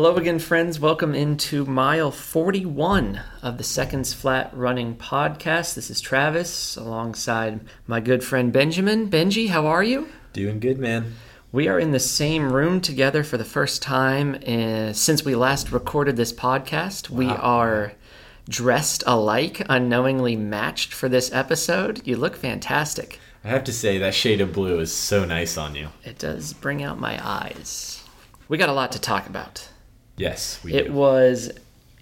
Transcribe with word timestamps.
Hello 0.00 0.16
again, 0.16 0.38
friends. 0.38 0.80
Welcome 0.80 1.14
into 1.14 1.66
mile 1.66 2.10
41 2.10 3.20
of 3.42 3.58
the 3.58 3.64
Seconds 3.64 4.14
Flat 4.14 4.50
Running 4.56 4.96
podcast. 4.96 5.74
This 5.74 5.90
is 5.90 6.00
Travis 6.00 6.74
alongside 6.78 7.60
my 7.86 8.00
good 8.00 8.24
friend 8.24 8.50
Benjamin. 8.50 9.10
Benji, 9.10 9.50
how 9.50 9.66
are 9.66 9.82
you? 9.82 10.08
Doing 10.32 10.58
good, 10.58 10.78
man. 10.78 11.16
We 11.52 11.68
are 11.68 11.78
in 11.78 11.90
the 11.90 12.00
same 12.00 12.50
room 12.50 12.80
together 12.80 13.22
for 13.22 13.36
the 13.36 13.44
first 13.44 13.82
time 13.82 14.36
uh, 14.46 14.94
since 14.94 15.22
we 15.22 15.34
last 15.34 15.70
recorded 15.70 16.16
this 16.16 16.32
podcast. 16.32 17.10
We 17.10 17.26
are 17.26 17.92
dressed 18.48 19.04
alike, 19.06 19.60
unknowingly 19.68 20.34
matched 20.34 20.94
for 20.94 21.10
this 21.10 21.30
episode. 21.30 22.00
You 22.06 22.16
look 22.16 22.36
fantastic. 22.36 23.20
I 23.44 23.48
have 23.48 23.64
to 23.64 23.72
say 23.74 23.98
that 23.98 24.14
shade 24.14 24.40
of 24.40 24.54
blue 24.54 24.80
is 24.80 24.94
so 24.94 25.26
nice 25.26 25.58
on 25.58 25.74
you. 25.74 25.88
It 26.04 26.18
does 26.18 26.54
bring 26.54 26.82
out 26.82 26.98
my 26.98 27.20
eyes. 27.22 28.02
We 28.48 28.56
got 28.56 28.70
a 28.70 28.72
lot 28.72 28.92
to 28.92 28.98
talk 28.98 29.26
about. 29.26 29.69
Yes, 30.20 30.60
we 30.62 30.74
It 30.74 30.88
do. 30.88 30.92
was 30.92 31.50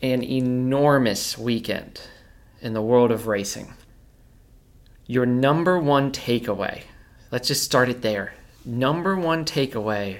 an 0.02 0.24
enormous 0.24 1.38
weekend 1.38 2.00
in 2.60 2.72
the 2.72 2.82
world 2.82 3.12
of 3.12 3.28
racing. 3.28 3.74
Your 5.06 5.24
number 5.24 5.78
one 5.78 6.10
takeaway, 6.10 6.82
let's 7.30 7.46
just 7.46 7.62
start 7.62 7.88
it 7.88 8.02
there. 8.02 8.34
Number 8.64 9.14
one 9.14 9.44
takeaway 9.44 10.18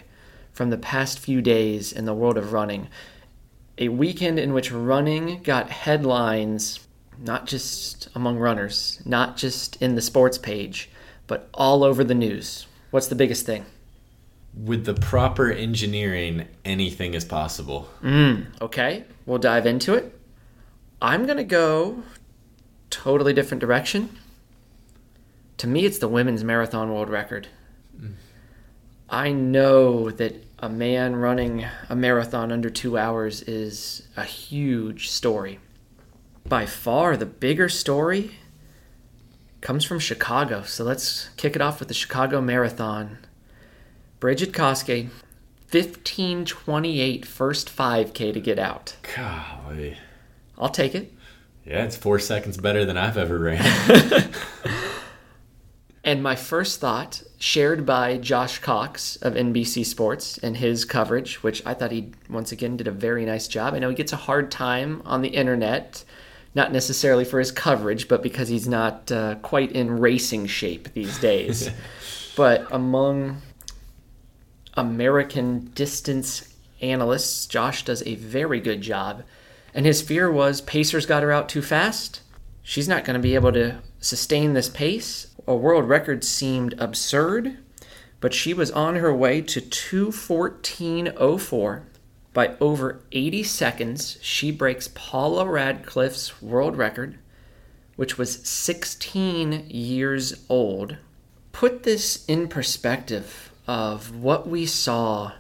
from 0.53 0.71
the 0.71 0.79
past 0.79 1.19
few 1.19 1.43
days 1.43 1.93
in 1.93 2.05
the 2.05 2.15
world 2.15 2.39
of 2.39 2.53
running. 2.53 2.87
A 3.79 3.89
weekend 3.89 4.39
in 4.39 4.53
which 4.53 4.71
running 4.71 5.43
got 5.43 5.69
headlines, 5.71 6.87
not 7.19 7.47
just 7.47 8.09
among 8.15 8.39
runners, 8.39 9.03
not 9.05 9.37
just 9.37 9.75
in 9.83 9.97
the 9.97 10.03
sports 10.03 10.39
page, 10.39 10.89
but 11.27 11.49
all 11.53 11.83
over 11.83 12.05
the 12.05 12.15
news. 12.15 12.69
What's 12.93 13.09
the 13.09 13.17
biggest 13.17 13.45
thing? 13.45 13.67
With 14.65 14.85
the 14.85 14.95
proper 14.95 15.51
engineering, 15.53 16.47
anything 16.65 17.15
is 17.15 17.25
possible. 17.25 17.89
Mm, 18.03 18.61
okay, 18.61 19.05
we'll 19.25 19.39
dive 19.39 19.67
into 19.67 19.95
it. 19.95 20.19
I'm 21.01 21.27
going 21.27 21.39
to 21.39 21.45
go 21.45 22.03
totally 22.91 23.33
different 23.33 23.61
direction. 23.61 24.19
To 25.59 25.67
me, 25.67 25.85
it's 25.85 25.99
the 25.99 26.09
women's 26.09 26.43
marathon 26.43 26.93
world 26.93 27.09
record. 27.09 27.49
Mm. 27.97 28.15
I 29.09 29.33
know 29.33 30.11
that 30.11 30.45
a 30.59 30.69
man 30.69 31.17
running 31.17 31.65
a 31.89 31.95
marathon 31.95 32.51
under 32.51 32.69
two 32.69 32.99
hours 32.99 33.43
is 33.43 34.09
a 34.17 34.25
huge 34.25 35.09
story. 35.09 35.61
By 36.47 36.67
far, 36.67 37.17
the 37.17 37.27
bigger 37.27 37.69
story 37.69 38.33
comes 39.61 39.85
from 39.85 39.99
Chicago. 39.99 40.63
So 40.63 40.85
let's 40.85 41.29
kick 41.37 41.55
it 41.55 41.63
off 41.63 41.79
with 41.79 41.89
the 41.89 41.95
Chicago 41.95 42.41
Marathon. 42.41 43.19
Brigid 44.21 44.53
Kosgei, 44.53 45.09
1528 45.71 47.27
first 47.27 47.75
5K 47.75 48.33
to 48.33 48.41
get 48.41 48.59
out. 48.59 48.97
Golly. 49.15 49.97
I'll 50.57 50.69
take 50.69 50.95
it. 50.95 51.13
Yeah, 51.65 51.85
it's 51.85 51.97
four 51.97 52.19
seconds 52.19 52.57
better 52.57 52.85
than 52.85 52.97
I've 52.97 53.19
ever 53.19 53.39
ran. 53.39 53.63
And 56.09 56.23
my 56.23 56.37
first 56.37 56.81
thought, 56.81 57.23
shared 57.39 57.85
by 57.85 58.17
Josh 58.17 58.61
Cox 58.61 59.17
of 59.17 59.35
NBC 59.35 59.85
Sports 59.85 60.39
and 60.39 60.57
his 60.57 60.87
coverage, 60.87 61.43
which 61.43 61.63
I 61.67 61.75
thought 61.75 61.93
he 61.93 62.13
once 62.31 62.51
again 62.51 62.79
did 62.79 62.89
a 62.89 62.91
very 62.91 63.27
nice 63.27 63.47
job. 63.47 63.75
I 63.75 63.79
know 63.79 63.91
he 63.91 63.95
gets 63.95 64.15
a 64.15 64.17
hard 64.17 64.51
time 64.51 65.03
on 65.05 65.21
the 65.21 65.29
internet, 65.29 66.05
not 66.55 66.73
necessarily 66.73 67.27
for 67.27 67.39
his 67.39 67.53
coverage, 67.53 68.09
but 68.09 68.23
because 68.23 68.49
he's 68.49 68.67
not 68.67 69.13
uh, 69.13 69.35
quite 69.43 69.73
in 69.73 70.01
racing 70.01 70.47
shape 70.47 70.95
these 70.95 71.19
days. 71.19 71.69
but 72.37 72.67
among 72.71 73.43
American 74.79 75.73
distance 75.75 76.55
analysts, 76.81 77.47
Josh 77.47 77.85
does 77.85 78.03
a 78.05 78.15
very 78.15 78.61
good 78.61 78.81
job. 78.81 79.25
And 79.75 79.85
his 79.85 80.01
fear 80.01 80.31
was 80.31 80.61
Pacers 80.61 81.05
got 81.05 81.25
her 81.25 81.33
out 81.33 81.49
too 81.49 81.63
fast. 81.63 82.21
She's 82.63 82.87
not 82.87 83.05
going 83.05 83.15
to 83.15 83.21
be 83.21 83.35
able 83.35 83.51
to 83.53 83.79
sustain 83.99 84.53
this 84.53 84.69
pace. 84.69 85.35
A 85.49 85.57
world 85.57 85.89
record 85.89 86.23
seemed 86.23 86.77
absurd, 86.79 87.59
but 88.21 88.33
she 88.33 88.55
was 88.55 88.71
on 88.71 88.95
her 88.97 89.13
way 89.13 89.41
to 89.43 89.61
214.04. 89.61 91.83
By 92.33 92.55
over 92.61 93.01
80 93.11 93.43
seconds, 93.43 94.17
she 94.23 94.53
breaks 94.53 94.89
Paula 94.95 95.45
Radcliffe's 95.45 96.41
world 96.41 96.77
record, 96.77 97.19
which 97.97 98.17
was 98.17 98.47
16 98.47 99.67
years 99.69 100.45
old. 100.49 100.99
Put 101.51 101.83
this 101.83 102.25
in 102.27 102.47
perspective 102.47 103.48
of 103.69 104.17
what 104.17 104.49
we 104.49 104.67
saw 104.67 105.33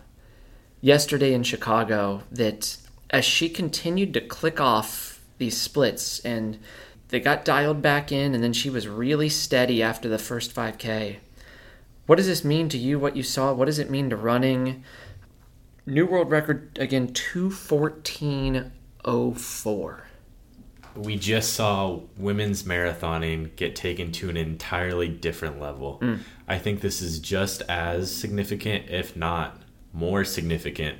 yesterday 0.80 1.34
in 1.34 1.42
Chicago 1.42 2.22
that 2.30 2.76
as 3.10 3.24
she 3.24 3.48
continued 3.48 4.14
to 4.14 4.20
click 4.20 4.60
off 4.60 5.20
these 5.38 5.56
splits 5.56 6.20
and 6.20 6.58
they 7.08 7.18
got 7.18 7.44
dialed 7.44 7.82
back 7.82 8.12
in 8.12 8.34
and 8.34 8.44
then 8.44 8.52
she 8.52 8.70
was 8.70 8.86
really 8.86 9.28
steady 9.28 9.82
after 9.82 10.08
the 10.08 10.18
first 10.18 10.54
5k 10.54 11.16
what 12.08 12.16
does 12.16 12.26
this 12.26 12.42
mean 12.42 12.68
to 12.70 12.78
you 12.78 12.98
what 12.98 13.14
you 13.16 13.22
saw? 13.22 13.52
What 13.52 13.66
does 13.66 13.78
it 13.78 13.90
mean 13.90 14.08
to 14.08 14.16
running? 14.16 14.82
New 15.84 16.06
world 16.06 16.30
record 16.30 16.78
again 16.80 17.08
214.04 17.08 20.00
we 20.98 21.16
just 21.16 21.52
saw 21.52 22.00
women's 22.16 22.64
marathoning 22.64 23.54
get 23.56 23.76
taken 23.76 24.12
to 24.12 24.28
an 24.28 24.36
entirely 24.36 25.08
different 25.08 25.60
level. 25.60 25.98
Hmm. 25.98 26.16
I 26.46 26.58
think 26.58 26.80
this 26.80 27.00
is 27.00 27.18
just 27.18 27.62
as 27.68 28.14
significant, 28.14 28.90
if 28.90 29.16
not 29.16 29.62
more 29.92 30.24
significant, 30.24 30.98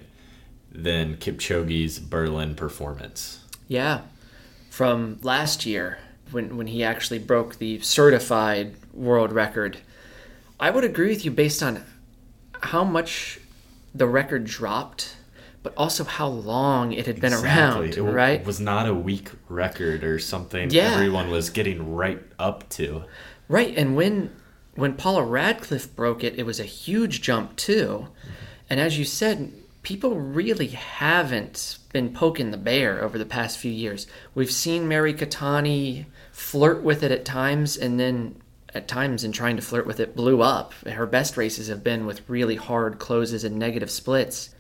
than 0.71 1.17
Kipchoge's 1.17 1.99
Berlin 1.99 2.55
performance. 2.55 3.45
Yeah, 3.67 4.03
from 4.71 5.19
last 5.23 5.67
year 5.67 5.99
when 6.31 6.57
when 6.57 6.67
he 6.67 6.85
actually 6.85 7.19
broke 7.19 7.57
the 7.57 7.81
certified 7.81 8.75
world 8.93 9.33
record. 9.33 9.79
I 10.61 10.71
would 10.71 10.85
agree 10.85 11.09
with 11.09 11.25
you 11.25 11.31
based 11.31 11.63
on 11.63 11.85
how 12.61 12.85
much 12.85 13.39
the 13.95 14.07
record 14.07 14.45
dropped, 14.45 15.17
but 15.69 15.83
also 15.83 16.03
how 16.03 16.27
long 16.27 16.93
it 16.93 17.05
had 17.05 17.21
been 17.21 17.35
around. 17.35 17.95
It 17.95 18.01
right? 18.01 18.43
was 18.43 18.59
not 18.59 18.89
a 18.89 18.95
weak 18.95 19.31
record 19.51 20.03
or 20.03 20.19
something 20.19 20.71
Yeah. 20.71 20.95
everyone 20.95 21.29
was 21.31 21.51
getting 21.51 21.95
right 21.95 22.23
up 22.39 22.67
to. 22.71 23.05
Right, 23.49 23.77
and 23.77 23.95
when 23.95 24.31
when 24.77 24.95
Paula 24.95 25.25
Radcliffe 25.25 25.95
broke 25.95 26.25
it, 26.25 26.39
it 26.39 26.47
was 26.47 26.59
a 26.59 26.65
huge 26.65 27.21
jump 27.21 27.57
too. 27.57 28.09
Mm-hmm. 28.09 28.31
And 28.71 28.81
as 28.81 28.99
you 28.99 29.05
said, 29.05 29.53
people 29.83 30.15
really 30.17 30.69
haven't 30.69 31.79
been 31.93 32.15
poking 32.15 32.51
the 32.51 32.57
bear 32.57 33.03
over 33.03 33.19
the 33.19 33.27
past 33.27 33.59
few 33.59 33.73
years. 33.73 34.07
We've 34.35 34.51
seen 34.51 34.89
Mary 34.89 35.13
Keitany 35.13 36.07
flirt 36.33 36.83
with 36.83 37.03
it 37.03 37.11
at 37.13 37.27
times, 37.27 37.77
and 37.77 38.01
then 38.01 38.37
at 38.73 38.89
times 38.89 39.23
in 39.23 39.33
trying 39.33 39.57
to 39.57 39.63
flirt 39.63 39.87
with 39.87 40.01
it, 40.01 40.17
blew 40.17 40.41
up. 40.41 40.73
Her 40.87 41.07
best 41.07 41.37
races 41.37 41.69
have 41.69 41.85
been 41.85 42.07
with 42.07 42.27
really 42.27 42.57
hard 42.57 42.99
closes 42.99 43.45
and 43.45 43.57
negative 43.57 43.91
splits. 43.91 44.55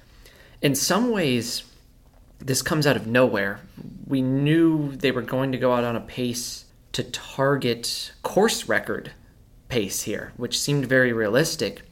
In 0.61 0.75
some 0.75 1.11
ways, 1.11 1.63
this 2.39 2.63
comes 2.63 2.87
out 2.87 2.97
of 2.97 3.07
nowhere. 3.07 3.61
We 4.07 4.23
knew 4.23 4.97
they 4.97 5.13
were 5.13 5.23
going 5.23 5.53
to 5.53 5.59
go 5.59 5.73
out 5.73 5.85
on 5.85 5.95
a 5.97 6.01
pace 6.01 6.65
to 6.93 7.05
target 7.05 8.13
course 8.23 8.69
record 8.69 9.13
pace 9.69 10.03
here, 10.03 10.33
which 10.37 10.59
seemed 10.59 10.87
very 10.87 11.13
realistic. 11.13 11.82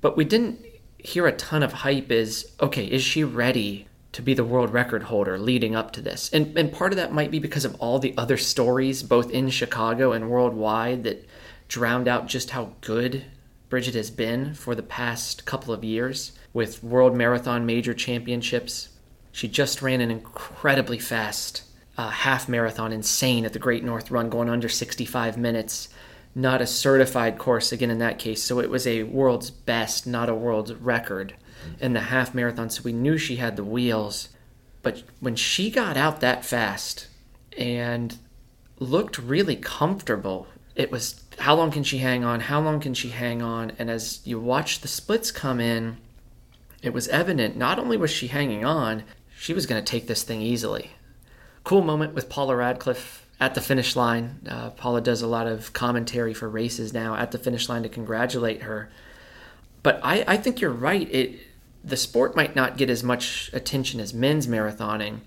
But 0.00 0.16
we 0.16 0.24
didn't 0.24 0.64
hear 0.98 1.26
a 1.26 1.32
ton 1.32 1.62
of 1.62 1.72
hype 1.72 2.12
is 2.12 2.52
okay, 2.60 2.84
is 2.84 3.02
she 3.02 3.24
ready 3.24 3.88
to 4.12 4.22
be 4.22 4.34
the 4.34 4.44
world 4.44 4.72
record 4.72 5.04
holder 5.04 5.38
leading 5.38 5.74
up 5.74 5.92
to 5.92 6.00
this? 6.00 6.30
And 6.32 6.56
and 6.56 6.72
part 6.72 6.92
of 6.92 6.96
that 6.96 7.12
might 7.12 7.30
be 7.30 7.40
because 7.40 7.64
of 7.64 7.74
all 7.76 7.98
the 7.98 8.14
other 8.16 8.36
stories 8.36 9.02
both 9.02 9.30
in 9.30 9.50
Chicago 9.50 10.12
and 10.12 10.30
worldwide 10.30 11.02
that 11.04 11.26
drowned 11.66 12.06
out 12.06 12.28
just 12.28 12.50
how 12.50 12.72
good 12.82 13.24
Brigid 13.68 13.94
has 13.94 14.10
been 14.10 14.54
for 14.54 14.76
the 14.76 14.82
past 14.82 15.44
couple 15.44 15.74
of 15.74 15.82
years 15.82 16.35
with 16.56 16.82
World 16.82 17.14
Marathon 17.14 17.66
Major 17.66 17.92
Championships. 17.92 18.88
She 19.30 19.46
just 19.46 19.82
ran 19.82 20.00
an 20.00 20.10
incredibly 20.10 20.98
fast 20.98 21.64
uh, 21.98 22.08
half 22.08 22.48
marathon, 22.48 22.92
insane 22.92 23.44
at 23.44 23.52
the 23.52 23.58
Great 23.58 23.84
North 23.84 24.10
Run, 24.10 24.30
going 24.30 24.48
under 24.48 24.66
65 24.66 25.36
minutes. 25.36 25.90
Not 26.34 26.62
a 26.62 26.66
certified 26.66 27.36
course 27.36 27.72
again 27.72 27.90
in 27.90 27.98
that 27.98 28.18
case, 28.18 28.42
so 28.42 28.58
it 28.60 28.70
was 28.70 28.86
a 28.86 29.02
world's 29.02 29.50
best, 29.50 30.06
not 30.06 30.30
a 30.30 30.34
world's 30.34 30.72
record 30.72 31.34
in 31.78 31.92
the 31.92 32.00
half 32.00 32.34
marathon. 32.34 32.70
So 32.70 32.82
we 32.84 32.92
knew 32.94 33.18
she 33.18 33.36
had 33.36 33.56
the 33.56 33.64
wheels, 33.64 34.30
but 34.80 35.02
when 35.20 35.36
she 35.36 35.70
got 35.70 35.98
out 35.98 36.22
that 36.22 36.42
fast 36.42 37.08
and 37.58 38.16
looked 38.78 39.18
really 39.18 39.56
comfortable, 39.56 40.46
it 40.74 40.90
was 40.90 41.22
how 41.38 41.54
long 41.54 41.70
can 41.70 41.84
she 41.84 41.98
hang 41.98 42.24
on? 42.24 42.40
How 42.40 42.62
long 42.62 42.80
can 42.80 42.94
she 42.94 43.10
hang 43.10 43.42
on? 43.42 43.72
And 43.78 43.90
as 43.90 44.22
you 44.24 44.40
watch 44.40 44.80
the 44.80 44.88
splits 44.88 45.30
come 45.30 45.60
in, 45.60 45.98
it 46.82 46.92
was 46.92 47.08
evident 47.08 47.56
not 47.56 47.78
only 47.78 47.96
was 47.96 48.10
she 48.10 48.28
hanging 48.28 48.64
on, 48.64 49.04
she 49.38 49.52
was 49.52 49.66
going 49.66 49.82
to 49.82 49.90
take 49.90 50.06
this 50.06 50.22
thing 50.22 50.40
easily. 50.40 50.92
Cool 51.64 51.82
moment 51.82 52.14
with 52.14 52.28
Paula 52.28 52.56
Radcliffe 52.56 53.26
at 53.40 53.54
the 53.54 53.60
finish 53.60 53.96
line. 53.96 54.40
Uh, 54.48 54.70
Paula 54.70 55.00
does 55.00 55.22
a 55.22 55.26
lot 55.26 55.46
of 55.46 55.72
commentary 55.72 56.32
for 56.32 56.48
races 56.48 56.92
now 56.92 57.16
at 57.16 57.32
the 57.32 57.38
finish 57.38 57.68
line 57.68 57.82
to 57.82 57.88
congratulate 57.88 58.62
her. 58.62 58.88
But 59.82 60.00
I, 60.02 60.24
I 60.26 60.36
think 60.36 60.60
you're 60.60 60.70
right. 60.70 61.08
It 61.12 61.40
the 61.84 61.96
sport 61.96 62.34
might 62.34 62.56
not 62.56 62.76
get 62.76 62.90
as 62.90 63.04
much 63.04 63.48
attention 63.52 64.00
as 64.00 64.12
men's 64.12 64.48
marathoning, 64.48 65.20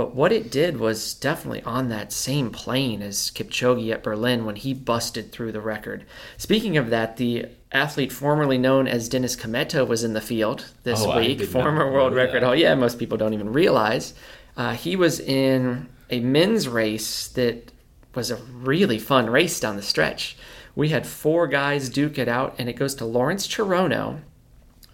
but 0.00 0.14
what 0.14 0.32
it 0.32 0.50
did 0.50 0.80
was 0.80 1.12
definitely 1.12 1.62
on 1.64 1.90
that 1.90 2.10
same 2.10 2.48
plane 2.48 3.02
as 3.02 3.30
Kipchoge 3.32 3.92
at 3.92 4.02
Berlin 4.02 4.46
when 4.46 4.56
he 4.56 4.72
busted 4.72 5.30
through 5.30 5.52
the 5.52 5.60
record. 5.60 6.06
Speaking 6.38 6.78
of 6.78 6.88
that, 6.88 7.18
the 7.18 7.44
athlete 7.70 8.10
formerly 8.10 8.56
known 8.56 8.88
as 8.88 9.10
Dennis 9.10 9.36
Kimetto 9.36 9.86
was 9.86 10.02
in 10.02 10.14
the 10.14 10.22
field 10.22 10.72
this 10.84 11.02
Oh, 11.02 11.18
week, 11.18 11.42
former 11.42 11.92
world 11.92 12.14
record. 12.14 12.42
Oh, 12.42 12.52
yeah, 12.52 12.74
most 12.74 12.98
people 12.98 13.18
don't 13.18 13.34
even 13.34 13.52
realize. 13.52 14.14
Uh, 14.56 14.72
he 14.72 14.96
was 14.96 15.20
in 15.20 15.86
a 16.08 16.20
men's 16.20 16.66
race 16.66 17.28
that 17.28 17.70
was 18.14 18.30
a 18.30 18.36
really 18.36 18.98
fun 18.98 19.28
race 19.28 19.60
down 19.60 19.76
the 19.76 19.82
stretch. 19.82 20.34
We 20.74 20.88
had 20.88 21.06
four 21.06 21.46
guys 21.46 21.90
duke 21.90 22.16
it 22.16 22.26
out, 22.26 22.54
and 22.56 22.70
it 22.70 22.76
goes 22.76 22.94
to 22.94 23.04
Lawrence 23.04 23.46
Cherono, 23.46 24.20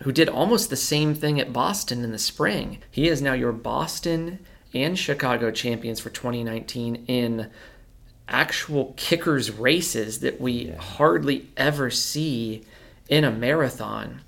who 0.02 0.10
did 0.10 0.28
almost 0.28 0.68
the 0.68 0.74
same 0.74 1.14
thing 1.14 1.38
at 1.38 1.52
Boston 1.52 2.02
in 2.02 2.10
the 2.10 2.18
spring. 2.18 2.78
He 2.90 3.06
is 3.06 3.22
now 3.22 3.34
your 3.34 3.52
Boston 3.52 4.40
and 4.74 4.98
Chicago 4.98 5.50
champions 5.50 6.00
for 6.00 6.10
2019 6.10 7.04
in 7.06 7.50
actual 8.28 8.94
kickers 8.96 9.50
races 9.50 10.20
that 10.20 10.40
we 10.40 10.70
hardly 10.78 11.48
ever 11.56 11.90
see 11.90 12.64
in 13.08 13.24
a 13.24 13.30
marathon. 13.30 14.22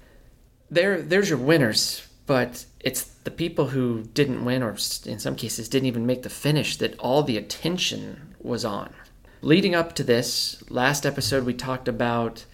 There 0.70 1.00
there's 1.02 1.30
your 1.30 1.38
winners, 1.38 2.06
but 2.26 2.66
it's 2.80 3.02
the 3.02 3.30
people 3.30 3.68
who 3.68 4.02
didn't 4.14 4.44
win 4.44 4.62
or 4.62 4.76
in 5.04 5.18
some 5.18 5.34
cases 5.34 5.68
didn't 5.68 5.88
even 5.88 6.06
make 6.06 6.22
the 6.22 6.30
finish 6.30 6.76
that 6.76 6.98
all 6.98 7.22
the 7.22 7.36
attention 7.36 8.34
was 8.40 8.64
on. 8.64 8.92
Leading 9.40 9.74
up 9.74 9.94
to 9.94 10.02
this, 10.02 10.62
last 10.68 11.06
episode 11.06 11.44
we 11.44 11.54
talked 11.54 11.88
about 11.88 12.44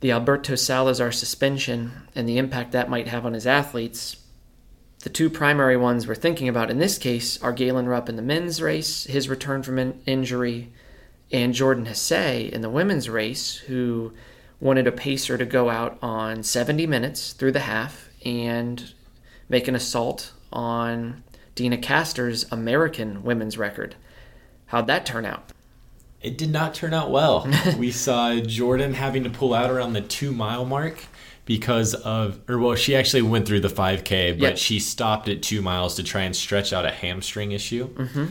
the 0.00 0.10
Alberto 0.10 0.54
Salazar 0.56 1.12
suspension 1.12 1.92
and 2.14 2.28
the 2.28 2.38
impact 2.38 2.72
that 2.72 2.90
might 2.90 3.06
have 3.06 3.24
on 3.24 3.34
his 3.34 3.46
athletes. 3.46 4.16
The 5.02 5.10
two 5.10 5.30
primary 5.30 5.76
ones 5.76 6.06
we're 6.06 6.14
thinking 6.14 6.48
about 6.48 6.70
in 6.70 6.78
this 6.78 6.96
case 6.96 7.42
are 7.42 7.52
Galen 7.52 7.86
Rupp 7.86 8.08
in 8.08 8.14
the 8.14 8.22
men's 8.22 8.62
race, 8.62 9.02
his 9.04 9.28
return 9.28 9.64
from 9.64 9.78
in- 9.78 10.00
injury, 10.06 10.72
and 11.32 11.54
Jordan 11.54 11.86
Hasay 11.86 12.48
in 12.48 12.60
the 12.60 12.70
women's 12.70 13.08
race, 13.08 13.56
who 13.56 14.12
wanted 14.60 14.86
a 14.86 14.92
pacer 14.92 15.36
to 15.36 15.44
go 15.44 15.70
out 15.70 15.98
on 16.02 16.44
70 16.44 16.86
minutes 16.86 17.32
through 17.32 17.50
the 17.50 17.60
half 17.60 18.10
and 18.24 18.94
make 19.48 19.66
an 19.66 19.74
assault 19.74 20.32
on 20.52 21.24
Deena 21.56 21.78
Kastor's 21.78 22.46
American 22.52 23.24
women's 23.24 23.58
record. 23.58 23.96
How'd 24.66 24.86
that 24.86 25.04
turn 25.04 25.26
out? 25.26 25.50
It 26.22 26.38
did 26.38 26.52
not 26.52 26.74
turn 26.74 26.94
out 26.94 27.10
well. 27.10 27.48
we 27.76 27.90
saw 27.90 28.36
Jordan 28.36 28.94
having 28.94 29.24
to 29.24 29.30
pull 29.30 29.52
out 29.52 29.68
around 29.68 29.94
the 29.94 30.00
two 30.00 30.30
mile 30.30 30.64
mark 30.64 31.06
because 31.44 31.94
of, 31.94 32.40
or 32.48 32.58
well, 32.58 32.74
she 32.76 32.94
actually 32.94 33.22
went 33.22 33.46
through 33.46 33.60
the 33.60 33.68
5K, 33.68 34.32
but 34.38 34.42
Yep. 34.42 34.58
she 34.58 34.78
stopped 34.78 35.28
at 35.28 35.42
two 35.42 35.60
miles 35.62 35.96
to 35.96 36.02
try 36.02 36.22
and 36.22 36.34
stretch 36.36 36.72
out 36.72 36.84
a 36.86 36.90
hamstring 36.90 37.52
issue 37.52 37.88
Mm-hmm. 37.88 38.26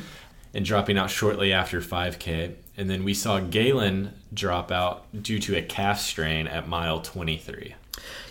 and 0.54 0.66
dropping 0.66 0.98
out 0.98 1.10
shortly 1.10 1.52
after 1.52 1.82
5K. 1.82 2.54
And 2.78 2.90
then 2.90 3.04
we 3.04 3.14
saw 3.14 3.40
Galen 3.40 4.14
drop 4.34 4.72
out 4.72 5.06
due 5.24 5.40
to 5.40 5.58
a 5.58 5.62
calf 5.62 6.00
strain 6.00 6.48
at 6.48 6.68
mile 6.70 7.02
23. 7.02 7.76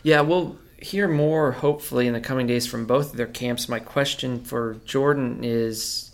Yeah, 0.03 0.23
we'll 0.23 0.57
hear 0.79 1.07
more 1.09 1.53
hopefully 1.53 2.07
in 2.07 2.15
the 2.15 2.21
coming 2.21 2.47
days 2.47 2.67
from 2.67 2.87
both 2.87 3.11
of 3.11 3.17
their 3.19 3.27
camps. 3.27 3.69
My 3.69 3.79
question 3.81 4.43
for 4.43 4.77
Jordan 4.87 5.41
is 5.45 6.11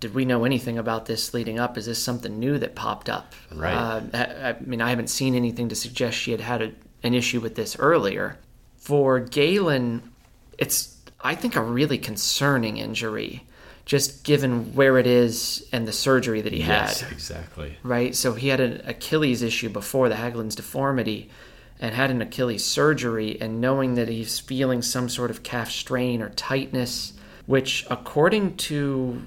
did 0.00 0.14
we 0.14 0.26
know 0.26 0.44
anything 0.44 0.76
about 0.76 1.06
this 1.06 1.32
leading 1.32 1.58
up? 1.58 1.78
Is 1.78 1.86
this 1.86 2.00
something 2.02 2.38
new 2.38 2.58
that 2.58 2.74
popped 2.74 3.08
up? 3.08 3.32
Right. 3.52 3.72
Uh, 3.74 4.02
I, 4.12 4.48
I 4.50 4.56
mean, 4.60 4.82
I 4.82 4.90
haven't 4.90 5.08
seen 5.08 5.34
anything 5.34 5.70
to 5.70 5.74
suggest 5.74 6.18
she 6.18 6.32
had 6.32 6.42
had 6.42 6.60
a, 6.60 6.72
an 7.02 7.14
issue 7.14 7.40
with 7.40 7.54
this 7.54 7.76
earlier. 7.78 8.38
For 8.76 9.20
Galen, 9.20 10.12
it's, 10.58 10.96
I 11.20 11.34
think, 11.34 11.56
a 11.56 11.62
really 11.62 11.98
concerning 11.98 12.76
injury, 12.76 13.44
just 13.84 14.24
given 14.24 14.74
where 14.74 14.98
it 14.98 15.06
is 15.06 15.68
and 15.72 15.86
the 15.86 15.92
surgery 15.92 16.40
that 16.40 16.52
he 16.52 16.60
had. 16.60 16.88
Yes, 16.88 17.00
had 17.00 17.12
exactly. 17.12 17.78
right? 17.82 18.14
So 18.14 18.34
he 18.34 18.48
had 18.48 18.60
an 18.60 18.82
Achilles 18.84 19.42
issue 19.42 19.68
before 19.68 20.08
the 20.08 20.16
Haglund's 20.16 20.54
deformity 20.54 21.30
and 21.78 21.94
had 21.94 22.10
an 22.10 22.22
Achilles 22.22 22.64
surgery, 22.64 23.38
and 23.40 23.60
knowing 23.60 23.96
that 23.96 24.08
he's 24.08 24.40
feeling 24.40 24.80
some 24.80 25.08
sort 25.08 25.30
of 25.30 25.42
calf 25.42 25.70
strain 25.70 26.22
or 26.22 26.30
tightness, 26.30 27.12
which, 27.44 27.86
according 27.90 28.56
to 28.56 29.22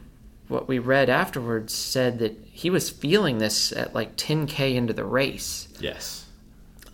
what 0.47 0.67
we 0.67 0.79
read 0.79 1.09
afterwards, 1.09 1.73
said 1.73 2.17
that 2.19 2.35
he 2.51 2.69
was 2.71 2.89
feeling 2.89 3.37
this 3.37 3.71
at 3.71 3.93
like 3.93 4.15
10K 4.15 4.73
into 4.73 4.93
the 4.93 5.05
race. 5.05 5.67
Yes. 5.79 6.25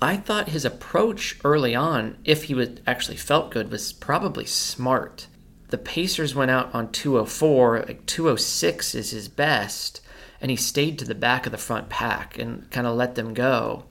I 0.01 0.17
thought 0.17 0.49
his 0.49 0.65
approach 0.65 1.39
early 1.43 1.73
on, 1.73 2.17
if 2.25 2.43
he 2.43 2.53
would 2.53 2.81
actually 2.85 3.17
felt 3.17 3.51
good, 3.51 3.71
was 3.71 3.93
probably 3.93 4.45
smart. 4.45 5.27
The 5.69 5.77
Pacers 5.77 6.35
went 6.35 6.51
out 6.51 6.73
on 6.75 6.91
204, 6.91 7.85
like 7.87 8.05
206 8.05 8.93
is 8.95 9.11
his 9.11 9.27
best, 9.27 10.01
and 10.41 10.51
he 10.51 10.57
stayed 10.57 10.99
to 10.99 11.05
the 11.05 11.15
back 11.15 11.45
of 11.45 11.51
the 11.51 11.57
front 11.57 11.89
pack 11.89 12.37
and 12.37 12.69
kind 12.71 12.85
of 12.85 12.95
let 12.95 13.15
them 13.15 13.33
go. 13.33 13.85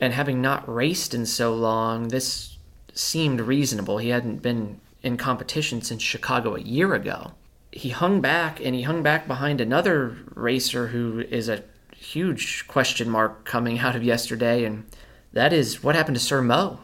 And 0.00 0.12
having 0.12 0.42
not 0.42 0.72
raced 0.72 1.14
in 1.14 1.24
so 1.24 1.54
long, 1.54 2.08
this 2.08 2.58
seemed 2.92 3.40
reasonable. 3.40 3.98
He 3.98 4.08
hadn't 4.10 4.42
been 4.42 4.80
in 5.02 5.16
competition 5.16 5.82
since 5.82 6.02
Chicago 6.02 6.56
a 6.56 6.60
year 6.60 6.94
ago. 6.94 7.32
He 7.70 7.88
hung 7.90 8.20
back, 8.20 8.60
and 8.62 8.74
he 8.74 8.82
hung 8.82 9.02
back 9.02 9.26
behind 9.26 9.60
another 9.60 10.16
racer 10.34 10.88
who 10.88 11.20
is 11.20 11.48
a 11.48 11.62
huge 11.96 12.66
question 12.66 13.08
mark 13.08 13.44
coming 13.44 13.78
out 13.80 13.96
of 13.96 14.02
yesterday, 14.02 14.64
and 14.64 14.84
that 15.32 15.52
is 15.52 15.82
what 15.82 15.94
happened 15.94 16.16
to 16.16 16.22
Sir 16.22 16.42
Mo, 16.42 16.80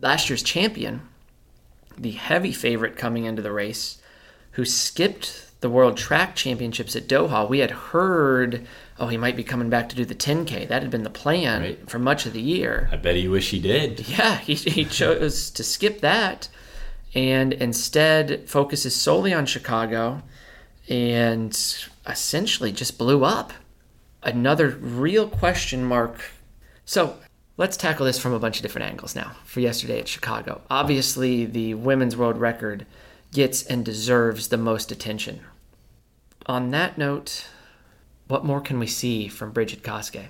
last 0.00 0.28
year's 0.28 0.42
champion, 0.42 1.02
the 1.96 2.12
heavy 2.12 2.52
favorite 2.52 2.96
coming 2.96 3.24
into 3.24 3.42
the 3.42 3.52
race, 3.52 3.98
who 4.52 4.64
skipped 4.64 5.48
the 5.60 5.70
World 5.70 5.96
Track 5.96 6.34
Championships 6.34 6.96
at 6.96 7.06
Doha. 7.06 7.48
We 7.48 7.60
had 7.60 7.70
heard, 7.70 8.66
oh, 8.98 9.06
he 9.06 9.16
might 9.16 9.36
be 9.36 9.44
coming 9.44 9.70
back 9.70 9.88
to 9.90 9.96
do 9.96 10.04
the 10.04 10.14
10K. 10.14 10.66
That 10.68 10.82
had 10.82 10.90
been 10.90 11.04
the 11.04 11.10
plan 11.10 11.62
Right. 11.62 11.90
for 11.90 11.98
much 12.00 12.26
of 12.26 12.32
the 12.32 12.40
year. 12.40 12.88
I 12.90 12.96
bet 12.96 13.14
he 13.14 13.28
wish 13.28 13.50
he 13.50 13.60
did. 13.60 14.08
Yeah, 14.08 14.38
he, 14.38 14.54
he 14.54 14.84
chose 15.00 15.50
to 15.52 15.62
skip 15.62 16.00
that 16.00 16.48
and 17.14 17.52
instead 17.52 18.48
focuses 18.48 18.96
solely 18.96 19.32
on 19.32 19.46
Chicago 19.46 20.22
and 20.88 21.56
essentially 22.06 22.72
just 22.72 22.98
blew 22.98 23.24
up. 23.24 23.52
Another 24.24 24.68
real 24.70 25.28
question 25.28 25.84
mark. 25.84 26.22
So 26.84 27.16
let's 27.56 27.76
tackle 27.76 28.06
this 28.06 28.18
from 28.18 28.32
a 28.32 28.38
bunch 28.38 28.56
of 28.56 28.62
different 28.62 28.88
angles 28.88 29.14
now 29.14 29.32
for 29.44 29.60
yesterday 29.60 30.00
at 30.00 30.08
Chicago. 30.08 30.60
Obviously, 30.70 31.44
the 31.44 31.74
women's 31.74 32.16
world 32.16 32.38
record 32.38 32.86
gets 33.32 33.62
and 33.64 33.84
deserves 33.84 34.48
the 34.48 34.56
most 34.56 34.92
attention. 34.92 35.40
On 36.46 36.70
that 36.70 36.98
note, 36.98 37.46
what 38.28 38.44
more 38.44 38.60
can 38.60 38.78
we 38.78 38.86
see 38.86 39.28
from 39.28 39.52
Brigid 39.52 39.82
Kosgei? 39.82 40.26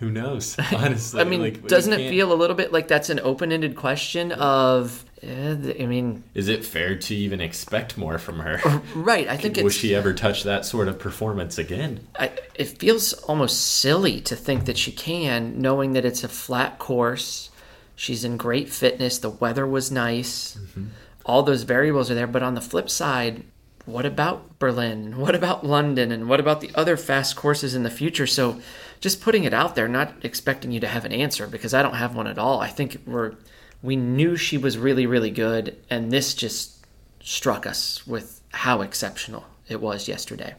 Who 0.00 0.10
knows? 0.10 0.56
Honestly, 0.74 1.20
I 1.20 1.24
mean, 1.24 1.40
like, 1.40 1.66
doesn't 1.66 1.92
it 1.92 2.08
feel 2.10 2.32
a 2.32 2.34
little 2.34 2.56
bit 2.56 2.72
like 2.72 2.88
that's 2.88 3.10
an 3.10 3.20
open-ended 3.20 3.76
question 3.76 4.32
of? 4.32 5.04
I 5.22 5.86
mean, 5.86 6.22
Is 6.34 6.48
it 6.48 6.64
fair 6.64 6.96
to 6.96 7.14
even 7.14 7.40
expect 7.40 7.98
more 7.98 8.18
from 8.18 8.38
her? 8.40 8.60
right? 8.94 9.26
I 9.28 9.36
think 9.36 9.56
Will 9.56 9.68
she 9.70 9.94
ever 9.94 10.12
touch 10.12 10.44
that 10.44 10.64
sort 10.64 10.86
of 10.88 10.98
performance 10.98 11.58
again? 11.58 12.06
I, 12.18 12.30
it 12.54 12.78
feels 12.78 13.12
almost 13.14 13.60
silly 13.78 14.20
to 14.22 14.36
think 14.36 14.66
that 14.66 14.78
she 14.78 14.92
can, 14.92 15.60
knowing 15.60 15.92
that 15.94 16.04
it's 16.04 16.22
a 16.22 16.28
flat 16.28 16.78
course. 16.78 17.50
She's 17.96 18.24
in 18.24 18.36
great 18.36 18.68
fitness. 18.68 19.18
The 19.18 19.30
weather 19.30 19.66
was 19.66 19.90
nice. 19.90 20.56
Mm-hmm. 20.56 20.84
All 21.26 21.42
those 21.42 21.64
variables 21.64 22.10
are 22.10 22.14
there. 22.14 22.28
But 22.28 22.44
on 22.44 22.54
the 22.54 22.60
flip 22.60 22.88
side, 22.88 23.42
what 23.86 24.06
about 24.06 24.58
Berlin? 24.60 25.16
What 25.18 25.34
about 25.34 25.66
London? 25.66 26.12
And 26.12 26.28
what 26.28 26.38
about 26.38 26.60
the 26.60 26.70
other 26.76 26.96
fast 26.96 27.34
courses 27.34 27.74
in 27.74 27.82
the 27.82 27.90
future? 27.90 28.26
So, 28.26 28.60
just 29.00 29.20
putting 29.20 29.42
it 29.44 29.52
out 29.54 29.74
there, 29.74 29.88
not 29.88 30.12
expecting 30.22 30.70
you 30.70 30.78
to 30.80 30.86
have 30.88 31.04
an 31.04 31.12
answer 31.12 31.46
because 31.48 31.74
I 31.74 31.82
don't 31.82 31.94
have 31.94 32.14
one 32.14 32.26
at 32.28 32.38
all. 32.38 32.60
I 32.60 32.68
think 32.68 32.98
we're 33.06 33.34
we 33.82 33.96
knew 33.96 34.36
she 34.36 34.58
was 34.58 34.78
really, 34.78 35.06
really 35.06 35.30
good, 35.30 35.76
and 35.88 36.10
this 36.10 36.34
just 36.34 36.84
struck 37.20 37.66
us 37.66 38.06
with 38.06 38.40
how 38.52 38.80
exceptional 38.80 39.44
it 39.68 39.80
was 39.80 40.08
yesterday. 40.08 40.54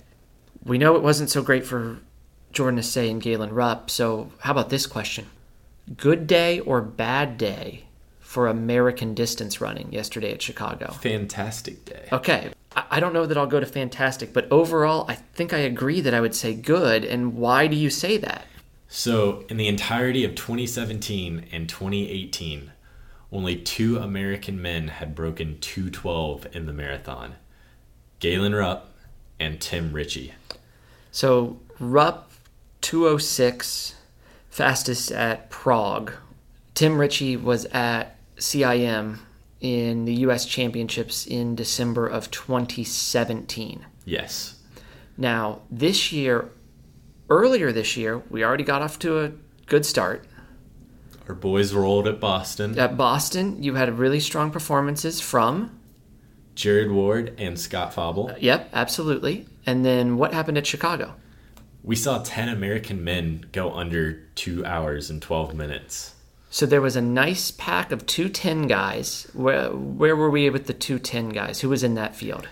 We 0.63 0.77
know 0.77 0.95
it 0.95 1.03
wasn't 1.03 1.29
so 1.29 1.41
great 1.41 1.65
for 1.65 1.99
Jordan 2.51 2.79
Hasay 2.79 3.09
and 3.09 3.21
Galen 3.21 3.53
Rupp, 3.53 3.89
so 3.89 4.31
how 4.39 4.51
about 4.51 4.69
this 4.69 4.85
question? 4.85 5.27
Good 5.97 6.27
day 6.27 6.59
or 6.59 6.81
bad 6.81 7.37
day 7.37 7.85
for 8.19 8.47
American 8.47 9.13
distance 9.15 9.59
running 9.59 9.91
yesterday 9.91 10.31
at 10.31 10.41
Chicago? 10.41 10.91
Fantastic 11.01 11.83
day. 11.85 12.07
Okay, 12.11 12.51
I 12.75 12.83
I 12.91 12.99
don't 12.99 13.13
know 13.13 13.25
that 13.25 13.37
I'll 13.37 13.47
go 13.47 13.59
to 13.59 13.65
fantastic, 13.65 14.33
but 14.33 14.47
overall, 14.51 15.05
I 15.07 15.15
think 15.15 15.53
I 15.53 15.59
agree 15.59 16.01
that 16.01 16.13
I 16.13 16.21
would 16.21 16.35
say 16.35 16.53
good. 16.53 17.03
And 17.03 17.35
why 17.35 17.67
do 17.67 17.75
you 17.75 17.89
say 17.89 18.17
that? 18.17 18.45
So, 18.87 19.45
in 19.49 19.57
the 19.57 19.67
entirety 19.67 20.23
of 20.23 20.33
2017 20.33 21.45
and 21.51 21.69
2018, 21.69 22.71
only 23.31 23.55
two 23.55 23.97
American 23.97 24.61
men 24.61 24.87
had 24.87 25.15
broken 25.15 25.59
212 25.59 26.47
in 26.53 26.65
the 26.65 26.73
marathon 26.73 27.35
Galen 28.19 28.53
Rupp 28.53 28.93
and 29.39 29.61
Tim 29.61 29.93
Ritchie. 29.93 30.33
So, 31.11 31.59
Rupp 31.79 32.31
206, 32.81 33.95
fastest 34.49 35.11
at 35.11 35.49
Prague. 35.49 36.11
Tim 36.73 36.99
Ritchie 36.99 37.37
was 37.37 37.65
at 37.65 38.17
CIM 38.37 39.19
in 39.61 40.05
the 40.05 40.13
U.S. 40.15 40.45
Championships 40.45 41.25
in 41.25 41.55
December 41.55 42.07
of 42.07 42.31
2017. 42.31 43.85
Yes. 44.05 44.59
Now, 45.17 45.61
this 45.69 46.11
year, 46.11 46.49
earlier 47.29 47.71
this 47.71 47.97
year, 47.97 48.19
we 48.29 48.43
already 48.43 48.63
got 48.63 48.81
off 48.81 48.99
to 48.99 49.19
a 49.19 49.31
good 49.65 49.85
start. 49.85 50.25
Our 51.29 51.35
boys 51.35 51.73
rolled 51.73 52.07
at 52.07 52.19
Boston. 52.19 52.77
At 52.79 52.97
Boston, 52.97 53.61
you 53.61 53.75
had 53.75 53.99
really 53.99 54.19
strong 54.19 54.49
performances 54.49 55.21
from. 55.21 55.79
Jared 56.55 56.91
Ward 56.91 57.35
and 57.37 57.57
Scott 57.57 57.93
Fauble. 57.93 58.31
Uh, 58.31 58.35
yep, 58.39 58.67
absolutely. 58.73 59.45
And 59.63 59.85
then 59.85 60.17
what 60.17 60.33
happened 60.33 60.57
at 60.57 60.65
Chicago? 60.65 61.13
We 61.83 61.95
saw 61.95 62.23
10 62.23 62.49
American 62.49 63.03
men 63.03 63.45
go 63.51 63.71
under 63.71 64.23
two 64.33 64.65
hours 64.65 65.11
and 65.11 65.21
12 65.21 65.53
minutes. 65.53 66.15
So 66.49 66.65
there 66.65 66.81
was 66.81 66.95
a 66.95 67.01
nice 67.01 67.51
pack 67.51 67.91
of 67.91 68.07
210 68.07 68.65
guys. 68.65 69.27
Where, 69.33 69.69
where 69.69 70.15
were 70.15 70.31
we 70.31 70.49
with 70.49 70.65
the 70.65 70.73
210 70.73 71.29
guys? 71.29 71.61
Who 71.61 71.69
was 71.69 71.83
in 71.83 71.93
that 71.93 72.15
field? 72.15 72.47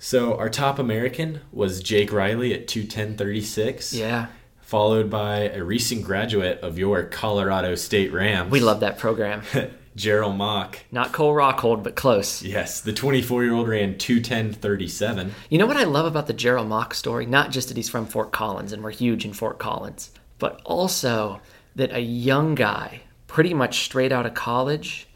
So 0.00 0.36
our 0.36 0.50
top 0.50 0.80
American 0.80 1.42
was 1.52 1.80
Jake 1.80 2.12
Riley 2.12 2.52
at 2.52 2.66
210.36. 2.66 3.96
Yeah. 3.96 4.26
Followed 4.66 5.08
by 5.08 5.42
a 5.50 5.62
recent 5.62 6.02
graduate 6.02 6.58
of 6.58 6.76
your 6.76 7.04
Colorado 7.04 7.76
State 7.76 8.12
Rams. 8.12 8.50
We 8.50 8.58
love 8.58 8.80
that 8.80 8.98
program. 8.98 9.42
Jerrell 9.96 10.36
Mock. 10.36 10.80
Not 10.90 11.12
Cole 11.12 11.32
Rockhold, 11.32 11.84
but 11.84 11.94
close. 11.94 12.42
Yes, 12.42 12.80
the 12.80 12.92
24 12.92 13.44
year 13.44 13.54
old 13.54 13.68
ran 13.68 13.94
210.37. 13.94 15.30
You 15.50 15.58
know 15.58 15.66
what 15.66 15.76
I 15.76 15.84
love 15.84 16.04
about 16.04 16.26
the 16.26 16.34
Jerrell 16.34 16.66
Mock 16.66 16.94
story? 16.94 17.26
Not 17.26 17.52
just 17.52 17.68
that 17.68 17.76
he's 17.76 17.88
from 17.88 18.06
Fort 18.06 18.32
Collins 18.32 18.72
and 18.72 18.82
we're 18.82 18.90
huge 18.90 19.24
in 19.24 19.32
Fort 19.32 19.60
Collins, 19.60 20.10
but 20.40 20.60
also 20.64 21.40
that 21.76 21.92
a 21.92 22.00
young 22.00 22.56
guy, 22.56 23.02
pretty 23.28 23.54
much 23.54 23.84
straight 23.84 24.10
out 24.10 24.26
of 24.26 24.34
college, 24.34 25.06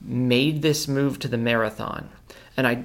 made 0.00 0.62
this 0.62 0.88
move 0.88 1.18
to 1.18 1.28
the 1.28 1.36
marathon. 1.36 2.08
And 2.56 2.66
I 2.66 2.84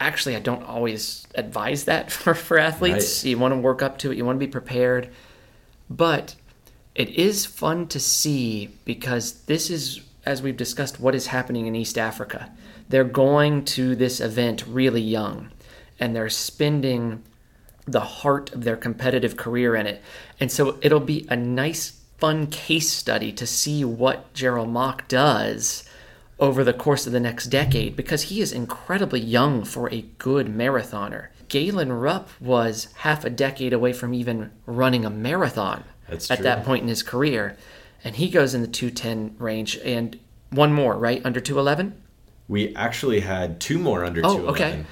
actually 0.00 0.34
I 0.34 0.40
don't 0.40 0.64
always 0.64 1.26
advise 1.34 1.84
that 1.84 2.10
for, 2.12 2.34
for 2.34 2.58
athletes. 2.58 3.22
Right. 3.22 3.30
You 3.30 3.38
want 3.38 3.54
to 3.54 3.60
work 3.60 3.82
up 3.82 3.98
to 3.98 4.10
it, 4.10 4.16
you 4.16 4.24
want 4.24 4.40
to 4.40 4.46
be 4.46 4.50
prepared. 4.50 5.10
But 5.88 6.34
it 6.94 7.10
is 7.10 7.46
fun 7.46 7.86
to 7.88 8.00
see 8.00 8.70
because 8.84 9.42
this 9.42 9.70
is 9.70 10.00
as 10.26 10.42
we've 10.42 10.56
discussed 10.56 11.00
what 11.00 11.14
is 11.14 11.28
happening 11.28 11.66
in 11.66 11.74
East 11.74 11.96
Africa. 11.96 12.50
They're 12.88 13.04
going 13.04 13.64
to 13.66 13.96
this 13.96 14.20
event 14.20 14.64
really 14.66 15.00
young 15.00 15.50
and 15.98 16.14
they're 16.14 16.28
spending 16.28 17.22
the 17.86 18.00
heart 18.00 18.52
of 18.52 18.64
their 18.64 18.76
competitive 18.76 19.36
career 19.36 19.74
in 19.74 19.86
it. 19.86 20.02
And 20.38 20.50
so 20.50 20.78
it'll 20.82 21.00
be 21.00 21.26
a 21.30 21.36
nice 21.36 22.00
fun 22.18 22.46
case 22.48 22.90
study 22.90 23.32
to 23.32 23.46
see 23.46 23.84
what 23.84 24.32
Jerrell 24.34 24.68
Mock 24.68 25.08
does 25.08 25.84
over 26.40 26.64
the 26.64 26.72
course 26.72 27.06
of 27.06 27.12
the 27.12 27.20
next 27.20 27.46
decade 27.46 27.94
because 27.94 28.22
he 28.24 28.40
is 28.40 28.50
incredibly 28.52 29.20
young 29.20 29.62
for 29.62 29.92
a 29.92 30.02
good 30.18 30.46
marathoner. 30.48 31.28
Galen 31.48 31.92
Rupp 31.92 32.30
was 32.40 32.88
half 32.98 33.24
a 33.24 33.30
decade 33.30 33.72
away 33.72 33.92
from 33.92 34.14
even 34.14 34.50
running 34.66 35.04
a 35.04 35.10
marathon 35.10 35.84
That's 36.08 36.30
at 36.30 36.36
true. 36.38 36.44
that 36.44 36.64
point 36.64 36.82
in 36.82 36.88
his 36.88 37.02
career. 37.02 37.56
And 38.02 38.16
he 38.16 38.30
goes 38.30 38.54
in 38.54 38.62
the 38.62 38.68
210 38.68 39.36
range 39.38 39.76
and 39.84 40.18
one 40.50 40.72
more, 40.72 40.96
right? 40.96 41.20
Under 41.24 41.40
211? 41.40 42.00
We 42.48 42.74
actually 42.74 43.20
had 43.20 43.60
two 43.60 43.78
more 43.78 44.04
under 44.04 44.20
Oh, 44.24 44.38
211. 44.38 44.48
okay. 44.80 44.86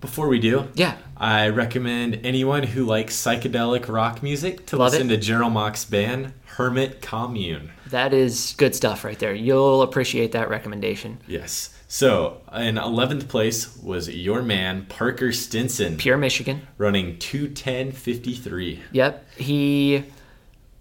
Before 0.00 0.28
we 0.28 0.38
do, 0.38 0.68
Yeah. 0.74 0.96
I 1.16 1.48
recommend 1.48 2.20
anyone 2.22 2.62
who 2.62 2.84
likes 2.84 3.16
psychedelic 3.16 3.88
rock 3.88 4.22
music 4.22 4.64
to 4.66 4.76
Love 4.76 4.92
listen 4.92 5.10
it. 5.10 5.20
to 5.22 5.32
Jerrell 5.32 5.50
Mock's 5.50 5.84
band, 5.84 6.32
Hermit 6.46 7.02
Commune. 7.02 7.70
That 7.90 8.12
is 8.14 8.54
good 8.56 8.76
stuff 8.76 9.02
right 9.04 9.18
there. 9.18 9.34
You'll 9.34 9.82
appreciate 9.82 10.30
that 10.32 10.48
recommendation. 10.48 11.18
Yes. 11.26 11.70
So, 11.88 12.42
in 12.54 12.76
11th 12.76 13.28
place 13.28 13.76
was 13.78 14.08
your 14.10 14.42
man, 14.42 14.86
Parker 14.88 15.32
Stinson, 15.32 15.96
Pure 15.96 16.18
Michigan. 16.18 16.66
running 16.76 17.16
210.53. 17.16 18.78
Yep. 18.92 19.26
He, 19.38 20.04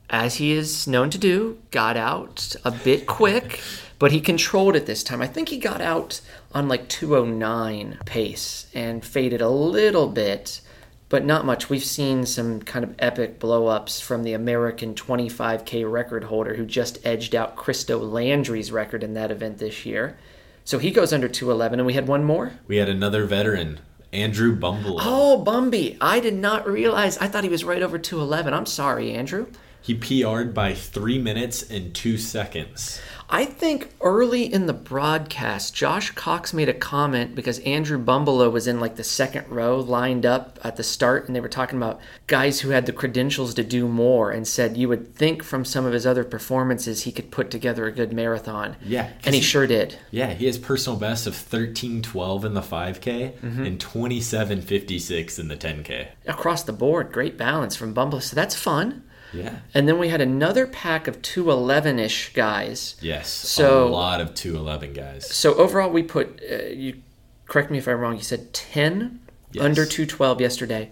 as 0.09 0.35
he 0.35 0.51
is 0.51 0.85
known 0.87 1.09
to 1.09 1.17
do, 1.17 1.57
got 1.71 1.97
out 1.97 2.55
a 2.65 2.71
bit 2.71 3.07
quick, 3.07 3.61
but 3.99 4.11
he 4.11 4.21
controlled 4.21 4.75
it 4.75 4.85
this 4.85 5.03
time. 5.03 5.21
I 5.21 5.27
think 5.27 5.49
he 5.49 5.57
got 5.57 5.81
out 5.81 6.21
on 6.53 6.67
like 6.67 6.87
209 6.87 7.99
pace 8.05 8.67
and 8.73 9.03
faded 9.03 9.41
a 9.41 9.49
little 9.49 10.07
bit, 10.07 10.61
but 11.09 11.25
not 11.25 11.45
much. 11.45 11.69
We've 11.69 11.83
seen 11.83 12.25
some 12.25 12.61
kind 12.61 12.83
of 12.83 12.95
epic 12.99 13.39
blow 13.39 13.67
ups 13.67 13.99
from 13.99 14.23
the 14.23 14.33
American 14.33 14.93
25K 14.93 15.89
record 15.89 16.25
holder 16.25 16.55
who 16.55 16.65
just 16.65 17.05
edged 17.05 17.33
out 17.33 17.55
Christo 17.55 17.97
Landry's 17.97 18.71
record 18.71 19.03
in 19.03 19.13
that 19.13 19.31
event 19.31 19.57
this 19.57 19.85
year. 19.85 20.17
So 20.63 20.79
he 20.79 20.91
goes 20.91 21.13
under 21.13 21.29
211, 21.29 21.79
and 21.79 21.87
we 21.87 21.93
had 21.93 22.09
one 22.09 22.25
more. 22.25 22.51
We 22.67 22.75
had 22.75 22.89
another 22.89 23.23
veteran, 23.25 23.79
Andrew 24.11 24.53
Bumbalough. 24.53 24.99
Oh, 24.99 25.41
Bumby. 25.45 25.97
I 26.01 26.19
did 26.19 26.33
not 26.33 26.67
realize. 26.67 27.17
I 27.19 27.29
thought 27.29 27.45
he 27.45 27.49
was 27.49 27.63
right 27.63 27.81
over 27.81 27.97
211. 27.97 28.53
I'm 28.53 28.65
sorry, 28.65 29.13
Andrew. 29.13 29.47
He 29.81 29.93
PR'd 29.93 30.53
by 30.53 30.73
three 30.73 31.17
minutes 31.17 31.63
and 31.71 31.95
two 31.95 32.17
seconds. 32.17 32.99
I 33.29 33.43
think 33.43 33.89
early 33.99 34.45
in 34.51 34.67
the 34.67 34.73
broadcast, 34.73 35.75
Josh 35.75 36.11
Cox 36.11 36.53
made 36.53 36.69
a 36.69 36.73
comment 36.73 37.35
because 37.35 37.59
Andrew 37.59 38.01
Bumbalough 38.01 38.49
was 38.53 38.67
in 38.67 38.79
like 38.79 38.95
the 38.95 39.03
second 39.03 39.49
row 39.49 39.81
lined 39.81 40.25
up 40.25 40.57
at 40.63 40.77
the 40.77 40.83
start, 40.83 41.27
and 41.27 41.35
they 41.35 41.41
were 41.41 41.49
talking 41.49 41.75
about 41.77 41.99
guys 42.27 42.61
who 42.61 42.69
had 42.69 42.85
the 42.85 42.93
credentials 42.93 43.53
to 43.55 43.65
do 43.65 43.85
more 43.89 44.31
and 44.31 44.47
said 44.47 44.77
you 44.77 44.87
would 44.87 45.13
think 45.13 45.43
from 45.43 45.65
some 45.65 45.85
of 45.85 45.91
his 45.91 46.07
other 46.07 46.23
performances 46.23 47.03
he 47.03 47.11
could 47.11 47.29
put 47.29 47.51
together 47.51 47.85
a 47.85 47.91
good 47.91 48.13
marathon. 48.13 48.77
Yeah. 48.81 49.09
And 49.25 49.35
he 49.35 49.41
he- 49.41 49.45
sure 49.45 49.67
did. 49.67 49.97
Yeah, 50.09 50.33
he 50.33 50.45
has 50.45 50.57
personal 50.57 50.97
best 50.97 51.27
of 51.27 51.33
13.12 51.33 52.45
in 52.45 52.53
the 52.53 52.61
5K 52.61 53.33
Mm-hmm. 53.37 53.63
and 53.65 53.77
27.56 53.79 55.39
in 55.39 55.47
the 55.49 55.57
10K. 55.57 56.07
Across 56.27 56.63
the 56.63 56.71
board, 56.73 57.11
great 57.11 57.37
balance 57.37 57.75
from 57.75 57.93
Bumbelow. 57.93 58.21
So 58.21 58.35
that's 58.35 58.55
fun. 58.55 59.03
Yeah. 59.33 59.59
And 59.73 59.87
then 59.87 59.99
we 59.99 60.09
had 60.09 60.21
another 60.21 60.65
pack 60.67 61.07
of 61.07 61.21
211 61.21 61.99
ish 61.99 62.33
guys. 62.33 62.95
Yes. 63.01 63.29
So- 63.29 63.87
a 63.87 63.89
lot 63.89 64.21
of 64.21 64.33
211 64.33 64.93
guys. 64.93 65.29
So 65.33 65.53
overall, 65.55 65.89
we 65.89 66.03
put, 66.03 66.41
uh, 66.49 66.65
you 66.67 67.01
correct 67.47 67.69
me 67.71 67.77
if 67.77 67.87
I'm 67.87 67.99
wrong, 67.99 68.15
you 68.15 68.23
said 68.23 68.53
10 68.53 69.19
Yes. 69.51 69.63
under 69.63 69.85
212 69.85 70.41
yesterday, 70.41 70.91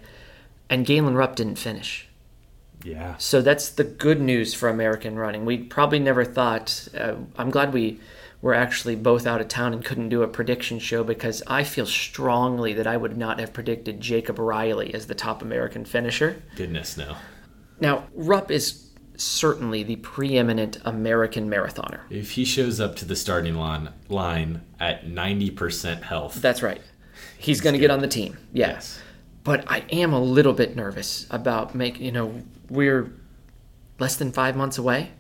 and 0.70 0.86
Galen 0.86 1.16
Rupp 1.16 1.36
didn't 1.36 1.56
finish. 1.58 2.08
Yeah. 2.84 3.16
So 3.18 3.42
that's 3.42 3.70
the 3.70 3.84
good 3.84 4.22
news 4.22 4.54
for 4.54 4.70
American 4.70 5.16
running. 5.18 5.44
We 5.46 5.58
probably 5.58 6.00
never 6.00 6.24
thought, 6.24 6.88
uh, 6.98 7.16
I'm 7.38 7.50
glad 7.50 7.74
we 7.74 8.00
were 8.42 8.54
actually 8.54 8.96
both 8.96 9.26
out 9.26 9.42
of 9.42 9.48
town 9.48 9.74
and 9.74 9.84
couldn't 9.84 10.10
do 10.10 10.22
a 10.22 10.28
prediction 10.28 10.78
show 10.78 11.04
because 11.04 11.42
I 11.48 11.64
feel 11.64 11.86
strongly 11.88 12.74
that 12.74 12.86
I 12.86 12.96
would 12.96 13.18
not 13.18 13.40
have 13.40 13.54
predicted 13.54 14.02
Jacob 14.02 14.38
Riley 14.38 14.94
as 14.94 15.08
the 15.08 15.16
top 15.16 15.42
American 15.42 15.84
finisher. 15.84 16.44
Goodness, 16.56 16.96
no. 16.96 17.16
Now, 17.80 18.08
Rupp 18.14 18.52
is 18.52 18.90
certainly 19.18 19.84
the 19.84 19.96
preeminent 19.98 20.78
American 20.86 21.50
marathoner. 21.50 22.02
If 22.10 22.32
he 22.32 22.46
shows 22.46 22.80
up 22.80 22.96
to 22.98 23.06
the 23.06 23.16
starting 23.16 23.56
line, 23.56 23.90
line 24.10 24.62
at 24.80 25.06
90% 25.06 26.04
health, 26.04 26.42
That's 26.42 26.62
right. 26.62 26.82
He's 27.38 27.62
going 27.62 27.74
to 27.74 27.80
get 27.80 27.92
on 27.92 28.00
the 28.00 28.08
team. 28.08 28.38
Yeah. 28.54 28.72
Yes. 28.72 29.00
But 29.44 29.70
I 29.72 29.86
am 29.92 30.12
a 30.14 30.20
little 30.20 30.54
bit 30.54 30.76
nervous 30.76 31.28
about 31.30 31.76
making, 31.76 32.04
you 32.04 32.12
know, 32.12 32.42
we're 32.70 33.12
less 34.00 34.16
than 34.16 34.32
five 34.32 34.56
months 34.56 34.78
away, 34.78 35.12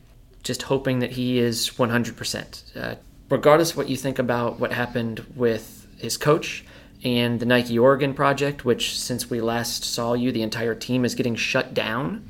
just 0.43 0.63
hoping 0.63 1.00
that 1.00 1.12
he 1.12 1.38
is 1.38 1.69
100%. 1.69 2.75
Uh, 2.75 2.95
regardless 3.29 3.71
of 3.71 3.77
what 3.77 3.88
you 3.88 3.95
think 3.95 4.17
about 4.17 4.59
what 4.59 4.74
happened 4.74 5.25
with 5.35 5.88
his 5.97 6.17
coach 6.17 6.65
and 7.03 7.39
the 7.39 7.45
Nike 7.45 7.77
Oregon 7.77 8.13
project, 8.13 8.65
which 8.65 8.97
since 9.00 9.29
we 9.29 9.39
last 9.41 9.83
saw 9.83 10.13
you, 10.13 10.31
the 10.31 10.41
entire 10.41 10.74
team 10.75 11.05
is 11.05 11.13
getting 11.13 11.35
shut 11.35 11.74
down, 11.74 12.27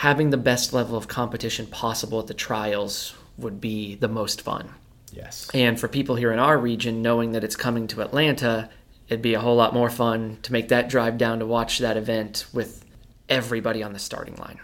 having 0.00 0.30
the 0.30 0.36
best 0.38 0.72
level 0.72 0.96
of 0.96 1.08
competition 1.08 1.66
possible 1.66 2.18
at 2.20 2.26
the 2.26 2.32
trials 2.32 3.14
would 3.36 3.60
be 3.60 3.94
the 3.96 4.08
most 4.08 4.40
fun. 4.40 4.66
yes. 5.12 5.50
And 5.52 5.78
for 5.78 5.88
people 5.88 6.16
here 6.16 6.32
in 6.32 6.38
our 6.38 6.56
region, 6.56 7.02
knowing 7.02 7.32
that 7.32 7.44
it's 7.44 7.54
coming 7.54 7.86
to 7.88 8.00
Atlanta, 8.00 8.70
it'd 9.10 9.20
be 9.20 9.34
a 9.34 9.40
whole 9.40 9.56
lot 9.56 9.74
more 9.74 9.90
fun 9.90 10.38
to 10.40 10.54
make 10.54 10.68
that 10.68 10.88
drive 10.88 11.18
down 11.18 11.38
to 11.40 11.44
watch 11.44 11.80
that 11.80 11.98
event 11.98 12.46
with 12.50 12.82
everybody 13.28 13.82
on 13.82 13.92
the 13.92 13.98
starting 13.98 14.36
line. 14.36 14.58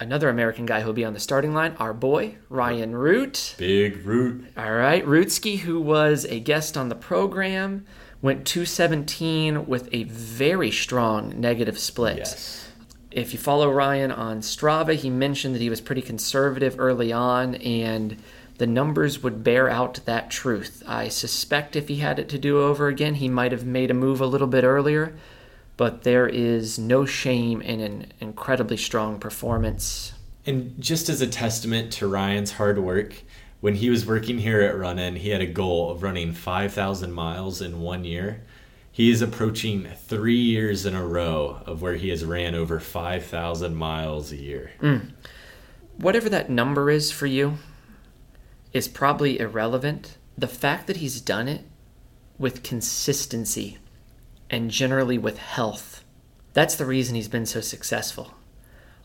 Another 0.00 0.30
American 0.30 0.64
guy 0.64 0.80
who'll 0.80 0.94
be 0.94 1.04
on 1.04 1.12
the 1.12 1.20
starting 1.20 1.52
line, 1.52 1.76
our 1.78 1.92
boy, 1.92 2.36
Ryan 2.48 2.96
Root. 2.96 3.54
Big 3.58 4.06
root. 4.06 4.46
All 4.56 4.72
right, 4.72 5.04
Rootsky, 5.04 5.58
who 5.58 5.82
was 5.82 6.24
a 6.24 6.40
guest 6.40 6.78
on 6.78 6.88
the 6.88 6.94
program, 6.94 7.84
went 8.22 8.46
217 8.46 9.66
with 9.66 9.90
a 9.92 10.04
very 10.04 10.70
strong 10.70 11.38
negative 11.38 11.78
split. 11.78 12.16
Yes. 12.16 12.71
If 13.14 13.32
you 13.32 13.38
follow 13.38 13.70
Ryan 13.70 14.10
on 14.10 14.40
Strava, 14.40 14.94
he 14.94 15.10
mentioned 15.10 15.54
that 15.54 15.60
he 15.60 15.70
was 15.70 15.80
pretty 15.80 16.02
conservative 16.02 16.76
early 16.78 17.12
on, 17.12 17.56
and 17.56 18.16
the 18.58 18.66
numbers 18.66 19.22
would 19.22 19.44
bear 19.44 19.68
out 19.68 20.00
that 20.04 20.30
truth. 20.30 20.82
I 20.86 21.08
suspect 21.08 21.76
if 21.76 21.88
he 21.88 21.96
had 21.96 22.18
it 22.18 22.28
to 22.30 22.38
do 22.38 22.62
over 22.62 22.88
again, 22.88 23.14
he 23.14 23.28
might 23.28 23.52
have 23.52 23.66
made 23.66 23.90
a 23.90 23.94
move 23.94 24.20
a 24.20 24.26
little 24.26 24.46
bit 24.46 24.64
earlier, 24.64 25.14
but 25.76 26.04
there 26.04 26.26
is 26.26 26.78
no 26.78 27.04
shame 27.04 27.60
in 27.60 27.80
an 27.80 28.12
incredibly 28.20 28.76
strong 28.76 29.18
performance. 29.18 30.12
And 30.46 30.74
just 30.80 31.08
as 31.08 31.20
a 31.20 31.26
testament 31.26 31.92
to 31.94 32.06
Ryan's 32.06 32.52
hard 32.52 32.78
work, 32.78 33.14
when 33.60 33.76
he 33.76 33.90
was 33.90 34.06
working 34.06 34.38
here 34.38 34.60
at 34.60 34.76
Run 34.76 34.98
In, 34.98 35.16
he 35.16 35.28
had 35.28 35.40
a 35.40 35.46
goal 35.46 35.90
of 35.90 36.02
running 36.02 36.32
5,000 36.32 37.12
miles 37.12 37.60
in 37.60 37.80
one 37.80 38.04
year. 38.04 38.42
He 38.94 39.10
is 39.10 39.22
approaching 39.22 39.88
three 40.06 40.36
years 40.36 40.84
in 40.84 40.94
a 40.94 41.04
row 41.04 41.62
of 41.64 41.80
where 41.80 41.94
he 41.94 42.10
has 42.10 42.26
ran 42.26 42.54
over 42.54 42.78
5,000 42.78 43.74
miles 43.74 44.30
a 44.30 44.36
year. 44.36 44.72
Hmm. 44.80 44.98
Whatever 45.96 46.28
that 46.28 46.50
number 46.50 46.90
is 46.90 47.10
for 47.10 47.26
you 47.26 47.54
is 48.74 48.88
probably 48.88 49.40
irrelevant. 49.40 50.18
The 50.36 50.46
fact 50.46 50.86
that 50.88 50.98
he's 50.98 51.22
done 51.22 51.48
it 51.48 51.64
with 52.38 52.62
consistency 52.62 53.78
and 54.50 54.70
generally 54.70 55.16
with 55.16 55.38
health, 55.38 56.04
that's 56.52 56.74
the 56.74 56.84
reason 56.84 57.14
he's 57.14 57.28
been 57.28 57.46
so 57.46 57.62
successful. 57.62 58.34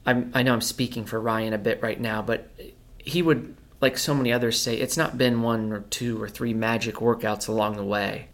I'm, 0.06 0.32
I 0.34 0.44
know 0.44 0.52
I'm 0.52 0.62
speaking 0.62 1.06
for 1.06 1.22
Ryan 1.22 1.54
a 1.54 1.58
bit 1.58 1.82
right 1.82 2.00
now, 2.00 2.22
but 2.22 2.52
he 2.98 3.22
would, 3.22 3.56
like 3.80 3.98
so 3.98 4.14
many 4.14 4.34
others, 4.34 4.60
say 4.60 4.76
it's 4.76 4.98
not 4.98 5.18
been 5.18 5.42
one 5.42 5.72
or 5.72 5.82
two 5.82 6.22
or 6.22 6.28
three 6.28 6.54
magic 6.54 6.96
workouts 6.96 7.48
along 7.48 7.78
the 7.78 7.86
way. 7.86 8.28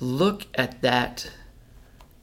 Look 0.00 0.46
at 0.54 0.82
that 0.82 1.30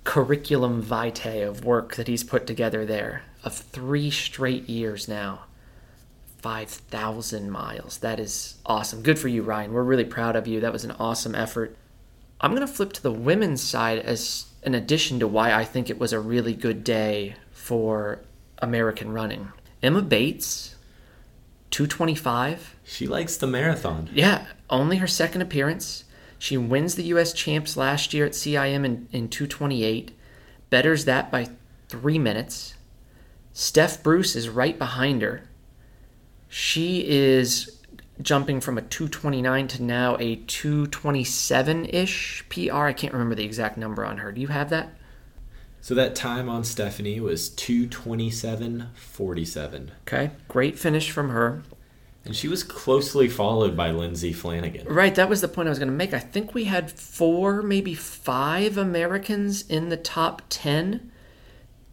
curriculum 0.04 0.82
vitae 0.82 1.42
of 1.48 1.66
work 1.66 1.96
that 1.96 2.08
he's 2.08 2.24
put 2.24 2.48
together 2.48 2.86
there 2.86 3.24
of 3.44 3.54
three 3.54 4.10
straight 4.10 4.70
years 4.70 5.08
now. 5.08 5.42
5,000 6.38 7.50
miles. 7.50 7.98
That 7.98 8.20
is 8.20 8.56
awesome. 8.68 9.02
Good 9.02 9.18
for 9.18 9.28
you, 9.28 9.42
Ryan. 9.42 9.74
We're 9.74 9.84
really 9.84 10.06
proud 10.06 10.36
of 10.36 10.48
you. 10.48 10.60
That 10.60 10.72
was 10.72 10.84
an 10.84 10.92
awesome 10.92 11.34
effort. 11.34 11.76
I'm 12.40 12.52
going 12.54 12.66
to 12.66 12.72
flip 12.72 12.94
to 12.94 13.02
the 13.02 13.12
women's 13.12 13.64
side 13.64 13.98
as 13.98 14.46
an 14.64 14.76
addition 14.76 15.20
to 15.20 15.28
why 15.28 15.54
I 15.54 15.64
think 15.64 15.90
it 15.90 15.98
was 15.98 16.14
a 16.14 16.20
really 16.20 16.54
good 16.54 16.84
day 16.84 17.36
for 17.52 18.20
American 18.60 19.12
running. 19.12 19.52
Emma 19.82 20.02
Bates, 20.04 20.76
225. 21.72 22.76
She 22.84 23.08
likes 23.08 23.38
the 23.38 23.48
marathon. 23.48 24.10
Yeah, 24.14 24.46
only 24.70 24.98
her 24.98 25.08
second 25.08 25.42
appearance. 25.42 26.04
She 26.38 26.58
wins 26.58 26.96
the 26.96 27.06
U.S. 27.06 27.34
champs 27.34 27.78
last 27.78 28.14
year 28.14 28.26
at 28.26 28.34
CIM 28.34 28.86
in, 28.86 29.08
in 29.12 29.30
228, 29.30 30.12
betters 30.70 31.06
that 31.06 31.32
by 31.32 31.48
three 31.88 32.20
minutes. 32.20 32.76
Steph 33.54 34.04
Bruce 34.04 34.36
is 34.36 34.50
right 34.50 34.78
behind 34.78 35.22
her. 35.22 35.48
She 36.50 37.08
is 37.08 37.76
jumping 38.22 38.62
from 38.62 38.78
a 38.78 38.82
229 38.82 39.68
to 39.70 39.84
now 39.84 40.18
a 40.20 40.36
227 40.36 41.86
ish 41.86 42.46
PR. 42.50 42.74
I 42.74 42.94
can't 42.94 43.14
remember 43.14 43.36
the 43.36 43.46
exact 43.46 43.78
number 43.78 44.06
on 44.06 44.18
her. 44.18 44.32
Do 44.32 44.42
you 44.42 44.48
have 44.48 44.70
that? 44.70 44.94
So 45.82 45.96
that 45.96 46.16
time 46.16 46.48
on 46.50 46.64
Stephanie 46.64 47.20
was 47.20 47.50
227.47. 47.52 49.90
Okay, 50.02 50.32
great 50.48 50.80
finish 50.80 51.12
from 51.12 51.30
her. 51.30 51.62
And 52.26 52.36
she 52.36 52.48
was 52.48 52.64
closely 52.64 53.30
followed 53.30 53.78
by 53.78 53.92
Lindsay 53.92 54.34
Flanagan. 54.34 54.88
Right, 54.88 55.14
that 55.14 55.30
was 55.30 55.42
the 55.42 55.48
point 55.48 55.68
I 55.68 55.70
was 55.70 55.78
going 55.80 55.90
to 55.90 55.96
make. 55.96 56.14
I 56.14 56.20
think 56.20 56.54
we 56.54 56.64
had 56.64 56.92
four, 56.92 57.62
maybe 57.62 57.94
five 57.94 58.78
Americans 58.78 59.62
in 59.70 59.90
the 59.90 59.98
top 59.98 60.42
10, 60.50 61.12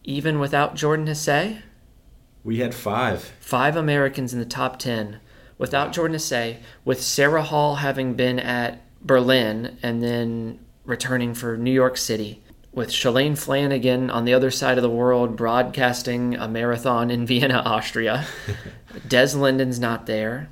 even 0.05 0.39
without 0.39 0.75
Jordan 0.75 1.07
Hasay. 1.07 1.61
We 2.43 2.59
had 2.59 2.75
five. 2.75 3.33
Five 3.41 3.77
Americans 3.77 4.33
in 4.33 4.39
the 4.39 4.47
top 4.47 4.79
10 4.79 5.21
without 5.59 5.93
Jordan 5.93 6.17
Hasay, 6.17 6.57
with 6.85 7.03
Sarah 7.03 7.43
Hall 7.43 7.77
having 7.77 8.15
been 8.15 8.41
at 8.41 8.83
Berlin 9.01 9.79
and 9.83 10.03
then 10.03 10.59
returning 10.85 11.35
for 11.35 11.57
New 11.57 11.71
York 11.71 11.97
City, 11.97 12.42
with 12.73 12.89
Shalane 12.89 13.37
Flanagan 13.37 14.11
on 14.11 14.25
the 14.25 14.35
other 14.35 14.51
side 14.51 14.79
of 14.79 14.83
the 14.83 14.91
world 14.91 15.37
broadcasting 15.37 16.35
a 16.37 16.49
marathon 16.49 17.11
in 17.11 17.27
Vienna, 17.27 17.63
Austria. 17.65 18.27
Des 19.09 19.37
Linden's 19.37 19.79
not 19.79 20.07
there. 20.07 20.51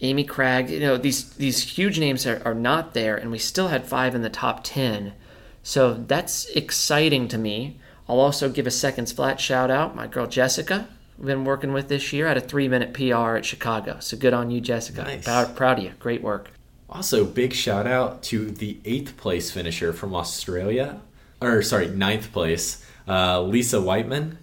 Amy 0.00 0.24
Cragg, 0.24 0.68
you 0.68 0.80
know, 0.80 0.96
these 0.96 1.30
these 1.34 1.62
huge 1.62 1.98
names 1.98 2.26
are, 2.26 2.42
are 2.44 2.54
not 2.54 2.92
there, 2.92 3.16
and 3.16 3.30
we 3.30 3.38
still 3.38 3.68
had 3.68 3.86
five 3.86 4.14
in 4.14 4.22
the 4.22 4.28
top 4.28 4.62
10. 4.62 5.14
So 5.62 5.94
that's 5.94 6.46
exciting 6.50 7.28
to 7.28 7.38
me. 7.38 7.78
I'll 8.08 8.20
also 8.20 8.48
give 8.50 8.66
a 8.66 8.70
seconds 8.70 9.10
flat 9.12 9.40
shout 9.40 9.70
out. 9.70 9.96
My 9.96 10.06
girl 10.06 10.26
Jessica, 10.26 10.88
we've 11.18 11.26
been 11.26 11.44
working 11.44 11.72
with 11.72 11.88
this 11.88 12.12
year, 12.12 12.28
had 12.28 12.36
a 12.36 12.42
three 12.42 12.68
minute 12.68 12.92
PR 12.92 13.36
at 13.36 13.44
Chicago. 13.44 13.96
So 14.00 14.16
good 14.16 14.34
on 14.34 14.50
you, 14.50 14.60
Jessica. 14.60 15.02
Nice. 15.02 15.24
Proud, 15.24 15.56
proud 15.56 15.78
of 15.78 15.84
you. 15.84 15.92
Great 15.98 16.22
work. 16.22 16.50
Also, 16.88 17.24
big 17.24 17.52
shout 17.52 17.86
out 17.86 18.22
to 18.24 18.50
the 18.50 18.78
eighth 18.84 19.16
place 19.16 19.50
finisher 19.50 19.92
from 19.92 20.14
Australia, 20.14 21.00
or 21.40 21.62
sorry, 21.62 21.88
ninth 21.88 22.32
place, 22.32 22.84
uh, 23.08 23.42
Lisa 23.42 23.76
Weightman. 23.78 24.36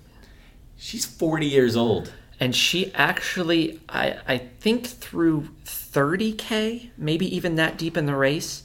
She's 0.75 1.05
40 1.05 1.45
years 1.45 1.75
old. 1.75 2.11
And 2.39 2.55
she 2.55 2.93
actually, 2.93 3.79
I, 3.87 4.17
I 4.27 4.37
think 4.37 4.85
through 4.87 5.49
30K, 5.65 6.89
maybe 6.97 7.33
even 7.35 7.55
that 7.55 7.77
deep 7.77 7.95
in 7.95 8.05
the 8.05 8.15
race, 8.15 8.63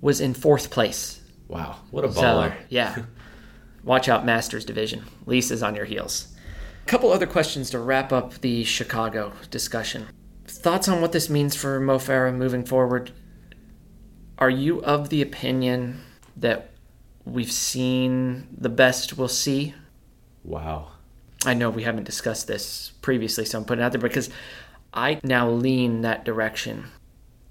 was 0.00 0.20
in 0.20 0.34
fourth 0.34 0.70
place. 0.70 1.20
Wow, 1.48 1.76
what 1.90 2.04
a 2.04 2.12
So, 2.12 2.20
baller. 2.22 2.54
yeah. 2.68 3.04
Watch 3.84 4.08
out, 4.08 4.26
Masters 4.26 4.64
Division. 4.64 5.04
Lisa's 5.26 5.62
on 5.62 5.76
your 5.76 5.84
heels. 5.84 6.34
A 6.82 6.86
couple 6.86 7.12
other 7.12 7.26
questions 7.26 7.70
to 7.70 7.78
wrap 7.78 8.12
up 8.12 8.40
the 8.40 8.64
Chicago 8.64 9.32
discussion. 9.50 10.06
Thoughts 10.48 10.88
on 10.88 11.00
what 11.00 11.12
this 11.12 11.30
means 11.30 11.54
for 11.54 11.78
Mo 11.78 11.98
Farah 11.98 12.34
moving 12.34 12.64
forward? 12.64 13.12
Are 14.38 14.50
you 14.50 14.82
of 14.82 15.08
the 15.08 15.22
opinion 15.22 16.00
that 16.36 16.70
we've 17.26 17.52
seen 17.52 18.46
the 18.56 18.68
best 18.68 19.18
we'll 19.18 19.28
see? 19.28 19.74
Wow. 20.44 20.92
I 21.44 21.54
know 21.54 21.68
we 21.68 21.82
haven't 21.82 22.04
discussed 22.04 22.46
this 22.46 22.92
previously, 23.02 23.44
so 23.44 23.58
I'm 23.58 23.64
putting 23.64 23.82
it 23.82 23.86
out 23.86 23.92
there 23.92 24.00
because 24.00 24.30
I 24.94 25.20
now 25.22 25.50
lean 25.50 26.00
that 26.00 26.24
direction. 26.24 26.86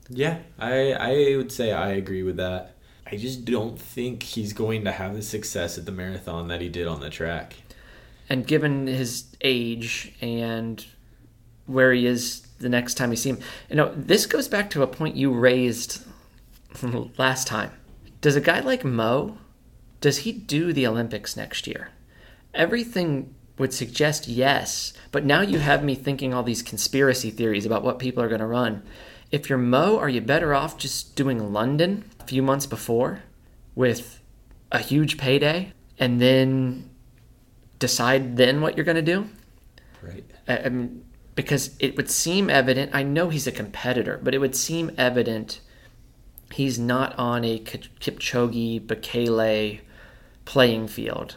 Yeah, 0.10 0.40
I 0.58 0.92
I 0.94 1.36
would 1.36 1.52
say 1.52 1.72
I 1.72 1.92
agree 1.92 2.24
with 2.24 2.38
that. 2.38 2.76
I 3.06 3.18
just 3.18 3.46
don't 3.46 3.80
think 3.80 4.24
he's 4.24 4.54
going 4.54 4.84
to 4.86 4.92
have 4.92 5.14
the 5.14 5.22
success 5.22 5.78
at 5.78 5.86
the 5.86 5.92
marathon 5.92 6.48
that 6.48 6.62
he 6.62 6.70
did 6.70 6.88
on 6.88 7.02
the 7.02 7.10
track. 7.10 7.56
And 8.28 8.48
given 8.48 8.88
his 8.88 9.26
age 9.42 10.14
and 10.22 10.84
where 11.68 11.94
he 11.94 12.08
is 12.08 12.42
the 12.60 12.70
next 12.70 12.96
time 12.96 13.12
you 13.12 13.16
see 13.16 13.30
him, 13.30 13.40
you 13.70 13.76
know, 13.76 13.94
this 13.96 14.26
goes 14.26 14.48
back 14.48 14.72
to 14.72 14.82
a 14.82 14.88
point 14.88 15.16
you 15.16 15.32
raised 15.32 16.04
last 17.18 17.46
time. 17.46 17.72
Does 18.22 18.36
a 18.36 18.42
guy 18.42 18.60
like 18.62 18.84
Mo, 18.84 19.38
does 20.02 20.20
he 20.20 20.32
do 20.32 20.74
the 20.74 20.88
Olympics 20.88 21.36
next 21.36 21.68
year? 21.68 21.90
Everything 22.54 23.34
would 23.58 23.74
suggest 23.74 24.28
yes, 24.28 24.94
but 25.12 25.26
now 25.26 25.42
you 25.42 25.60
have 25.60 25.84
me 25.84 25.96
thinking 25.96 26.34
all 26.34 26.44
these 26.44 26.62
conspiracy 26.62 27.30
theories 27.30 27.66
about 27.66 27.84
what 27.84 28.00
people 28.00 28.22
are 28.22 28.28
going 28.28 28.42
to 28.42 28.46
run. 28.46 28.84
If 29.32 29.50
you're 29.50 29.58
Mo, 29.58 29.98
are 29.98 30.10
you 30.10 30.22
better 30.22 30.54
off 30.54 30.78
just 30.78 31.16
doing 31.16 31.54
London 31.54 32.06
a 32.20 32.26
few 32.26 32.42
months 32.42 32.66
before 32.66 33.24
with 33.74 34.22
a 34.72 34.80
huge 34.80 35.18
payday 35.18 35.74
and 35.98 36.22
then 36.22 36.90
decide 37.80 38.38
then 38.38 38.62
what 38.62 38.76
you're 38.76 38.86
going 38.86 38.96
to 38.96 39.02
do? 39.02 39.30
Right. 40.02 40.26
I 40.48 40.58
I 40.58 40.70
mean, 40.70 41.06
because 41.36 41.76
it 41.80 41.98
would 41.98 42.10
seem 42.10 42.50
evident. 42.50 42.92
I 42.94 43.04
know 43.04 43.30
he's 43.30 43.48
a 43.48 43.52
competitor, 43.52 44.20
but 44.24 44.34
it 44.34 44.40
would 44.40 44.56
seem 44.56 44.92
evident 44.98 45.60
he's 46.54 46.80
not 46.80 47.18
on 47.18 47.44
a 47.44 47.60
Kipchoge, 47.60 48.86
Bekele 48.86 49.82
playing 50.46 50.88
field. 50.88 51.36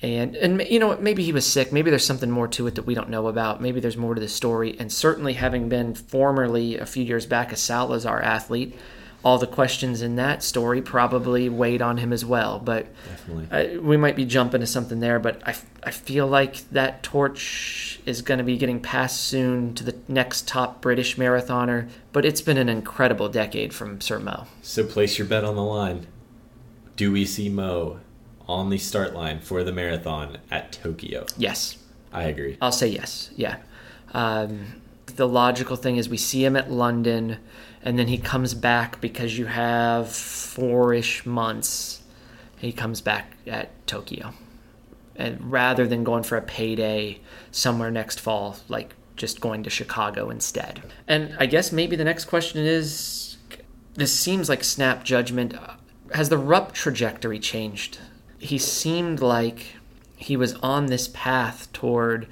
And 0.00 0.36
and 0.36 0.62
you 0.62 0.78
know? 0.78 0.96
Maybe 0.98 1.24
he 1.24 1.32
was 1.32 1.46
sick. 1.46 1.72
Maybe 1.72 1.90
there's 1.90 2.06
something 2.06 2.30
more 2.30 2.48
to 2.48 2.66
it 2.66 2.76
that 2.76 2.86
we 2.86 2.94
don't 2.94 3.10
know 3.10 3.26
about. 3.26 3.60
Maybe 3.60 3.80
there's 3.80 3.96
more 3.96 4.14
to 4.14 4.20
the 4.20 4.28
story. 4.28 4.76
And 4.78 4.92
certainly, 4.92 5.32
having 5.32 5.68
been 5.68 5.94
formerly 5.94 6.78
a 6.78 6.86
few 6.86 7.02
years 7.02 7.26
back 7.26 7.50
a 7.50 7.56
Salazar 7.56 8.22
athlete, 8.22 8.78
all 9.24 9.38
the 9.38 9.46
questions 9.48 10.00
in 10.00 10.14
that 10.14 10.44
story 10.44 10.80
probably 10.80 11.48
weighed 11.48 11.82
on 11.82 11.96
him 11.96 12.12
as 12.12 12.24
well. 12.24 12.60
But 12.60 12.86
Definitely. 13.08 13.48
I, 13.50 13.78
we 13.78 13.96
might 13.96 14.14
be 14.14 14.24
jumping 14.24 14.60
to 14.60 14.68
something 14.68 15.00
there, 15.00 15.18
but 15.18 15.42
I, 15.46 15.56
I 15.82 15.90
feel 15.90 16.28
like 16.28 16.70
that 16.70 17.02
torch 17.02 17.98
is 18.06 18.22
going 18.22 18.38
to 18.38 18.44
be 18.44 18.56
getting 18.56 18.80
passed 18.80 19.20
soon 19.22 19.74
to 19.74 19.84
the 19.84 19.96
next 20.06 20.46
top 20.46 20.80
British 20.80 21.16
marathoner. 21.16 21.88
But 22.12 22.24
it's 22.24 22.40
been 22.40 22.56
an 22.56 22.68
incredible 22.68 23.28
decade 23.28 23.74
from 23.74 24.00
Sir 24.00 24.20
Mo. 24.20 24.46
So 24.62 24.84
place 24.84 25.18
your 25.18 25.26
bet 25.26 25.42
on 25.42 25.56
the 25.56 25.64
line. 25.64 26.06
Do 26.94 27.10
we 27.10 27.24
see 27.24 27.48
Mo 27.48 27.98
on 28.48 28.70
the 28.70 28.78
start 28.78 29.14
line 29.14 29.40
for 29.40 29.62
the 29.62 29.72
marathon 29.72 30.38
at 30.50 30.72
Tokyo? 30.72 31.26
Yes, 31.36 31.76
I 32.12 32.24
agree. 32.24 32.56
I'll 32.60 32.72
say 32.72 32.88
yes. 32.88 33.30
Yeah. 33.36 33.58
Um, 34.12 34.82
the 35.16 35.28
logical 35.28 35.76
thing 35.76 35.96
is 35.96 36.08
we 36.08 36.16
see 36.16 36.44
him 36.44 36.56
at 36.56 36.70
London, 36.70 37.38
and 37.82 37.98
then 37.98 38.08
he 38.08 38.18
comes 38.18 38.54
back 38.54 39.00
because 39.00 39.38
you 39.38 39.46
have 39.46 40.10
four 40.10 40.94
ish 40.94 41.26
months. 41.26 42.02
He 42.56 42.72
comes 42.72 43.00
back 43.00 43.36
at 43.46 43.86
Tokyo. 43.86 44.32
And 45.14 45.50
rather 45.50 45.86
than 45.86 46.04
going 46.04 46.22
for 46.22 46.36
a 46.36 46.42
payday 46.42 47.20
somewhere 47.50 47.90
next 47.90 48.20
fall, 48.20 48.56
like 48.68 48.94
just 49.16 49.40
going 49.40 49.64
to 49.64 49.70
Chicago 49.70 50.30
instead. 50.30 50.82
And 51.08 51.34
I 51.38 51.46
guess 51.46 51.72
maybe 51.72 51.96
the 51.96 52.04
next 52.04 52.26
question 52.26 52.64
is 52.64 53.36
this 53.94 54.14
seems 54.14 54.48
like 54.48 54.62
snap 54.62 55.04
judgment. 55.04 55.54
Has 56.14 56.28
the 56.28 56.38
Rupp 56.38 56.72
trajectory 56.72 57.40
changed? 57.40 57.98
He 58.38 58.58
seemed 58.58 59.20
like 59.20 59.76
he 60.16 60.36
was 60.36 60.54
on 60.54 60.86
this 60.86 61.08
path 61.08 61.72
toward 61.72 62.26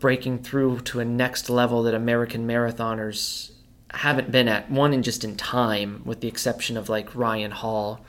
breaking 0.00 0.38
through 0.38 0.80
to 0.80 1.00
a 1.00 1.04
next 1.04 1.50
level 1.50 1.82
that 1.82 1.94
American 1.94 2.46
marathoners 2.46 3.52
haven't 3.92 4.30
been 4.30 4.48
at 4.48 4.70
one 4.70 4.92
in 4.92 5.02
just 5.02 5.24
in 5.24 5.36
time, 5.36 6.02
with 6.04 6.20
the 6.20 6.28
exception 6.28 6.76
of 6.76 6.88
like 6.88 7.14
Ryan 7.14 7.50
Hall, 7.50 8.04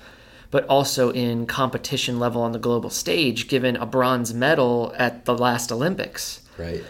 but 0.51 0.65
also 0.67 1.11
in 1.11 1.45
competition 1.45 2.19
level 2.19 2.41
on 2.41 2.51
the 2.51 2.59
global 2.59 2.89
stage, 2.89 3.47
given 3.47 3.75
a 3.75 3.85
bronze 3.85 4.33
medal 4.33 4.93
at 4.97 5.25
the 5.25 5.37
last 5.37 5.71
Olympics. 5.71 6.41
Right. 6.57 6.83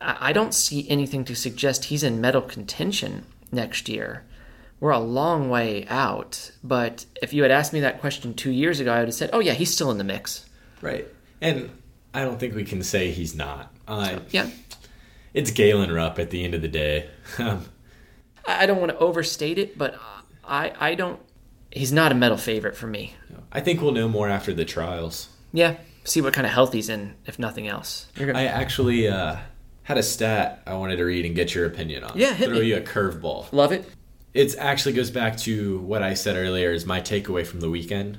I 0.00 0.16
I 0.20 0.32
don't 0.32 0.54
see 0.54 0.88
anything 0.88 1.24
to 1.26 1.34
suggest 1.34 1.86
he's 1.86 2.02
in 2.02 2.20
medal 2.20 2.42
contention 2.42 3.26
next 3.52 3.88
year. 3.88 4.24
We're 4.80 4.90
a 4.92 4.98
long 4.98 5.50
way 5.50 5.86
out, 5.88 6.52
but 6.64 7.04
if 7.22 7.34
you 7.34 7.42
had 7.42 7.50
asked 7.50 7.72
me 7.74 7.80
that 7.80 8.00
question 8.00 8.32
two 8.34 8.50
years 8.50 8.80
ago, 8.80 8.92
I 8.92 8.98
would 9.00 9.08
have 9.08 9.14
said, 9.14 9.30
"Oh 9.32 9.40
yeah, 9.40 9.52
he's 9.52 9.70
still 9.72 9.90
in 9.90 9.98
the 9.98 10.04
mix." 10.04 10.48
Right. 10.80 11.06
And 11.42 11.70
I 12.14 12.22
don't 12.24 12.40
think 12.40 12.54
we 12.54 12.64
can 12.64 12.82
say 12.82 13.10
he's 13.10 13.34
not. 13.34 13.72
Uh, 13.86 14.20
Yeah, 14.30 14.48
it's 15.34 15.50
Galen 15.50 15.92
Rupp 15.92 16.18
at 16.18 16.30
the 16.30 16.42
end 16.44 16.54
of 16.54 16.62
the 16.62 16.68
day. 16.68 17.10
Um, 17.38 17.66
I 18.46 18.62
I 18.62 18.66
don't 18.66 18.80
want 18.80 18.90
to 18.92 18.98
overstate 18.98 19.58
it, 19.58 19.76
but 19.76 19.98
I 20.44 20.72
I 20.80 20.94
don't. 20.94 21.20
He's 21.70 21.92
not 21.92 22.10
a 22.10 22.14
medal 22.14 22.38
favorite 22.38 22.76
for 22.76 22.86
me. 22.86 23.14
I 23.52 23.60
think 23.60 23.80
we'll 23.82 23.92
know 23.92 24.08
more 24.08 24.28
after 24.28 24.52
the 24.54 24.64
trials. 24.64 25.28
Yeah, 25.52 25.76
see 26.04 26.20
what 26.22 26.32
kind 26.32 26.46
of 26.46 26.52
health 26.54 26.72
he's 26.72 26.88
in, 26.88 27.14
if 27.26 27.38
nothing 27.38 27.68
else. 27.68 28.06
You're 28.16 28.34
I 28.34 28.44
actually 28.46 29.08
uh, 29.08 29.36
had 29.82 29.98
a 29.98 30.02
stat 30.02 30.62
I 30.66 30.74
wanted 30.74 30.96
to 30.96 31.04
read 31.04 31.26
and 31.26 31.34
get 31.34 31.54
your 31.54 31.66
opinion 31.66 32.02
on. 32.04 32.12
Yeah, 32.16 32.32
hit 32.32 32.48
Throw 32.48 32.60
me. 32.60 32.66
you 32.68 32.76
a 32.76 32.80
curveball. 32.80 33.52
love 33.52 33.72
it. 33.72 33.84
It 34.32 34.54
actually 34.58 34.92
goes 34.92 35.10
back 35.10 35.36
to 35.38 35.78
what 35.80 36.02
I 36.02 36.14
said 36.14 36.36
earlier 36.36 36.72
is 36.72 36.86
my 36.86 37.00
takeaway 37.00 37.46
from 37.46 37.60
the 37.60 37.70
weekend 37.70 38.18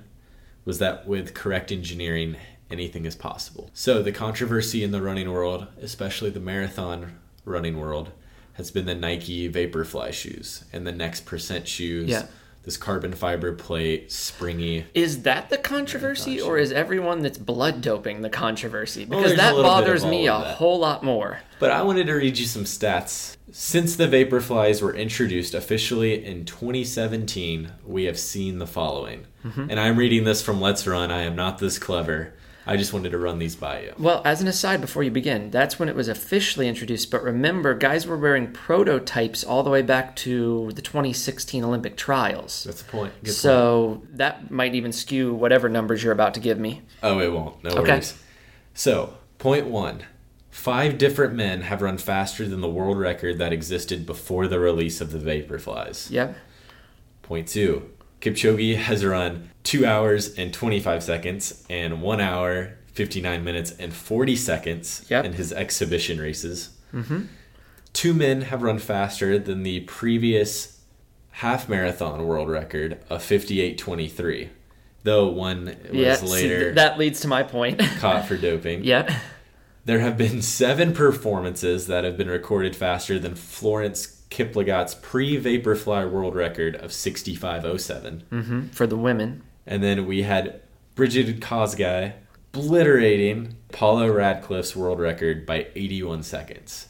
was 0.65 0.79
that 0.79 1.07
with 1.07 1.33
correct 1.33 1.71
engineering, 1.71 2.35
anything 2.69 3.05
is 3.05 3.15
possible. 3.15 3.71
So 3.73 4.03
the 4.03 4.11
controversy 4.11 4.83
in 4.83 4.91
the 4.91 5.01
running 5.01 5.31
world, 5.31 5.67
especially 5.81 6.29
the 6.29 6.39
marathon 6.39 7.19
running 7.45 7.79
world, 7.79 8.11
has 8.53 8.71
been 8.71 8.85
the 8.85 8.95
Nike 8.95 9.51
Vaporfly 9.51 10.11
shoes 10.13 10.65
and 10.73 10.85
the 10.85 10.91
Next 10.91 11.25
Percent 11.25 11.67
shoes. 11.67 12.09
Yeah. 12.09 12.25
This 12.63 12.77
carbon 12.77 13.13
fiber 13.13 13.53
plate, 13.53 14.11
springy. 14.11 14.85
Is 14.93 15.23
that 15.23 15.49
the 15.49 15.57
controversy, 15.57 16.39
or 16.39 16.59
is 16.59 16.71
everyone 16.71 17.23
that's 17.23 17.39
blood 17.39 17.81
doping 17.81 18.21
the 18.21 18.29
controversy? 18.29 19.03
Because 19.03 19.31
a 19.31 19.35
that 19.37 19.55
little 19.55 19.63
bit 19.63 19.79
of 19.79 19.85
bothers 19.85 20.05
me 20.05 20.27
a 20.27 20.37
whole 20.37 20.77
lot 20.77 21.03
more. 21.03 21.39
But 21.59 21.71
I 21.71 21.81
wanted 21.81 22.05
to 22.07 22.13
read 22.13 22.37
you 22.37 22.45
some 22.45 22.65
stats. 22.65 23.35
Since 23.51 23.95
the 23.95 24.07
Vaporflies 24.07 24.81
were 24.81 24.95
introduced 24.95 25.55
officially 25.55 26.23
in 26.23 26.45
2017, 26.45 27.71
we 27.83 28.03
have 28.03 28.19
seen 28.19 28.59
the 28.59 28.67
following. 28.67 29.25
Mm-hmm. 29.43 29.71
And 29.71 29.79
I'm 29.79 29.97
reading 29.97 30.23
this 30.23 30.43
from 30.43 30.61
Let's 30.61 30.85
Run. 30.85 31.11
I 31.11 31.21
am 31.21 31.35
not 31.35 31.57
this 31.57 31.79
clever. 31.79 32.33
I 32.65 32.77
just 32.77 32.93
wanted 32.93 33.09
to 33.11 33.17
run 33.17 33.39
these 33.39 33.55
by 33.55 33.81
you. 33.81 33.93
Well, 33.97 34.21
as 34.23 34.41
an 34.41 34.47
aside 34.47 34.81
before 34.81 35.01
you 35.03 35.09
begin, 35.11 35.49
that's 35.49 35.79
when 35.79 35.89
it 35.89 35.95
was 35.95 36.07
officially 36.07 36.67
introduced. 36.67 37.09
But 37.09 37.23
remember, 37.23 37.73
guys 37.73 38.05
were 38.05 38.17
wearing 38.17 38.51
prototypes 38.51 39.43
all 39.43 39.63
the 39.63 39.69
way 39.71 39.81
back 39.81 40.15
to 40.17 40.71
the 40.73 40.81
2016 40.81 41.63
Olympic 41.63 41.97
trials. 41.97 42.63
That's 42.63 42.83
the 42.83 42.91
point. 42.91 43.13
Good 43.15 43.25
point. 43.29 43.35
So 43.35 44.03
that 44.11 44.51
might 44.51 44.75
even 44.75 44.91
skew 44.91 45.33
whatever 45.33 45.69
numbers 45.69 46.03
you're 46.03 46.13
about 46.13 46.35
to 46.35 46.39
give 46.39 46.59
me. 46.59 46.81
Oh, 47.01 47.19
it 47.19 47.31
won't. 47.31 47.63
No 47.63 47.71
Okay. 47.71 47.93
worries. 47.93 48.21
So, 48.73 49.17
point 49.39 49.63
point 49.63 49.67
one 49.67 50.03
five 50.51 50.97
different 50.97 51.33
men 51.33 51.61
have 51.61 51.81
run 51.81 51.97
faster 51.97 52.47
than 52.47 52.61
the 52.61 52.69
world 52.69 52.97
record 52.99 53.37
that 53.39 53.53
existed 53.53 54.05
before 54.05 54.47
the 54.47 54.59
release 54.59 54.99
of 55.01 55.11
the 55.11 55.17
Vaporflies. 55.17 56.11
Yep. 56.11 56.35
Point 57.23 57.47
two. 57.47 57.89
Kipchoge 58.19 58.75
has 58.75 59.03
run 59.03 59.49
two 59.63 59.85
hours 59.85 60.35
and 60.37 60.53
25 60.53 61.03
seconds 61.03 61.65
and 61.69 62.01
one 62.01 62.19
hour, 62.21 62.77
59 62.93 63.43
minutes, 63.43 63.71
and 63.79 63.93
40 63.93 64.35
seconds 64.35 65.05
Yep. 65.09 65.25
in 65.25 65.33
his 65.33 65.53
exhibition 65.53 66.19
races. 66.19 66.69
Mm-hmm. 66.93 67.23
Two 67.93 68.13
men 68.13 68.41
have 68.43 68.61
run 68.63 68.79
faster 68.79 69.37
than 69.37 69.63
the 69.63 69.81
previous 69.81 70.79
half 71.35 71.67
marathon 71.69 72.25
world 72.25 72.49
record 72.49 72.99
of 73.09 73.21
58.23, 73.21 74.49
though 75.03 75.27
one 75.29 75.65
was 75.89 75.93
Yeah. 75.93 76.17
later 76.21 76.63
th- 76.65 76.75
that 76.75 76.97
leads 76.97 77.21
to 77.21 77.27
my 77.27 77.43
point. 77.43 77.79
caught 77.99 78.25
for 78.27 78.37
doping. 78.37 78.83
yep. 78.83 79.09
There 79.83 79.99
have 79.99 80.15
been 80.17 80.41
seven 80.43 80.93
performances 80.93 81.87
that 81.87 82.03
have 82.03 82.15
been 82.15 82.29
recorded 82.29 82.75
faster 82.75 83.17
than 83.17 83.33
Florence 83.35 84.21
Kiplagat's 84.29 84.93
pre-Vaporfly 84.95 86.09
world 86.09 86.35
record 86.35 86.75
of 86.75 86.91
65.07. 86.91 88.21
hmm 88.29 88.67
For 88.67 88.85
the 88.87 88.95
women. 88.97 89.41
And 89.71 89.81
then 89.81 90.05
we 90.05 90.23
had 90.23 90.59
Brigid 90.95 91.39
Kosgei 91.39 92.11
obliterating 92.53 93.55
Paula 93.71 94.11
Radcliffe's 94.11 94.75
world 94.75 94.99
record 94.99 95.45
by 95.45 95.67
81 95.75 96.23
seconds. 96.23 96.89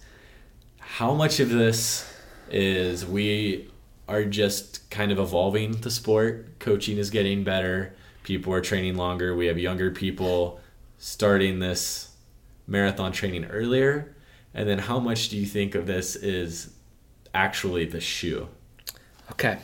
How 0.80 1.13
much 1.13 1.39
of 1.39 1.50
this 1.50 2.12
is 2.50 3.06
we 3.06 3.70
are 4.08 4.26
just 4.26 4.89
kind 4.89 5.12
of 5.12 5.20
evolving 5.20 5.74
the 5.74 5.91
sport? 5.91 6.58
Coaching 6.58 6.98
is 6.98 7.12
getting 7.12 7.44
better. 7.44 7.94
People 8.24 8.52
are 8.52 8.62
training 8.62 8.96
longer. 8.96 9.36
We 9.36 9.46
have 9.46 9.60
younger 9.60 9.91
people 9.91 10.60
starting 10.98 11.60
this 11.60 12.15
marathon 12.65 13.12
training 13.12 13.46
earlier. 13.46 14.15
And 14.56 14.67
then 14.67 14.80
how 14.80 15.00
much 15.00 15.30
do 15.30 15.38
you 15.38 15.46
think 15.46 15.76
of 15.76 15.86
this 15.86 16.15
is 16.15 16.74
actually 17.32 17.86
the 17.86 18.02
shoe? 18.02 18.48
Okay. 19.34 19.60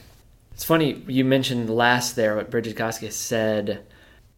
It's 0.58 0.64
funny 0.64 1.04
you 1.08 1.24
mentioned 1.24 1.70
last 1.70 2.16
there 2.16 2.36
what 2.36 2.50
Brigid 2.50 2.76
Kosgei 2.76 3.12
said 3.12 3.86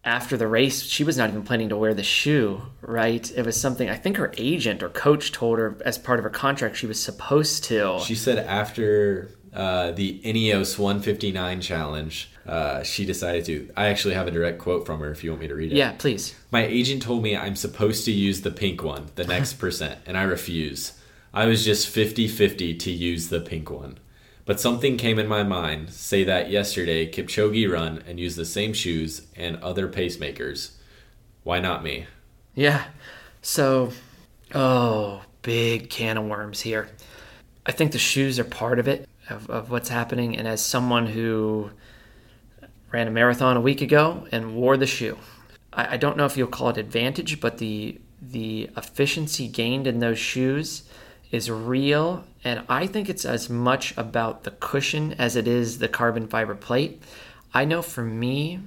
after 0.03 0.35
the 0.35 0.47
race. 0.47 0.83
She 0.83 1.05
was 1.05 1.17
not 1.17 1.29
even 1.29 1.43
planning 1.43 1.69
to 1.69 1.77
wear 1.77 1.93
the 1.93 2.03
shoe, 2.03 2.61
right? 2.81 3.31
It 3.37 3.45
was 3.45 3.57
something 3.57 3.89
I 3.89 3.95
think 3.95 4.17
her 4.17 4.33
agent 4.35 4.83
or 4.83 4.89
coach 4.89 5.31
told 5.31 5.59
her 5.59 5.77
as 5.85 5.97
part 5.97 6.19
of 6.19 6.25
her 6.25 6.29
contract 6.29 6.75
she 6.75 6.87
was 6.87 7.01
supposed 7.01 7.63
to. 7.63 8.01
She 8.03 8.15
said 8.15 8.37
after 8.37 9.31
uh, 9.53 9.91
the 9.91 10.19
Ineos 10.25 10.77
159 10.77 11.61
challenge, 11.61 12.29
uh, 12.45 12.83
she 12.83 13.05
decided 13.05 13.45
to. 13.45 13.71
I 13.77 13.87
actually 13.87 14.15
have 14.15 14.27
a 14.27 14.31
direct 14.31 14.59
quote 14.59 14.85
from 14.85 14.99
her 14.99 15.11
if 15.11 15.23
you 15.23 15.29
want 15.29 15.39
me 15.39 15.47
to 15.47 15.55
read 15.55 15.71
it. 15.71 15.77
yeah, 15.77 15.93
please. 15.93 16.35
My 16.51 16.65
agent 16.65 17.01
told 17.01 17.23
me 17.23 17.37
I'm 17.37 17.55
supposed 17.55 18.03
to 18.03 18.11
use 18.11 18.41
the 18.41 18.51
pink 18.51 18.83
one, 18.83 19.05
the 19.15 19.23
next 19.23 19.53
percent, 19.57 20.01
and 20.05 20.17
I 20.17 20.23
refuse. 20.23 20.99
I 21.33 21.45
was 21.45 21.63
just 21.63 21.87
50 21.87 22.27
50 22.27 22.73
to 22.75 22.91
use 22.91 23.29
the 23.29 23.39
pink 23.39 23.71
one. 23.71 23.99
But 24.49 24.59
something 24.59 24.97
came 24.97 25.19
in 25.19 25.27
my 25.27 25.43
mind, 25.43 25.91
say 25.91 26.23
that 26.23 26.49
yesterday 26.49 27.07
Kipchoge 27.07 27.71
run 27.71 28.03
and 28.07 28.19
use 28.19 28.35
the 28.35 28.45
same 28.45 28.73
shoes 28.73 29.27
and 29.35 29.57
other 29.57 29.87
pacemakers. 29.87 30.71
Why 31.43 31.59
not 31.59 31.83
me? 31.83 32.07
Yeah. 32.55 32.85
So, 33.43 33.91
oh, 34.55 35.21
big 35.43 35.91
can 35.91 36.17
of 36.17 36.25
worms 36.25 36.61
here. 36.61 36.89
I 37.67 37.71
think 37.73 37.91
the 37.91 37.99
shoes 37.99 38.39
are 38.39 38.43
part 38.43 38.79
of 38.79 38.87
it, 38.87 39.07
of, 39.29 39.47
of 39.51 39.69
what's 39.69 39.89
happening. 39.89 40.35
And 40.35 40.47
as 40.47 40.65
someone 40.65 41.05
who 41.05 41.69
ran 42.91 43.07
a 43.07 43.11
marathon 43.11 43.55
a 43.55 43.61
week 43.61 43.81
ago 43.81 44.27
and 44.31 44.55
wore 44.55 44.77
the 44.77 44.87
shoe, 44.87 45.19
I, 45.71 45.93
I 45.93 45.97
don't 45.97 46.17
know 46.17 46.25
if 46.25 46.35
you'll 46.37 46.47
call 46.47 46.69
it 46.69 46.77
advantage, 46.79 47.39
but 47.39 47.59
the 47.59 48.01
the 48.19 48.71
efficiency 48.75 49.47
gained 49.47 49.85
in 49.85 49.99
those 49.99 50.17
shoes 50.17 50.88
is 51.31 51.49
real. 51.51 52.23
And 52.43 52.63
I 52.69 52.87
think 52.87 53.09
it's 53.09 53.25
as 53.25 53.49
much 53.49 53.95
about 53.97 54.43
the 54.43 54.51
cushion 54.51 55.13
as 55.13 55.35
it 55.35 55.47
is 55.47 55.79
the 55.79 55.87
carbon 55.87 56.27
fiber 56.27 56.55
plate. 56.55 57.01
I 57.53 57.65
know 57.65 57.81
for 57.81 58.03
me, 58.03 58.59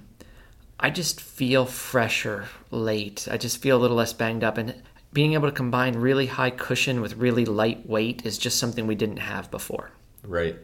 I 0.79 0.91
just 0.91 1.21
feel 1.21 1.65
fresher 1.65 2.49
late. 2.71 3.29
I 3.31 3.37
just 3.37 3.59
feel 3.59 3.79
a 3.79 3.81
little 3.81 3.97
less 3.97 4.13
banged 4.13 4.45
up. 4.45 4.59
And 4.59 4.75
being 5.13 5.35
able 5.35 5.49
to 5.49 5.55
combine 5.55 5.95
really 5.95 6.27
high 6.27 6.51
cushion 6.51 7.01
with 7.01 7.17
really 7.17 7.45
light 7.45 7.89
weight 7.89 8.25
is 8.25 8.39
just 8.39 8.59
something 8.59 8.87
we 8.87 8.95
didn't 8.95 9.19
have 9.19 9.51
before. 9.51 9.91
Right. 10.25 10.57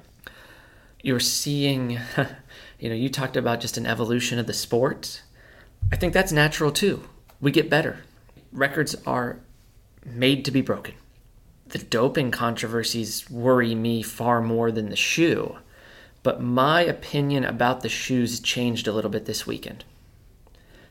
You're 1.03 1.21
seeing, 1.21 1.99
you 2.79 2.89
know, 2.89 2.95
you 2.95 3.09
talked 3.09 3.37
about 3.37 3.61
just 3.61 3.77
an 3.77 3.87
evolution 3.87 4.39
of 4.39 4.47
the 4.47 4.53
sport. 4.53 5.23
I 5.93 5.97
think 5.97 6.13
that's 6.13 6.33
natural 6.33 6.73
too. 6.73 7.03
We 7.41 7.53
get 7.53 7.71
better. 7.71 8.01
Records 8.53 8.97
are 9.07 9.39
made 10.05 10.45
to 10.47 10.51
be 10.51 10.61
broken. 10.63 10.95
The 11.71 11.79
doping 11.79 12.31
controversies 12.31 13.29
worry 13.31 13.75
me 13.75 14.03
far 14.03 14.41
more 14.41 14.71
than 14.73 14.89
the 14.89 14.97
shoe. 14.97 15.59
But 16.23 16.43
my 16.43 16.81
opinion 16.81 17.45
about 17.45 17.83
the 17.83 17.89
shoes 17.89 18.41
changed 18.41 18.89
a 18.89 18.93
little 18.93 19.11
bit 19.11 19.27
this 19.27 19.47
weekend. 19.47 19.85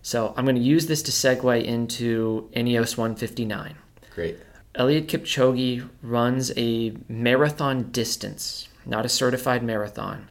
So 0.01 0.33
I'm 0.37 0.45
going 0.45 0.55
to 0.55 0.61
use 0.61 0.87
this 0.87 1.01
to 1.03 1.11
segue 1.11 1.63
into 1.63 2.49
Ineos 2.55 2.97
159. 2.97 3.75
Great. 4.13 4.39
Eliud 4.75 5.07
Kipchoge 5.07 5.89
runs 6.01 6.51
a 6.55 6.95
marathon 7.09 7.91
distance, 7.91 8.69
not 8.85 9.05
a 9.05 9.09
certified 9.09 9.63
marathon, 9.63 10.29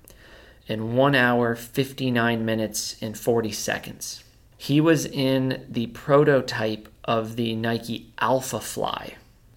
in 0.68 0.94
1 0.94 1.14
hour, 1.14 1.54
59 1.54 2.44
minutes, 2.44 2.96
and 3.02 3.18
40 3.18 3.52
seconds. 3.52 4.24
He 4.56 4.80
was 4.80 5.04
in 5.04 5.66
the 5.68 5.88
prototype 5.88 6.88
of 7.04 7.36
the 7.36 7.54
Nike 7.54 8.12
Alphafly. 8.18 9.14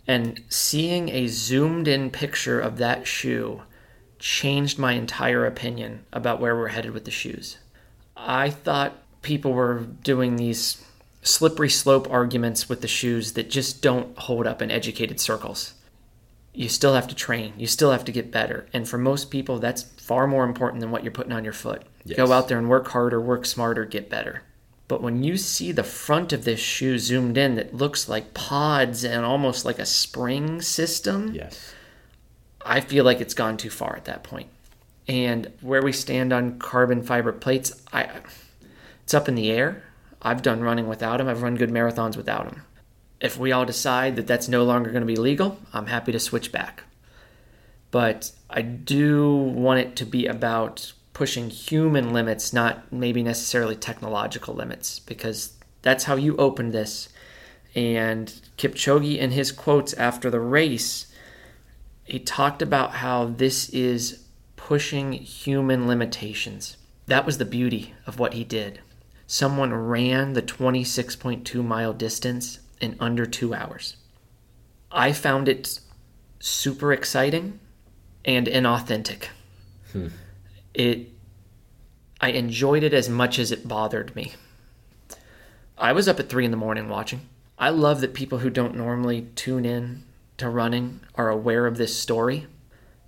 And 0.10 0.42
seeing 0.50 1.10
a 1.10 1.28
zoomed 1.28 1.88
in 1.88 2.10
picture 2.10 2.60
of 2.60 2.78
that 2.80 3.06
shoe 3.06 3.62
changed 4.18 4.80
my 4.80 4.94
entire 4.94 5.46
opinion 5.46 6.04
about 6.12 6.40
where 6.42 6.56
we're 6.56 6.70
headed 6.70 6.94
with 6.94 7.06
the 7.06 7.12
shoes. 7.12 7.60
I 8.18 8.50
thought 8.50 9.04
people 9.22 9.54
were 9.54 9.86
doing 10.02 10.36
these 10.36 10.84
slippery 11.22 11.70
slope 11.70 12.10
arguments 12.10 12.68
with 12.68 12.82
the 12.82 12.88
shoes 12.88 13.34
that 13.34 13.52
just 13.52 13.84
don't 13.84 14.18
hold 14.18 14.48
up 14.48 14.64
in 14.64 14.72
educated 14.72 15.20
circles. 15.20 15.76
you 16.54 16.68
still 16.68 16.94
have 16.94 17.08
to 17.08 17.16
train. 17.16 17.54
You 17.58 17.68
still 17.68 17.92
have 17.92 18.04
to 18.06 18.12
get 18.12 18.32
better. 18.32 18.68
And 18.74 18.88
for 18.88 18.98
most 18.98 19.30
people, 19.30 19.60
that's 19.60 19.84
far 19.84 20.28
more 20.28 20.44
important 20.44 20.82
than 20.82 20.92
what 20.92 21.04
you're 21.04 21.12
putting 21.12 21.32
on 21.32 21.44
your 21.44 21.54
foot. 21.54 21.84
Yes. 22.04 22.18
Go 22.18 22.32
out 22.34 22.48
there 22.48 22.58
and 22.58 22.70
work 22.70 22.88
harder, 22.90 23.22
work 23.22 23.46
smarter, 23.46 23.86
get 23.86 24.10
better. 24.10 24.42
But 24.90 25.04
when 25.04 25.24
you 25.24 25.38
see 25.38 25.72
the 25.72 25.84
front 25.84 26.34
of 26.34 26.44
this 26.44 26.60
shoe 26.60 26.98
zoomed 26.98 27.38
in 27.38 27.56
that 27.56 27.76
looks 27.76 28.10
like 28.10 28.34
pods 28.34 29.06
and 29.06 29.24
almost 29.24 29.64
like 29.64 29.78
a 29.80 29.86
spring 29.86 30.62
system, 30.62 31.34
Yes. 31.34 31.74
I 32.66 32.82
feel 32.82 33.06
like 33.06 33.22
it's 33.22 33.36
gone 33.36 33.56
too 33.56 33.70
far 33.70 33.96
at 33.96 34.06
that 34.06 34.24
point. 34.24 34.50
And 35.08 35.54
where 35.62 35.84
we 35.84 35.94
stand 35.94 36.34
on 36.34 36.60
carbon 36.60 37.04
fiber 37.04 37.32
plates, 37.32 37.72
I 37.94 38.10
it's 39.04 39.14
up 39.14 39.30
in 39.30 39.36
the 39.36 39.52
air. 39.52 39.84
I've 40.22 40.42
done 40.42 40.62
running 40.62 40.88
without 40.88 41.18
them. 41.18 41.28
I've 41.28 41.44
run 41.44 41.56
good 41.56 41.70
marathons 41.70 42.18
without 42.18 42.46
them. 42.46 42.64
If 43.22 43.38
we 43.38 43.52
all 43.52 43.66
decide 43.66 44.16
that 44.16 44.28
that's 44.28 44.48
no 44.48 44.64
longer 44.64 44.90
going 44.90 45.02
to 45.02 45.08
be 45.08 45.16
legal, 45.16 45.60
I'm 45.72 45.88
happy 45.88 46.12
to 46.12 46.20
switch 46.20 46.52
back. 46.52 46.84
But 47.92 48.32
I 48.50 48.62
do 48.64 49.36
want 49.36 49.82
it 49.82 49.96
to 49.98 50.06
be 50.06 50.26
about 50.26 50.94
pushing 51.20 51.50
human 51.50 52.14
limits, 52.14 52.54
not 52.54 52.94
maybe 52.94 53.22
necessarily 53.22 53.76
technological 53.76 54.56
limits, 54.56 55.00
because 55.00 55.52
that's 55.82 56.06
how 56.06 56.16
you 56.16 56.34
opened 56.38 56.72
this. 56.72 57.10
And 57.76 58.34
Kipchoge, 58.58 59.18
in 59.18 59.32
his 59.32 59.52
quotes 59.52 59.94
after 59.96 60.30
the 60.30 60.40
race, 60.40 61.08
he 62.06 62.20
talked 62.20 62.62
about 62.62 62.94
how 62.94 63.26
this 63.26 63.68
is 63.72 64.28
pushing 64.56 65.12
human 65.12 65.90
limitations. 65.90 66.78
That 67.08 67.26
was 67.26 67.38
the 67.38 67.44
beauty 67.44 67.94
of 68.08 68.18
what 68.18 68.34
he 68.34 68.46
did. 68.46 68.80
Someone 69.28 69.74
ran 69.74 70.32
the 70.32 70.42
26.2 70.42 71.62
mile 71.62 71.92
distance 71.92 72.60
in 72.80 72.96
under 72.98 73.26
two 73.26 73.54
hours. 73.54 73.98
I 74.90 75.12
found 75.12 75.50
it 75.50 75.82
super 76.40 76.94
exciting 76.94 77.60
and 78.24 78.48
inauthentic. 78.48 79.26
Hmm. 79.92 80.08
It, 80.80 81.10
I 82.22 82.30
enjoyed 82.30 82.84
it 82.84 82.94
as 82.94 83.10
much 83.10 83.38
as 83.38 83.52
it 83.52 83.68
bothered 83.68 84.16
me. 84.16 84.32
I 85.78 85.92
was 85.92 86.08
up 86.08 86.22
at 86.22 86.30
three 86.30 86.46
in 86.46 86.52
the 86.52 86.58
morning 86.58 86.88
watching. 86.88 87.28
I 87.58 87.68
love 87.68 88.00
that 88.00 88.14
people 88.14 88.38
who 88.38 88.50
don't 88.50 88.78
normally 88.78 89.28
tune 89.36 89.66
in 89.66 90.06
to 90.38 90.48
running 90.48 91.02
are 91.16 91.30
aware 91.30 91.68
of 91.68 91.76
this 91.76 91.98
story. 91.98 92.48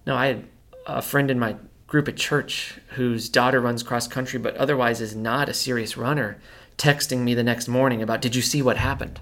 No, 0.06 0.18
I 0.18 0.26
had 0.28 0.46
a 0.86 1.02
friend 1.02 1.32
in 1.32 1.40
my 1.40 1.56
group 1.88 2.10
at 2.10 2.18
church 2.18 2.78
whose 2.96 3.30
daughter 3.30 3.62
runs 3.62 3.84
cross 3.84 4.06
country 4.06 4.38
but 4.40 4.58
otherwise 4.58 5.00
is 5.00 5.16
not 5.16 5.48
a 5.48 5.54
serious 5.54 5.96
runner 5.96 6.40
texting 6.78 7.20
me 7.20 7.34
the 7.34 7.44
next 7.44 7.68
morning 7.68 8.02
about 8.02 8.22
did 8.22 8.34
you 8.34 8.42
see 8.42 8.62
what 8.62 8.78
happened 8.78 9.20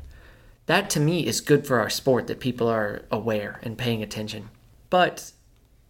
that 0.67 0.87
to 0.87 0.99
me 0.99 1.25
is 1.25 1.41
good 1.41 1.65
for 1.65 1.79
our 1.79 1.89
sport 1.89 2.27
that 2.27 2.39
people 2.39 2.67
are 2.67 3.01
aware 3.09 3.59
and 3.63 3.75
paying 3.75 4.03
attention 4.03 4.49
but 4.91 5.31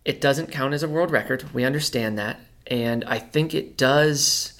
it 0.05 0.21
doesn't 0.21 0.51
count 0.51 0.73
as 0.73 0.81
a 0.81 0.87
world 0.87 1.11
record 1.11 1.43
we 1.53 1.65
understand 1.65 2.17
that 2.17 2.39
and 2.67 3.03
i 3.05 3.17
think 3.19 3.53
it 3.53 3.77
does 3.77 4.53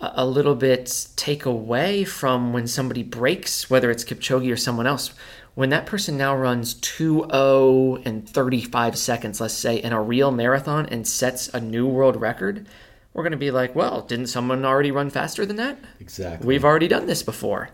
a 0.00 0.24
little 0.24 0.54
bit 0.54 1.08
take 1.16 1.44
away 1.44 2.04
from 2.04 2.52
when 2.52 2.66
somebody 2.66 3.02
breaks 3.02 3.68
whether 3.68 3.90
it's 3.90 4.04
kipchoge 4.04 4.52
or 4.52 4.56
someone 4.56 4.86
else 4.86 5.12
when 5.58 5.70
that 5.70 5.86
person 5.86 6.16
now 6.16 6.36
runs 6.36 6.76
2.0 6.76 8.06
and 8.06 8.28
35 8.28 8.96
seconds, 8.96 9.40
let's 9.40 9.54
say, 9.54 9.78
in 9.78 9.92
a 9.92 10.00
real 10.00 10.30
marathon 10.30 10.86
and 10.86 11.04
sets 11.04 11.48
a 11.48 11.58
new 11.58 11.84
world 11.84 12.14
record, 12.14 12.68
we're 13.12 13.24
going 13.24 13.32
to 13.32 13.36
be 13.36 13.50
like, 13.50 13.74
well, 13.74 14.02
didn't 14.02 14.28
someone 14.28 14.64
already 14.64 14.92
run 14.92 15.10
faster 15.10 15.44
than 15.44 15.56
that? 15.56 15.76
Exactly. 15.98 16.46
We've 16.46 16.64
already 16.64 16.86
done 16.86 17.06
this 17.06 17.24
before. 17.24 17.70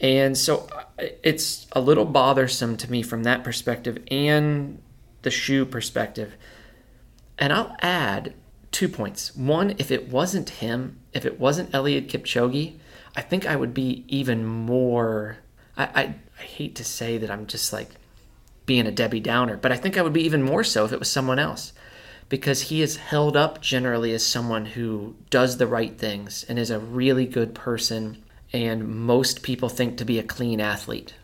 And 0.00 0.38
so 0.38 0.68
uh, 0.72 1.06
it's 1.24 1.66
a 1.72 1.80
little 1.80 2.04
bothersome 2.04 2.76
to 2.76 2.88
me 2.88 3.02
from 3.02 3.24
that 3.24 3.42
perspective 3.42 3.98
and 4.12 4.80
the 5.22 5.32
shoe 5.32 5.66
perspective. 5.66 6.36
And 7.36 7.52
I'll 7.52 7.74
add 7.80 8.34
two 8.74 8.88
points. 8.88 9.34
One, 9.36 9.76
if 9.78 9.90
it 9.90 10.08
wasn't 10.08 10.50
him, 10.50 10.98
if 11.12 11.24
it 11.24 11.38
wasn't 11.38 11.70
Eliud 11.70 12.08
Kipchoge, 12.08 12.74
I 13.16 13.20
think 13.22 13.46
I 13.46 13.56
would 13.56 13.72
be 13.72 14.04
even 14.08 14.44
more. 14.44 15.38
I, 15.76 15.84
I, 15.84 16.14
I 16.38 16.42
hate 16.42 16.74
to 16.76 16.84
say 16.84 17.16
that 17.18 17.30
I'm 17.30 17.46
just 17.46 17.72
like 17.72 17.90
being 18.66 18.86
a 18.86 18.92
Debbie 18.92 19.20
Downer, 19.20 19.56
but 19.56 19.70
I 19.70 19.76
think 19.76 19.96
I 19.96 20.02
would 20.02 20.12
be 20.12 20.24
even 20.24 20.42
more 20.42 20.64
so 20.64 20.84
if 20.84 20.92
it 20.92 20.98
was 20.98 21.10
someone 21.10 21.38
else. 21.38 21.72
Because 22.28 22.62
he 22.62 22.82
is 22.82 22.96
held 22.96 23.36
up 23.36 23.60
generally 23.60 24.12
as 24.12 24.26
someone 24.26 24.66
who 24.66 25.14
does 25.30 25.58
the 25.58 25.66
right 25.66 25.96
things 25.96 26.44
and 26.48 26.58
is 26.58 26.70
a 26.70 26.78
really 26.80 27.26
good 27.26 27.54
person, 27.54 28.24
and 28.52 28.88
most 28.88 29.42
people 29.42 29.68
think 29.68 29.98
to 29.98 30.04
be 30.04 30.18
a 30.18 30.24
clean 30.24 30.60
athlete. 30.60 31.14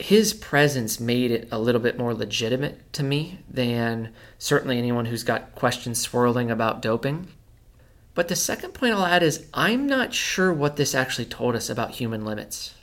His 0.00 0.32
presence 0.32 0.98
made 0.98 1.30
it 1.30 1.48
a 1.52 1.58
little 1.58 1.80
bit 1.80 1.98
more 1.98 2.14
legitimate 2.14 2.90
to 2.94 3.02
me 3.02 3.40
than 3.48 4.14
certainly 4.38 4.78
anyone 4.78 5.04
who's 5.04 5.24
got 5.24 5.54
questions 5.54 6.00
swirling 6.00 6.50
about 6.50 6.80
doping. 6.80 7.28
But 8.14 8.28
the 8.28 8.36
second 8.36 8.72
point 8.72 8.94
I'll 8.94 9.04
add 9.04 9.22
is 9.22 9.46
I'm 9.52 9.86
not 9.86 10.14
sure 10.14 10.52
what 10.54 10.76
this 10.76 10.94
actually 10.94 11.26
told 11.26 11.54
us 11.54 11.68
about 11.68 11.92
human 11.92 12.24
limits. 12.24 12.74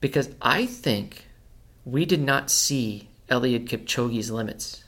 Because 0.00 0.30
I 0.40 0.64
think 0.64 1.26
we 1.84 2.06
did 2.06 2.22
not 2.22 2.50
see 2.50 3.10
Eliud 3.28 3.68
Kipchoge's 3.68 4.30
limits. 4.30 4.82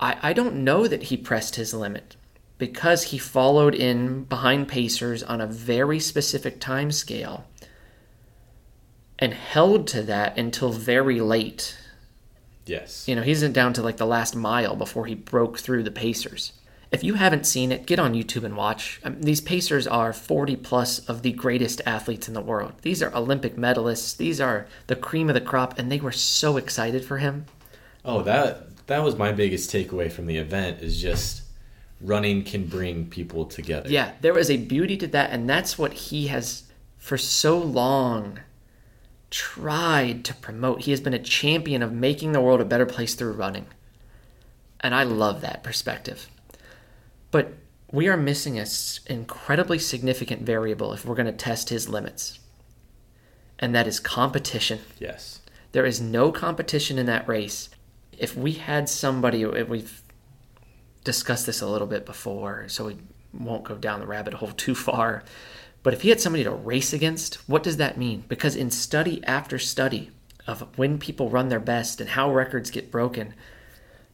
I, 0.00 0.16
I 0.20 0.32
don't 0.32 0.64
know 0.64 0.88
that 0.88 1.04
he 1.04 1.16
pressed 1.16 1.54
his 1.54 1.72
limit 1.72 2.16
because 2.58 3.04
he 3.04 3.18
followed 3.18 3.74
in 3.74 4.24
behind 4.24 4.66
Pacers 4.66 5.22
on 5.22 5.40
a 5.40 5.46
very 5.46 6.00
specific 6.00 6.60
time 6.60 6.90
scale 6.90 7.46
and 9.24 9.32
held 9.32 9.86
to 9.88 10.02
that 10.02 10.36
until 10.36 10.70
very 10.70 11.18
late. 11.18 11.78
Yes. 12.66 13.08
You 13.08 13.16
know, 13.16 13.22
he's 13.22 13.42
down 13.48 13.72
to 13.72 13.82
like 13.82 13.96
the 13.96 14.06
last 14.06 14.36
mile 14.36 14.76
before 14.76 15.06
he 15.06 15.14
broke 15.14 15.58
through 15.58 15.82
the 15.82 15.90
Pacers. 15.90 16.52
If 16.92 17.02
you 17.02 17.14
haven't 17.14 17.46
seen 17.46 17.72
it, 17.72 17.86
get 17.86 17.98
on 17.98 18.12
YouTube 18.12 18.44
and 18.44 18.54
watch. 18.54 19.00
I 19.02 19.08
mean, 19.08 19.22
these 19.22 19.40
Pacers 19.40 19.86
are 19.86 20.12
40 20.12 20.56
plus 20.56 20.98
of 21.08 21.22
the 21.22 21.32
greatest 21.32 21.80
athletes 21.86 22.28
in 22.28 22.34
the 22.34 22.42
world. 22.42 22.74
These 22.82 23.02
are 23.02 23.14
Olympic 23.14 23.56
medalists. 23.56 24.16
These 24.16 24.42
are 24.42 24.66
the 24.86 24.94
cream 24.94 25.30
of 25.30 25.34
the 25.34 25.40
crop, 25.40 25.78
and 25.78 25.90
they 25.90 26.00
were 26.00 26.12
so 26.12 26.58
excited 26.58 27.04
for 27.04 27.18
him. 27.18 27.46
Oh, 28.04 28.22
that 28.22 28.86
that 28.86 29.02
was 29.02 29.16
my 29.16 29.32
biggest 29.32 29.72
takeaway 29.72 30.12
from 30.12 30.26
the 30.26 30.36
event 30.36 30.82
is 30.82 31.00
just 31.00 31.42
running 32.00 32.44
can 32.44 32.66
bring 32.66 33.06
people 33.06 33.46
together. 33.46 33.88
Yeah, 33.88 34.12
there 34.20 34.34
was 34.34 34.50
a 34.50 34.58
beauty 34.58 34.98
to 34.98 35.06
that, 35.08 35.30
and 35.30 35.48
that's 35.48 35.78
what 35.78 35.94
he 35.94 36.26
has 36.26 36.64
for 36.98 37.16
so 37.16 37.58
long 37.58 38.40
tried 39.34 40.24
to 40.24 40.32
promote. 40.32 40.82
He 40.82 40.92
has 40.92 41.00
been 41.00 41.12
a 41.12 41.18
champion 41.18 41.82
of 41.82 41.92
making 41.92 42.30
the 42.30 42.40
world 42.40 42.60
a 42.60 42.64
better 42.64 42.86
place 42.86 43.16
through 43.16 43.32
running. 43.32 43.66
And 44.78 44.94
I 44.94 45.02
love 45.02 45.40
that 45.40 45.64
perspective. 45.64 46.28
But 47.32 47.54
we 47.90 48.06
are 48.06 48.16
missing 48.16 48.60
an 48.60 48.66
incredibly 49.06 49.80
significant 49.80 50.42
variable 50.42 50.92
if 50.92 51.04
we're 51.04 51.16
going 51.16 51.26
to 51.26 51.32
test 51.32 51.70
his 51.70 51.88
limits. 51.88 52.38
And 53.58 53.74
that 53.74 53.88
is 53.88 53.98
competition. 53.98 54.78
Yes. 55.00 55.40
There 55.72 55.84
is 55.84 56.00
no 56.00 56.30
competition 56.30 56.96
in 56.96 57.06
that 57.06 57.26
race. 57.26 57.70
If 58.16 58.36
we 58.36 58.52
had 58.52 58.88
somebody, 58.88 59.44
we've 59.44 60.00
discussed 61.02 61.46
this 61.46 61.60
a 61.60 61.66
little 61.66 61.88
bit 61.88 62.06
before, 62.06 62.68
so 62.68 62.86
we 62.86 62.98
won't 63.32 63.64
go 63.64 63.74
down 63.74 63.98
the 63.98 64.06
rabbit 64.06 64.34
hole 64.34 64.52
too 64.52 64.76
far. 64.76 65.24
But 65.84 65.92
if 65.92 66.00
he 66.00 66.08
had 66.08 66.20
somebody 66.20 66.42
to 66.44 66.50
race 66.50 66.94
against, 66.94 67.34
what 67.46 67.62
does 67.62 67.76
that 67.76 67.98
mean? 67.98 68.24
Because 68.26 68.56
in 68.56 68.70
study 68.70 69.22
after 69.24 69.58
study 69.58 70.10
of 70.46 70.66
when 70.78 70.98
people 70.98 71.28
run 71.28 71.50
their 71.50 71.60
best 71.60 72.00
and 72.00 72.10
how 72.10 72.32
records 72.32 72.70
get 72.70 72.90
broken, 72.90 73.34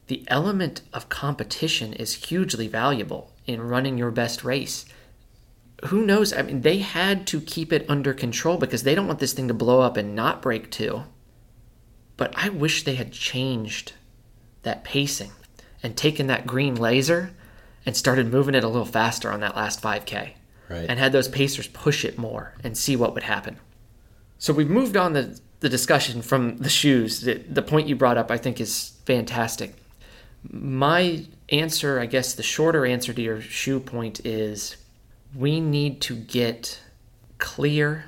the 0.07 0.25
element 0.27 0.81
of 0.91 1.07
competition 1.07 1.93
is 1.93 2.25
hugely 2.25 2.67
valuable 2.67 3.31
in 3.47 3.61
running 3.61 3.97
your 3.97 4.11
best 4.11 4.43
race. 4.43 4.85
Who 5.85 6.05
knows? 6.05 6.33
I 6.33 6.41
mean, 6.41 6.61
they 6.61 6.79
had 6.79 7.25
to 7.27 7.39
keep 7.39 7.71
it 7.71 7.89
under 7.89 8.13
control 8.13 8.57
because 8.57 8.83
they 8.83 8.93
don't 8.93 9.07
want 9.07 9.19
this 9.19 9.33
thing 9.33 9.47
to 9.47 9.53
blow 9.53 9.79
up 9.79 9.95
and 9.95 10.13
not 10.13 10.41
break 10.41 10.71
too. 10.71 11.03
But 12.17 12.33
I 12.35 12.49
wish 12.49 12.83
they 12.83 12.95
had 12.95 13.13
changed 13.13 13.93
that 14.63 14.83
pacing 14.83 15.31
and 15.81 15.95
taken 15.95 16.27
that 16.27 16.45
green 16.45 16.75
laser 16.75 17.31
and 17.85 17.95
started 17.95 18.29
moving 18.29 18.55
it 18.55 18.65
a 18.65 18.67
little 18.67 18.85
faster 18.85 19.31
on 19.31 19.39
that 19.39 19.55
last 19.55 19.81
5K 19.81 20.33
Right. 20.71 20.89
and 20.89 20.97
had 20.97 21.11
those 21.11 21.27
pacers 21.27 21.67
push 21.67 22.05
it 22.05 22.17
more 22.17 22.53
and 22.63 22.77
see 22.77 22.95
what 22.95 23.13
would 23.13 23.23
happen. 23.23 23.57
So 24.37 24.53
we've 24.53 24.69
moved 24.69 24.97
on 24.97 25.13
the, 25.13 25.39
the 25.59 25.69
discussion 25.69 26.21
from 26.21 26.57
the 26.57 26.69
shoes. 26.69 27.21
The, 27.21 27.35
the 27.35 27.61
point 27.61 27.87
you 27.87 27.95
brought 27.95 28.17
up, 28.17 28.31
I 28.31 28.37
think, 28.37 28.59
is 28.59 28.93
fantastic. 29.05 29.75
My 30.49 31.25
answer, 31.49 31.99
I 31.99 32.07
guess, 32.07 32.33
the 32.33 32.43
shorter 32.43 32.85
answer 32.85 33.13
to 33.13 33.21
your 33.21 33.41
shoe 33.41 33.79
point 33.79 34.25
is 34.25 34.77
we 35.35 35.59
need 35.59 36.01
to 36.01 36.15
get 36.15 36.79
clear, 37.37 38.05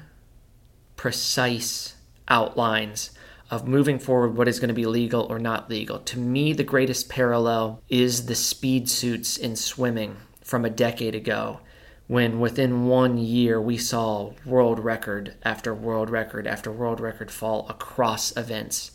precise 0.95 1.95
outlines 2.28 3.12
of 3.52 3.67
moving 3.67 3.99
forward 3.99 4.36
what 4.36 4.47
is 4.47 4.60
going 4.60 4.69
to 4.69 4.73
be 4.73 4.86
legal 4.86 5.23
or 5.30 5.38
not 5.38 5.69
legal. 5.69 5.99
To 5.99 6.17
me, 6.17 6.54
the 6.54 6.63
greatest 6.63 7.10
parallel 7.10 7.84
is 7.89 8.26
the 8.26 8.36
speed 8.36 8.89
suits 8.89 9.38
in 9.38 9.56
swimming 9.56 10.17
from 10.41 10.65
a 10.65 10.69
decade 10.69 11.13
ago 11.13 11.60
when 12.07 12.39
within 12.39 12.87
one 12.87 13.17
year 13.17 13.61
we 13.61 13.77
saw 13.77 14.31
world 14.45 14.79
record 14.79 15.35
after 15.43 15.73
world 15.73 16.09
record 16.09 16.45
after 16.45 16.71
world 16.71 16.99
record 16.99 17.31
fall 17.31 17.65
across 17.69 18.35
events. 18.35 18.91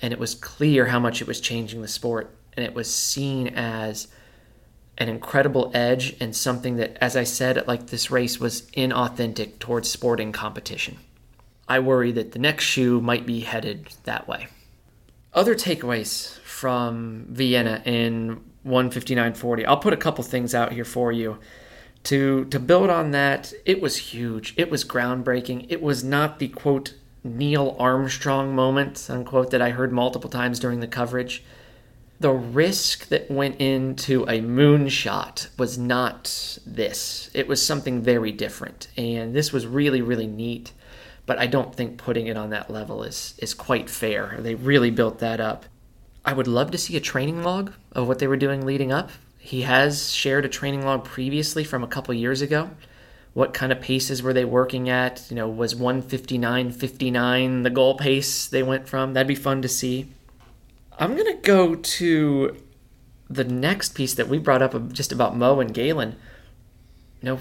And 0.00 0.12
it 0.12 0.18
was 0.18 0.34
clear 0.34 0.86
how 0.86 0.98
much 1.00 1.20
it 1.20 1.28
was 1.28 1.40
changing 1.40 1.82
the 1.82 1.88
sport. 1.88 2.34
and 2.56 2.64
it 2.64 2.72
was 2.72 2.92
seen 2.92 3.48
as 3.48 4.06
an 4.96 5.08
incredible 5.08 5.72
edge 5.74 6.16
and 6.20 6.36
something 6.36 6.76
that, 6.76 6.96
as 7.00 7.16
I 7.16 7.24
said, 7.24 7.66
like 7.66 7.88
this 7.88 8.12
race 8.12 8.38
was 8.38 8.62
inauthentic 8.76 9.58
towards 9.58 9.90
sporting 9.90 10.30
competition. 10.30 10.98
I 11.68 11.80
worry 11.80 12.12
that 12.12 12.32
the 12.32 12.38
next 12.38 12.64
shoe 12.64 13.00
might 13.00 13.26
be 13.26 13.40
headed 13.40 13.88
that 14.04 14.28
way. 14.28 14.46
Other 15.32 15.56
takeaways 15.56 16.38
from 16.40 17.26
Vienna 17.30 17.82
in 17.84 18.40
159.40. 18.64 19.66
I'll 19.66 19.78
put 19.78 19.92
a 19.92 19.96
couple 19.96 20.22
things 20.22 20.54
out 20.54 20.72
here 20.72 20.84
for 20.84 21.10
you. 21.10 21.38
To 22.04 22.44
to 22.46 22.60
build 22.60 22.90
on 22.90 23.12
that, 23.12 23.52
it 23.64 23.80
was 23.80 23.96
huge. 23.96 24.54
It 24.56 24.70
was 24.70 24.84
groundbreaking. 24.84 25.66
It 25.68 25.82
was 25.82 26.04
not 26.04 26.38
the 26.38 26.48
quote 26.48 26.94
Neil 27.24 27.74
Armstrong 27.78 28.54
moment, 28.54 29.08
unquote, 29.08 29.50
that 29.50 29.62
I 29.62 29.70
heard 29.70 29.92
multiple 29.92 30.28
times 30.28 30.60
during 30.60 30.80
the 30.80 30.86
coverage. 30.86 31.42
The 32.20 32.30
risk 32.30 33.08
that 33.08 33.30
went 33.30 33.60
into 33.60 34.24
a 34.24 34.40
moonshot 34.40 35.48
was 35.58 35.78
not 35.78 36.58
this. 36.66 37.30
It 37.32 37.48
was 37.48 37.64
something 37.64 38.02
very 38.02 38.30
different. 38.30 38.88
And 38.96 39.34
this 39.34 39.52
was 39.52 39.66
really, 39.66 40.02
really 40.02 40.26
neat. 40.26 40.72
But 41.26 41.38
I 41.38 41.46
don't 41.46 41.74
think 41.74 41.96
putting 41.96 42.26
it 42.26 42.36
on 42.36 42.50
that 42.50 42.70
level 42.70 43.02
is, 43.02 43.34
is 43.38 43.54
quite 43.54 43.88
fair. 43.88 44.36
They 44.38 44.54
really 44.54 44.90
built 44.90 45.18
that 45.20 45.40
up. 45.40 45.64
I 46.24 46.34
would 46.34 46.46
love 46.46 46.70
to 46.72 46.78
see 46.78 46.96
a 46.96 47.00
training 47.00 47.42
log 47.42 47.72
of 47.92 48.06
what 48.06 48.18
they 48.18 48.26
were 48.26 48.36
doing 48.36 48.64
leading 48.66 48.92
up. 48.92 49.10
He 49.44 49.62
has 49.62 50.10
shared 50.10 50.44
a 50.44 50.48
training 50.48 50.84
log 50.84 51.04
previously 51.04 51.64
from 51.64 51.84
a 51.84 51.88
couple 51.88 52.14
years 52.14 52.40
ago 52.40 52.70
what 53.34 53.52
kind 53.52 53.72
of 53.72 53.80
paces 53.80 54.22
were 54.22 54.32
they 54.32 54.44
working 54.44 54.88
at? 54.88 55.26
You 55.28 55.36
know, 55.36 55.48
was 55.48 55.74
159 55.74 56.70
59 56.70 57.62
the 57.64 57.70
goal 57.70 57.96
pace 57.96 58.46
they 58.46 58.62
went 58.62 58.88
from? 58.88 59.12
That'd 59.12 59.28
be 59.28 59.34
fun 59.34 59.60
to 59.62 59.68
see. 59.68 60.08
I'm 60.98 61.16
going 61.16 61.26
to 61.26 61.42
go 61.42 61.74
to 61.74 62.56
the 63.28 63.44
next 63.44 63.96
piece 63.96 64.14
that 64.14 64.28
we 64.28 64.38
brought 64.38 64.62
up 64.62 64.92
just 64.92 65.10
about 65.10 65.36
Mo 65.36 65.58
and 65.58 65.74
Galen. 65.74 66.16
You 67.20 67.30
know, 67.30 67.38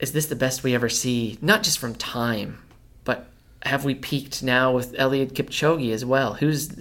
is 0.00 0.10
this 0.10 0.26
the 0.26 0.34
best 0.34 0.64
we 0.64 0.74
ever 0.74 0.88
see? 0.88 1.38
Not 1.40 1.62
just 1.62 1.78
from 1.78 1.94
time, 1.94 2.58
but 3.04 3.28
have 3.62 3.84
we 3.84 3.94
peaked 3.94 4.42
now 4.42 4.72
with 4.72 4.92
Eliud 4.94 5.32
Kipchoge 5.32 5.92
as 5.92 6.04
well? 6.04 6.34
Who's 6.34 6.72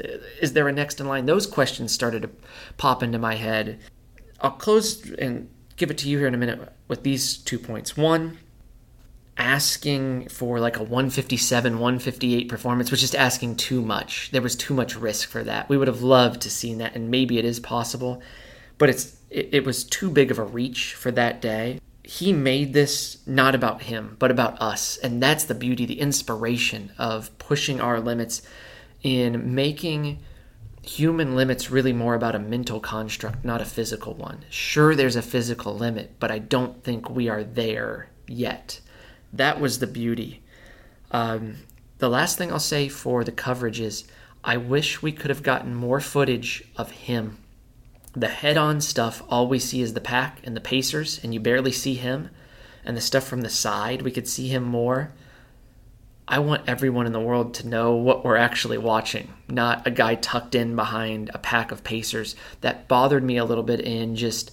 is 0.42 0.54
there 0.54 0.68
a 0.68 0.72
next 0.72 1.00
in 1.00 1.08
line? 1.08 1.28
Those 1.28 1.46
questions 1.46 1.92
started 1.92 2.24
to 2.24 2.32
pop 2.78 3.04
into 3.04 3.20
my 3.20 3.36
head. 3.36 3.80
I'll 4.42 4.52
close 4.52 5.10
and 5.12 5.50
give 5.78 5.92
it 5.92 5.98
to 6.00 6.10
you 6.10 6.18
here 6.18 6.28
in 6.28 6.34
a 6.34 6.38
minute 6.38 6.72
with 6.88 7.04
these 7.04 7.38
two 7.38 7.60
points. 7.60 7.98
One, 7.98 8.38
asking 9.38 10.30
for 10.30 10.60
like 10.60 10.78
a 10.78 10.84
157, 10.84 11.74
158 11.74 12.48
performance 12.48 12.92
was 12.92 13.02
just 13.02 13.16
asking 13.16 13.56
too 13.56 13.82
much. 13.82 14.32
There 14.32 14.42
was 14.42 14.56
too 14.56 14.74
much 14.74 14.96
risk 14.96 15.30
for 15.30 15.44
that. 15.44 15.68
We 15.68 15.78
would 15.78 15.88
have 15.88 16.02
loved 16.02 16.42
to 16.42 16.50
seen 16.50 16.78
that, 16.78 16.96
and 16.96 17.12
maybe 17.12 17.38
it 17.38 17.46
is 17.46 17.60
possible, 17.60 18.22
but 18.78 18.90
it's 18.90 19.18
it, 19.30 19.50
it 19.52 19.66
was 19.66 19.84
too 19.84 20.10
big 20.10 20.32
of 20.32 20.40
a 20.40 20.44
reach 20.44 20.94
for 20.94 21.12
that 21.12 21.42
day. 21.42 21.80
He 22.04 22.32
made 22.32 22.74
this 22.74 23.18
not 23.26 23.56
about 23.56 23.84
him, 23.84 24.16
but 24.20 24.32
about 24.32 24.62
us, 24.62 24.98
and 24.98 25.22
that's 25.22 25.46
the 25.46 25.56
beauty, 25.56 25.86
the 25.86 26.00
inspiration 26.00 26.92
of 26.98 27.36
pushing 27.40 27.82
our 27.82 28.00
limits 28.00 28.42
in 29.02 29.54
making 29.54 30.20
human 30.88 31.36
limit's 31.36 31.72
really 31.72 31.94
more 31.94 32.16
about 32.16 32.36
a 32.36 32.40
mental 32.40 32.80
construct, 32.80 33.44
not 33.44 33.62
a 33.62 33.66
physical 33.66 34.14
one. 34.14 34.46
Sure, 34.50 34.96
there's 34.96 35.16
a 35.16 35.22
physical 35.22 35.76
limit, 35.76 36.20
but 36.20 36.32
I 36.32 36.40
don't 36.40 36.84
think 36.84 37.10
we 37.10 37.28
are 37.28 37.44
there 37.44 38.10
yet. 38.28 38.80
That 39.34 39.60
was 39.60 39.80
the 39.80 39.88
beauty. 39.88 40.42
Um, 41.12 41.58
the 41.98 42.10
last 42.10 42.38
thing 42.38 42.52
I'll 42.52 42.60
say 42.60 42.88
for 42.88 43.24
the 43.24 43.32
coverage 43.32 43.80
is 43.80 44.06
I 44.44 44.58
wish 44.58 45.02
we 45.02 45.12
could 45.12 45.30
have 45.30 45.44
gotten 45.44 45.74
more 45.74 46.00
footage 46.00 46.64
of 46.78 46.92
him. 46.92 47.38
The 48.16 48.28
head 48.28 48.58
on 48.58 48.80
stuff, 48.80 49.24
all 49.30 49.48
we 49.48 49.60
see 49.60 49.82
is 49.82 49.94
the 49.94 50.02
pack 50.02 50.40
and 50.44 50.56
the 50.56 50.62
Pacers, 50.62 51.20
and 51.24 51.34
you 51.34 51.40
barely 51.40 51.72
see 51.72 51.96
him. 51.96 52.30
And 52.86 52.96
the 52.96 53.02
stuff 53.02 53.26
from 53.26 53.42
the 53.42 53.50
side, 53.50 54.04
we 54.04 54.12
could 54.12 54.28
see 54.28 54.48
him 54.48 54.64
more. 54.64 55.12
I 56.28 56.40
want 56.40 56.68
everyone 56.68 57.06
in 57.06 57.14
the 57.14 57.20
world 57.20 57.54
to 57.56 57.68
know 57.68 57.94
what 57.94 58.26
we're 58.26 58.36
actually 58.36 58.80
watching, 58.80 59.32
not 59.48 59.86
a 59.86 59.92
guy 59.92 60.16
tucked 60.16 60.56
in 60.56 60.76
behind 60.76 61.30
a 61.34 61.38
pack 61.38 61.72
of 61.72 61.84
Pacers. 61.84 62.36
That 62.62 62.88
bothered 62.88 63.24
me 63.24 63.38
a 63.38 63.46
little 63.46 63.64
bit 63.64 63.80
in 63.80 64.16
just 64.16 64.52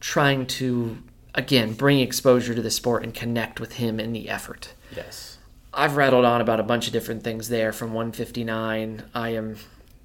trying 0.00 0.46
to, 0.46 0.98
again, 1.34 1.72
bring 1.72 2.00
exposure 2.00 2.54
to 2.54 2.60
the 2.60 2.70
sport 2.70 3.04
and 3.04 3.14
connect 3.14 3.58
with 3.58 3.74
him 3.74 3.98
in 3.98 4.12
the 4.12 4.28
effort. 4.28 4.74
Yes. 4.94 5.38
I've 5.72 5.96
rattled 5.96 6.26
on 6.26 6.42
about 6.42 6.60
a 6.60 6.64
bunch 6.64 6.86
of 6.86 6.92
different 6.92 7.24
things 7.24 7.48
there 7.48 7.72
from 7.72 7.94
159. 7.94 9.04
I 9.14 9.30
am 9.30 9.56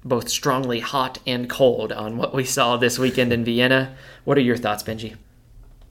both 0.02 0.30
strongly 0.30 0.80
hot 0.80 1.18
and 1.26 1.50
cold 1.50 1.92
on 1.92 2.16
what 2.16 2.34
we 2.34 2.44
saw 2.44 2.78
this 2.78 2.98
weekend 2.98 3.30
in 3.30 3.44
Vienna. 3.44 3.94
What 4.24 4.38
are 4.38 4.42
your 4.42 4.56
thoughts, 4.56 4.82
Benji? 4.82 5.16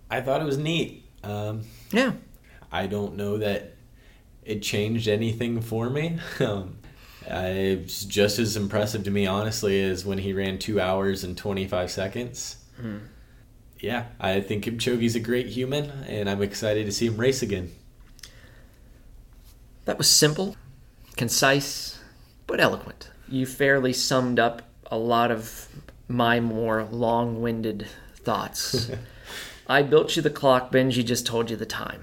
I 0.10 0.22
thought 0.22 0.42
it 0.42 0.46
was 0.46 0.58
neat. 0.58 1.06
Um, 1.24 1.62
yeah. 1.92 2.14
I 2.72 2.88
don't 2.88 3.16
know 3.16 3.38
that 3.38 3.76
it 4.50 4.64
changed 4.64 5.08
anything 5.08 5.62
for 5.62 5.90
me. 5.90 6.20
Um, 6.42 6.78
it's 7.32 8.06
just 8.06 8.40
as 8.40 8.58
impressive 8.58 9.04
to 9.04 9.12
me, 9.12 9.28
honestly, 9.28 9.84
as 9.84 10.04
when 10.04 10.18
he 10.18 10.34
ran 10.34 10.58
two 10.58 10.82
hours 10.82 11.24
and 11.24 11.38
25 11.38 11.92
seconds. 11.92 12.56
Mm. 12.82 13.02
Yeah, 13.80 14.06
I 14.20 14.42
think 14.42 14.66
Kipchoge's 14.66 15.16
a 15.16 15.20
great 15.20 15.46
human, 15.46 15.92
and 16.08 16.28
I'm 16.28 16.42
excited 16.42 16.88
to 16.88 16.92
see 16.92 17.06
him 17.06 17.18
race 17.18 17.44
again. 17.44 17.72
That 19.86 20.00
was 20.00 20.10
simple, 20.10 20.58
concise, 21.18 22.00
but 22.48 22.60
eloquent. 22.60 23.12
You 23.28 23.46
fairly 23.46 23.94
summed 23.94 24.40
up 24.40 24.64
a 24.88 24.98
lot 24.98 25.30
of 25.30 25.68
my 26.08 26.40
more 26.40 26.86
long 26.86 27.44
winded 27.44 27.86
thoughts. 28.16 28.90
I 29.68 29.84
built 29.84 30.16
you 30.16 30.24
the 30.24 30.32
clock, 30.32 30.72
Benji 30.72 31.06
just 31.06 31.28
told 31.28 31.52
you 31.52 31.58
the 31.58 31.68
time 31.68 32.02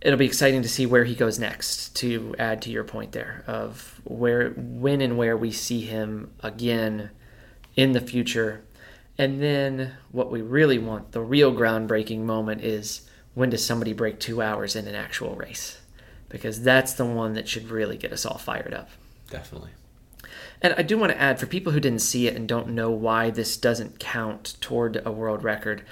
it'll 0.00 0.18
be 0.18 0.26
exciting 0.26 0.62
to 0.62 0.68
see 0.68 0.86
where 0.86 1.04
he 1.04 1.14
goes 1.14 1.38
next 1.38 1.94
to 1.96 2.34
add 2.38 2.62
to 2.62 2.70
your 2.70 2.84
point 2.84 3.12
there 3.12 3.44
of 3.46 4.00
where 4.04 4.50
when 4.50 5.00
and 5.00 5.18
where 5.18 5.36
we 5.36 5.52
see 5.52 5.82
him 5.82 6.30
again 6.40 7.10
in 7.76 7.92
the 7.92 8.00
future. 8.00 8.64
And 9.18 9.42
then 9.42 9.92
what 10.10 10.30
we 10.30 10.40
really 10.40 10.78
want 10.78 11.12
the 11.12 11.20
real 11.20 11.52
groundbreaking 11.52 12.20
moment 12.20 12.62
is 12.62 13.08
when 13.34 13.50
does 13.50 13.64
somebody 13.64 13.92
break 13.92 14.18
two 14.18 14.40
hours 14.40 14.74
in 14.74 14.88
an 14.88 14.94
actual 14.94 15.34
race? 15.34 15.80
Because 16.28 16.62
that's 16.62 16.94
the 16.94 17.04
one 17.04 17.34
that 17.34 17.48
should 17.48 17.70
really 17.70 17.96
get 17.96 18.12
us 18.12 18.24
all 18.24 18.38
fired 18.38 18.72
up. 18.72 18.88
Definitely. 19.28 19.70
And 20.62 20.74
I 20.76 20.82
do 20.82 20.98
want 20.98 21.12
to 21.12 21.20
add 21.20 21.38
for 21.40 21.46
people 21.46 21.72
who 21.72 21.80
didn't 21.80 22.00
see 22.00 22.26
it 22.26 22.36
and 22.36 22.48
don't 22.48 22.68
know 22.68 22.90
why 22.90 23.30
this 23.30 23.56
doesn't 23.56 23.98
count 23.98 24.56
toward 24.60 25.00
a 25.04 25.12
world 25.12 25.42
record, 25.42 25.82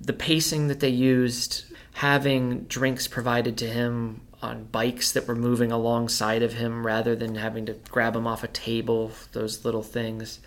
the 0.00 0.12
pacing 0.12 0.68
that 0.68 0.80
they 0.80 0.88
used 0.88 1.64
having 1.98 2.60
drinks 2.66 3.08
provided 3.08 3.58
to 3.58 3.66
him 3.66 4.20
on 4.40 4.62
bikes 4.66 5.10
that 5.10 5.26
were 5.26 5.34
moving 5.34 5.72
alongside 5.72 6.44
of 6.44 6.52
him 6.52 6.86
rather 6.86 7.16
than 7.16 7.34
having 7.34 7.66
to 7.66 7.72
grab 7.90 8.14
him 8.14 8.24
off 8.24 8.44
a 8.44 8.48
table, 8.48 9.10
those 9.32 9.64
little 9.64 9.82
things. 9.82 10.38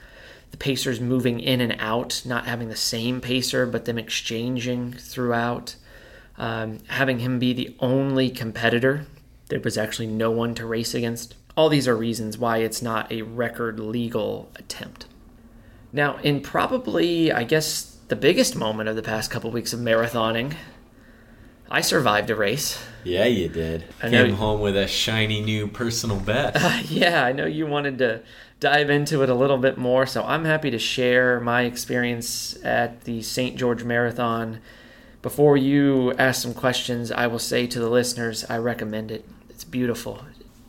The 0.51 0.57
pacers 0.57 1.01
moving 1.01 1.41
in 1.41 1.59
and 1.59 1.75
out, 1.77 2.21
not 2.23 2.45
having 2.45 2.69
the 2.69 2.77
same 2.77 3.19
pacer, 3.19 3.65
but 3.65 3.83
them 3.83 3.97
exchanging 3.97 4.93
throughout. 4.93 5.75
Um, 6.37 6.77
having 6.87 7.19
him 7.19 7.37
be 7.37 7.51
the 7.51 7.75
only 7.81 8.29
competitor. 8.29 9.05
There 9.49 9.59
was 9.59 9.77
actually 9.77 10.07
no 10.07 10.31
one 10.31 10.55
to 10.55 10.65
race 10.65 10.93
against. 10.93 11.35
All 11.57 11.67
these 11.67 11.85
are 11.85 11.97
reasons 11.97 12.37
why 12.37 12.59
it's 12.59 12.81
not 12.81 13.11
a 13.11 13.23
record 13.23 13.77
legal 13.77 14.49
attempt. 14.55 15.05
Now, 15.91 16.15
in 16.19 16.39
probably, 16.39 17.29
I 17.29 17.43
guess, 17.43 17.97
the 18.07 18.15
biggest 18.15 18.55
moment 18.55 18.87
of 18.87 18.95
the 18.95 19.03
past 19.03 19.29
couple 19.29 19.51
weeks 19.51 19.73
of 19.73 19.81
marathoning, 19.81 20.53
I 21.71 21.79
survived 21.79 22.29
a 22.29 22.35
race. 22.35 22.83
Yeah, 23.05 23.25
you 23.25 23.47
did. 23.47 23.85
I 24.03 24.09
Came 24.09 24.33
home 24.33 24.59
with 24.59 24.75
a 24.75 24.87
shiny 24.87 25.41
new 25.41 25.67
personal 25.67 26.19
best. 26.19 26.57
Uh, 26.63 26.81
yeah, 26.89 27.23
I 27.23 27.31
know 27.31 27.45
you 27.45 27.65
wanted 27.65 27.97
to 27.99 28.21
dive 28.59 28.89
into 28.89 29.23
it 29.23 29.29
a 29.29 29.33
little 29.33 29.57
bit 29.57 29.77
more, 29.77 30.05
so 30.05 30.21
I'm 30.23 30.43
happy 30.43 30.69
to 30.69 30.77
share 30.77 31.39
my 31.39 31.61
experience 31.63 32.57
at 32.63 33.05
the 33.05 33.21
St. 33.21 33.55
George 33.55 33.85
Marathon. 33.85 34.59
Before 35.21 35.55
you 35.55 36.11
ask 36.13 36.41
some 36.41 36.53
questions, 36.53 37.09
I 37.09 37.27
will 37.27 37.39
say 37.39 37.67
to 37.67 37.79
the 37.79 37.89
listeners, 37.89 38.43
I 38.49 38.57
recommend 38.57 39.09
it. 39.09 39.25
It's 39.49 39.63
beautiful. 39.63 40.25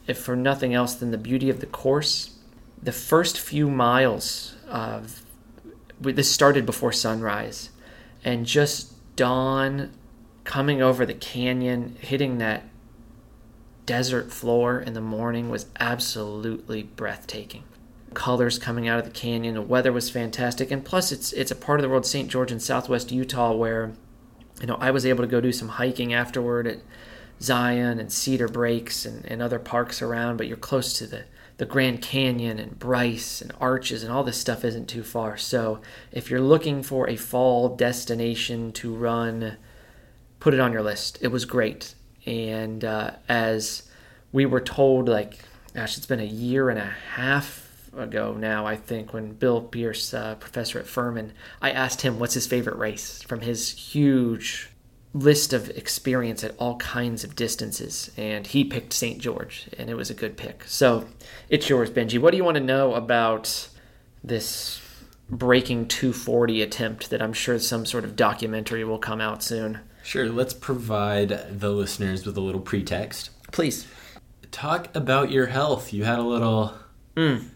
If 0.07 0.18
for 0.18 0.36
nothing 0.36 0.72
else 0.72 0.94
than 0.94 1.11
the 1.11 1.18
beauty 1.18 1.50
of 1.50 1.59
the 1.59 1.66
course, 1.66 2.36
the 2.80 2.92
first 2.92 3.40
few 3.40 3.68
miles 3.68 4.55
of 4.68 5.22
this 6.00 6.30
started 6.30 6.64
before 6.64 6.92
sunrise, 6.92 7.70
and 8.24 8.46
just 8.46 8.92
dawn 9.16 9.90
coming 10.45 10.82
over 10.82 11.07
the 11.07 11.14
canyon, 11.14 11.97
hitting 12.01 12.38
that 12.38 12.64
desert 13.86 14.32
floor 14.32 14.80
in 14.80 14.93
the 14.93 15.01
morning 15.01 15.51
was 15.51 15.66
absolutely 15.78 16.82
breathtaking. 16.82 17.64
Colors 18.14 18.59
coming 18.59 18.88
out 18.88 18.99
of 18.99 19.05
the 19.05 19.11
canyon, 19.11 19.55
the 19.55 19.62
weather 19.62 19.93
was 19.93 20.11
fantastic, 20.11 20.70
and 20.70 20.84
plus 20.84 21.12
it's 21.12 21.32
it's 21.32 21.51
a 21.51 21.57
part 21.57 21.80
of 21.80 21.82
the 21.82 21.88
world, 21.88 22.05
St. 22.05 22.28
George 22.28 22.53
in 22.53 22.61
Southwest 22.61 23.11
Utah, 23.11 23.55
where 23.55 23.93
you 24.61 24.66
know 24.66 24.76
I 24.80 24.90
was 24.90 25.07
able 25.07 25.24
to 25.24 25.30
go 25.30 25.40
do 25.40 25.53
some 25.53 25.68
hiking 25.68 26.12
afterward 26.12 26.66
at 26.66 26.78
Zion 27.40 27.99
and 27.99 28.12
Cedar 28.12 28.49
Breaks 28.49 29.07
and, 29.07 29.24
and 29.24 29.40
other 29.40 29.59
parks 29.59 30.03
around, 30.03 30.36
but 30.36 30.47
you're 30.47 30.59
close 30.59 30.93
to 30.99 31.07
the 31.07 31.24
the 31.57 31.66
Grand 31.66 32.03
Canyon 32.03 32.59
and 32.59 32.78
Bryce 32.78 33.40
and 33.40 33.53
Arches 33.61 34.03
and 34.03 34.12
all 34.12 34.24
this 34.24 34.36
stuff 34.36 34.64
isn't 34.64 34.88
too 34.88 35.03
far. 35.03 35.36
So 35.36 35.80
if 36.11 36.28
you're 36.28 36.40
looking 36.40 36.82
for 36.82 37.09
a 37.09 37.16
fall 37.16 37.76
destination 37.76 38.72
to 38.72 38.95
run, 38.95 39.57
put 40.43 40.53
it 40.53 40.59
on 40.59 40.72
your 40.72 40.82
list. 40.82 41.18
It 41.20 41.28
was 41.28 41.45
great. 41.45 41.95
And 42.26 42.84
uh, 42.84 43.12
as 43.28 43.88
we 44.32 44.45
were 44.45 44.61
told, 44.61 45.09
like, 45.09 45.38
gosh, 45.72 45.97
it's 45.97 46.07
been 46.07 46.18
a 46.18 46.24
year 46.24 46.68
and 46.68 46.80
a 46.80 46.95
half 47.14 47.88
ago 47.97 48.34
now, 48.34 48.66
I 48.66 48.74
think, 48.74 49.12
when 49.12 49.34
Bill 49.34 49.61
Pierce, 49.61 50.12
uh, 50.12 50.34
professor 50.34 50.80
at 50.80 50.88
Furman, 50.88 51.32
I 51.61 51.70
asked 51.70 52.03
him 52.03 52.18
what's 52.18 52.34
his 52.34 52.49
favorite 52.49 52.76
race 52.76 53.22
from 53.22 53.43
his 53.43 53.70
huge 53.70 54.68
list 55.14 55.53
of 55.53 55.70
experience 55.70 56.43
at 56.43 56.57
all 56.59 56.76
kinds 56.78 57.22
of 57.22 57.36
distances, 57.36 58.11
and 58.16 58.45
he 58.49 58.64
picked 58.64 58.93
St. 58.93 59.20
George, 59.20 59.68
and 59.78 59.88
it 59.88 59.95
was 59.95 60.11
a 60.11 60.14
good 60.14 60.36
pick. 60.36 60.64
So 60.66 61.07
it's 61.51 61.68
yours, 61.68 61.88
Benji. 61.88 62.18
What 62.18 62.32
do 62.32 62.36
you 62.36 62.45
want 62.45 62.57
to 62.57 62.64
know 62.64 62.95
about 62.95 63.68
this 64.24 64.80
breaking 65.30 65.86
240 65.86 66.62
attempt 66.62 67.11
that 67.11 67.22
I'm 67.22 67.32
sure 67.32 67.61
some 67.61 67.86
sort 67.86 68.03
of 68.03 68.16
documentary 68.16 68.82
will 68.82 68.99
come 68.99 69.20
out 69.20 69.45
soon? 69.45 69.78
Sure, 70.03 70.28
let's 70.28 70.55
provide 70.55 71.61
the 71.61 71.70
listeners 71.70 72.26
with 72.26 72.36
a 72.36 72.40
little 72.40 72.61
pretext. 72.61 73.30
Please. 73.53 73.86
Talk 74.50 74.94
about 74.94 75.30
your 75.30 75.46
health. 75.46 75.92
You 75.92 76.05
had 76.05 76.18
a 76.18 76.22
little 76.22 76.74
Mm. 77.16 77.48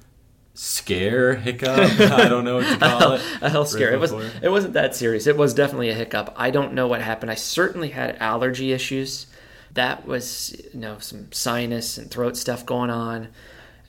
scare 0.54 1.34
hiccup. 1.34 1.78
I 2.10 2.28
don't 2.28 2.44
know 2.44 2.56
what 2.56 2.66
to 2.68 2.76
call 2.98 3.12
it. 3.12 3.22
a 3.42 3.50
health 3.50 3.68
scare. 3.68 3.92
It 3.92 4.00
was 4.00 4.12
it 4.42 4.48
wasn't 4.50 4.74
that 4.74 4.94
serious. 4.94 5.26
It 5.26 5.36
was 5.36 5.52
definitely 5.54 5.90
a 5.90 5.94
hiccup. 5.94 6.32
I 6.36 6.50
don't 6.50 6.72
know 6.72 6.86
what 6.86 7.02
happened. 7.02 7.30
I 7.30 7.34
certainly 7.34 7.90
had 7.90 8.16
allergy 8.16 8.72
issues. 8.72 9.26
That 9.74 10.06
was 10.06 10.56
you 10.72 10.80
know 10.80 10.98
some 11.00 11.30
sinus 11.32 11.98
and 11.98 12.10
throat 12.10 12.36
stuff 12.36 12.64
going 12.64 12.88
on, 12.90 13.28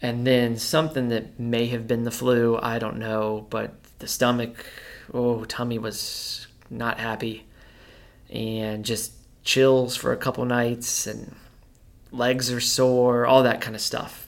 and 0.01 0.27
then 0.27 0.57
something 0.57 1.07
that 1.09 1.39
may 1.39 1.67
have 1.67 1.87
been 1.87 2.03
the 2.03 2.11
flu. 2.11 2.59
I 2.61 2.79
don't 2.79 2.97
know, 2.97 3.45
but 3.49 3.73
the 3.99 4.07
stomach, 4.07 4.65
oh, 5.13 5.45
tummy 5.45 5.79
was 5.79 6.47
not 6.69 6.99
happy, 6.99 7.45
and 8.29 8.85
just 8.85 9.13
chills 9.43 9.95
for 9.95 10.11
a 10.11 10.17
couple 10.17 10.43
nights, 10.45 11.07
and 11.07 11.35
legs 12.11 12.51
are 12.51 12.59
sore, 12.59 13.25
all 13.25 13.43
that 13.43 13.61
kind 13.61 13.75
of 13.75 13.81
stuff. 13.81 14.27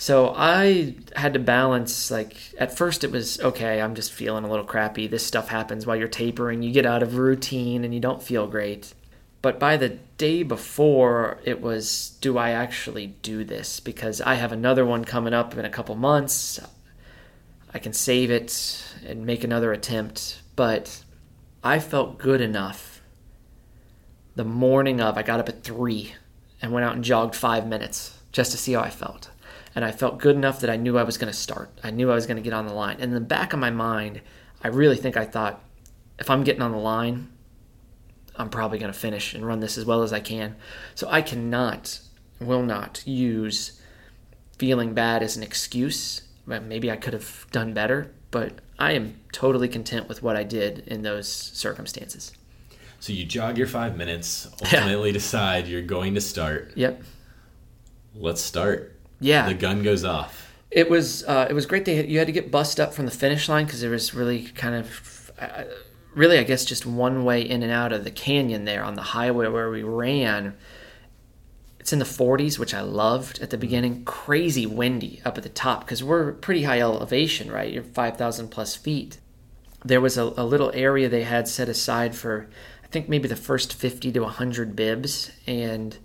So 0.00 0.32
I 0.36 0.94
had 1.16 1.32
to 1.32 1.40
balance 1.40 2.08
like 2.08 2.36
at 2.56 2.76
first 2.76 3.02
it 3.02 3.10
was 3.10 3.40
okay, 3.40 3.80
I'm 3.80 3.96
just 3.96 4.12
feeling 4.12 4.44
a 4.44 4.48
little 4.48 4.64
crappy. 4.64 5.08
This 5.08 5.26
stuff 5.26 5.48
happens 5.48 5.86
while 5.86 5.96
you're 5.96 6.06
tapering. 6.06 6.62
You 6.62 6.70
get 6.70 6.86
out 6.86 7.02
of 7.02 7.16
routine 7.16 7.84
and 7.84 7.92
you 7.92 7.98
don't 7.98 8.22
feel 8.22 8.46
great. 8.46 8.94
But 9.42 9.58
by 9.58 9.76
the 9.76 9.98
day 10.16 10.44
before, 10.44 11.38
it 11.44 11.60
was 11.60 12.16
do 12.20 12.38
I 12.38 12.50
actually 12.50 13.08
do 13.22 13.42
this 13.42 13.80
because 13.80 14.20
I 14.20 14.34
have 14.34 14.52
another 14.52 14.86
one 14.86 15.04
coming 15.04 15.34
up 15.34 15.56
in 15.56 15.64
a 15.64 15.70
couple 15.70 15.96
months. 15.96 16.60
I 17.74 17.80
can 17.80 17.92
save 17.92 18.30
it 18.30 18.84
and 19.04 19.26
make 19.26 19.42
another 19.42 19.72
attempt, 19.72 20.42
but 20.54 21.02
I 21.64 21.80
felt 21.80 22.18
good 22.18 22.40
enough 22.40 22.87
the 24.38 24.44
morning 24.44 25.00
of 25.00 25.18
I 25.18 25.24
got 25.24 25.40
up 25.40 25.48
at 25.48 25.64
3 25.64 26.14
and 26.62 26.70
went 26.70 26.86
out 26.86 26.94
and 26.94 27.02
jogged 27.02 27.34
5 27.34 27.66
minutes 27.66 28.16
just 28.30 28.52
to 28.52 28.56
see 28.56 28.74
how 28.74 28.82
I 28.82 28.88
felt 28.90 29.30
and 29.74 29.84
I 29.84 29.90
felt 29.90 30.18
good 30.18 30.36
enough 30.36 30.60
that 30.60 30.70
I 30.70 30.76
knew 30.76 30.96
I 30.96 31.02
was 31.02 31.18
going 31.18 31.32
to 31.32 31.36
start. 31.36 31.70
I 31.82 31.90
knew 31.90 32.08
I 32.08 32.14
was 32.14 32.26
going 32.26 32.36
to 32.36 32.42
get 32.42 32.52
on 32.52 32.66
the 32.66 32.72
line. 32.72 32.96
And 33.00 33.04
in 33.04 33.14
the 33.14 33.20
back 33.20 33.52
of 33.52 33.58
my 33.58 33.70
mind, 33.70 34.20
I 34.62 34.68
really 34.68 34.96
think 34.96 35.16
I 35.16 35.24
thought, 35.24 35.62
if 36.20 36.30
I'm 36.30 36.44
getting 36.44 36.62
on 36.62 36.72
the 36.72 36.78
line, 36.78 37.32
I'm 38.36 38.48
probably 38.48 38.78
going 38.78 38.92
to 38.92 38.98
finish 38.98 39.34
and 39.34 39.44
run 39.44 39.60
this 39.60 39.76
as 39.76 39.84
well 39.84 40.02
as 40.02 40.12
I 40.12 40.20
can. 40.20 40.56
So 40.94 41.08
I 41.10 41.20
cannot, 41.20 42.00
will 42.40 42.62
not 42.62 43.06
use 43.06 43.80
feeling 44.56 44.94
bad 44.94 45.22
as 45.22 45.36
an 45.36 45.42
excuse. 45.42 46.22
Maybe 46.46 46.90
I 46.90 46.96
could 46.96 47.12
have 47.12 47.46
done 47.50 47.74
better, 47.74 48.12
but 48.30 48.60
I 48.78 48.92
am 48.92 49.20
totally 49.32 49.68
content 49.68 50.08
with 50.08 50.22
what 50.22 50.36
I 50.36 50.44
did 50.44 50.80
in 50.86 51.02
those 51.02 51.28
circumstances. 51.28 52.32
So 53.00 53.12
you 53.12 53.24
jog 53.24 53.58
your 53.58 53.66
five 53.66 53.96
minutes, 53.96 54.48
ultimately 54.62 55.12
decide 55.12 55.66
you're 55.66 55.82
going 55.82 56.14
to 56.14 56.20
start. 56.20 56.72
Yep. 56.74 57.02
Let's 58.14 58.40
start. 58.40 58.96
Yeah. 59.20 59.48
The 59.48 59.54
gun 59.54 59.82
goes 59.82 60.04
off. 60.04 60.52
It 60.70 60.90
was 60.90 61.24
uh, 61.24 61.46
it 61.48 61.54
was 61.54 61.66
great. 61.66 61.84
They 61.84 62.06
you 62.06 62.18
had 62.18 62.26
to 62.26 62.32
get 62.32 62.50
bussed 62.50 62.78
up 62.78 62.92
from 62.92 63.06
the 63.06 63.10
finish 63.10 63.48
line 63.48 63.64
because 63.64 63.80
there 63.80 63.90
was 63.90 64.12
really 64.12 64.44
kind 64.44 64.74
of 64.74 65.32
uh, 65.38 65.64
really 66.14 66.38
I 66.38 66.42
guess 66.42 66.64
just 66.64 66.84
one 66.84 67.24
way 67.24 67.40
in 67.40 67.62
and 67.62 67.72
out 67.72 67.92
of 67.92 68.04
the 68.04 68.10
canyon 68.10 68.64
there 68.64 68.84
on 68.84 68.94
the 68.94 69.02
highway 69.02 69.48
where 69.48 69.70
we 69.70 69.82
ran. 69.82 70.56
It's 71.80 71.92
in 71.94 72.00
the 72.00 72.04
40s, 72.04 72.58
which 72.58 72.74
I 72.74 72.82
loved 72.82 73.40
at 73.40 73.48
the 73.48 73.56
beginning. 73.56 74.04
Crazy 74.04 74.66
windy 74.66 75.22
up 75.24 75.38
at 75.38 75.42
the 75.42 75.48
top 75.48 75.86
because 75.86 76.04
we're 76.04 76.32
pretty 76.32 76.64
high 76.64 76.80
elevation, 76.80 77.50
right? 77.50 77.72
You're 77.72 77.82
5,000 77.82 78.48
plus 78.48 78.76
feet. 78.76 79.16
There 79.86 80.00
was 80.00 80.18
a, 80.18 80.24
a 80.36 80.44
little 80.44 80.70
area 80.74 81.08
they 81.08 81.22
had 81.22 81.48
set 81.48 81.66
aside 81.66 82.14
for 82.14 82.50
I 82.88 82.90
think 82.90 83.08
maybe 83.08 83.28
the 83.28 83.36
first 83.36 83.74
50 83.74 84.12
to 84.12 84.20
100 84.20 84.74
bibs, 84.74 85.30
and 85.46 85.98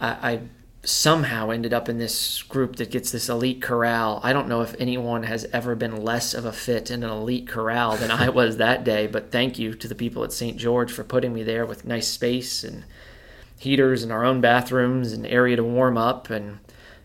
I, 0.00 0.08
I 0.08 0.40
somehow 0.84 1.50
ended 1.50 1.74
up 1.74 1.88
in 1.88 1.98
this 1.98 2.42
group 2.44 2.76
that 2.76 2.90
gets 2.90 3.10
this 3.10 3.28
elite 3.28 3.60
corral. 3.60 4.20
I 4.22 4.32
don't 4.32 4.48
know 4.48 4.62
if 4.62 4.74
anyone 4.78 5.24
has 5.24 5.44
ever 5.52 5.74
been 5.74 6.02
less 6.02 6.32
of 6.32 6.44
a 6.44 6.52
fit 6.52 6.90
in 6.90 7.02
an 7.02 7.10
elite 7.10 7.48
corral 7.48 7.96
than 7.96 8.10
I 8.10 8.28
was 8.28 8.56
that 8.56 8.84
day, 8.84 9.06
but 9.06 9.32
thank 9.32 9.58
you 9.58 9.74
to 9.74 9.88
the 9.88 9.94
people 9.94 10.22
at 10.22 10.32
St. 10.32 10.56
George 10.56 10.92
for 10.92 11.04
putting 11.04 11.34
me 11.34 11.42
there 11.42 11.66
with 11.66 11.84
nice 11.84 12.08
space 12.08 12.64
and 12.64 12.84
heaters 13.58 14.02
and 14.02 14.10
our 14.10 14.24
own 14.24 14.40
bathrooms 14.40 15.12
and 15.12 15.26
area 15.26 15.54
to 15.54 15.62
warm 15.62 15.98
up 15.98 16.30
and 16.30 16.58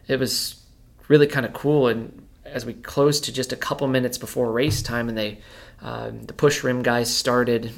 it 0.07 0.17
was 0.17 0.63
really 1.09 1.27
kind 1.27 1.45
of 1.45 1.51
cool 1.51 1.89
and 1.89 2.25
as 2.45 2.65
we 2.65 2.73
closed 2.73 3.25
to 3.25 3.33
just 3.33 3.51
a 3.51 3.57
couple 3.57 3.85
minutes 3.89 4.17
before 4.17 4.49
race 4.53 4.81
time 4.81 5.09
and 5.09 5.17
they 5.17 5.37
uh, 5.81 6.09
the 6.23 6.31
push 6.31 6.63
rim 6.63 6.81
guys 6.81 7.13
started 7.13 7.73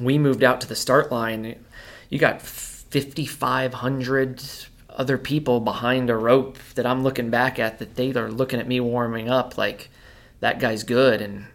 we 0.00 0.18
moved 0.18 0.42
out 0.42 0.60
to 0.60 0.66
the 0.66 0.76
start 0.76 1.12
line 1.12 1.56
you 2.10 2.18
got 2.18 2.42
5500 2.42 4.42
other 4.90 5.16
people 5.16 5.60
behind 5.60 6.10
a 6.10 6.16
rope 6.16 6.58
that 6.74 6.84
I'm 6.84 7.02
looking 7.02 7.30
back 7.30 7.58
at 7.58 7.78
that 7.78 7.94
they 7.94 8.12
are 8.12 8.30
looking 8.30 8.60
at 8.60 8.68
me 8.68 8.80
warming 8.80 9.30
up 9.30 9.56
like 9.56 9.88
that 10.40 10.58
guy's 10.58 10.82
good. 10.82 11.22
And 11.22 11.46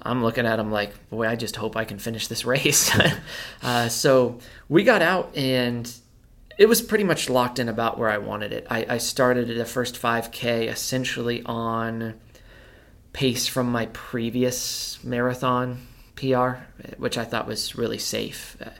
I'm 0.00 0.22
looking 0.22 0.46
at 0.46 0.58
him 0.58 0.70
like 0.70 1.10
boy 1.10 1.26
I 1.26 1.36
just 1.36 1.56
hope 1.56 1.76
I 1.76 1.84
can 1.84 1.98
finish 1.98 2.28
this 2.28 2.44
race. 2.44 2.96
Uh, 3.60 3.88
so 3.88 4.38
we 4.68 4.84
got 4.84 5.02
out 5.02 5.36
and 5.36 5.92
it 6.56 6.66
was 6.66 6.80
pretty 6.80 7.02
much 7.02 7.28
locked 7.28 7.58
in 7.58 7.68
about 7.68 7.98
where 7.98 8.08
I 8.08 8.18
wanted 8.18 8.52
it. 8.52 8.66
I, 8.70 8.86
I 8.88 8.98
started 8.98 9.48
the 9.48 9.64
first 9.64 10.00
5k 10.00 10.68
essentially 10.68 11.42
on 11.44 12.14
pace 13.12 13.48
from 13.48 13.70
my 13.70 13.86
previous 13.86 15.02
marathon 15.02 15.80
PR 16.18 16.62
which 16.98 17.16
I 17.18 17.24
thought 17.24 17.46
was 17.46 17.76
really 17.76 17.98
safe 17.98 18.56
uh, 18.64 18.70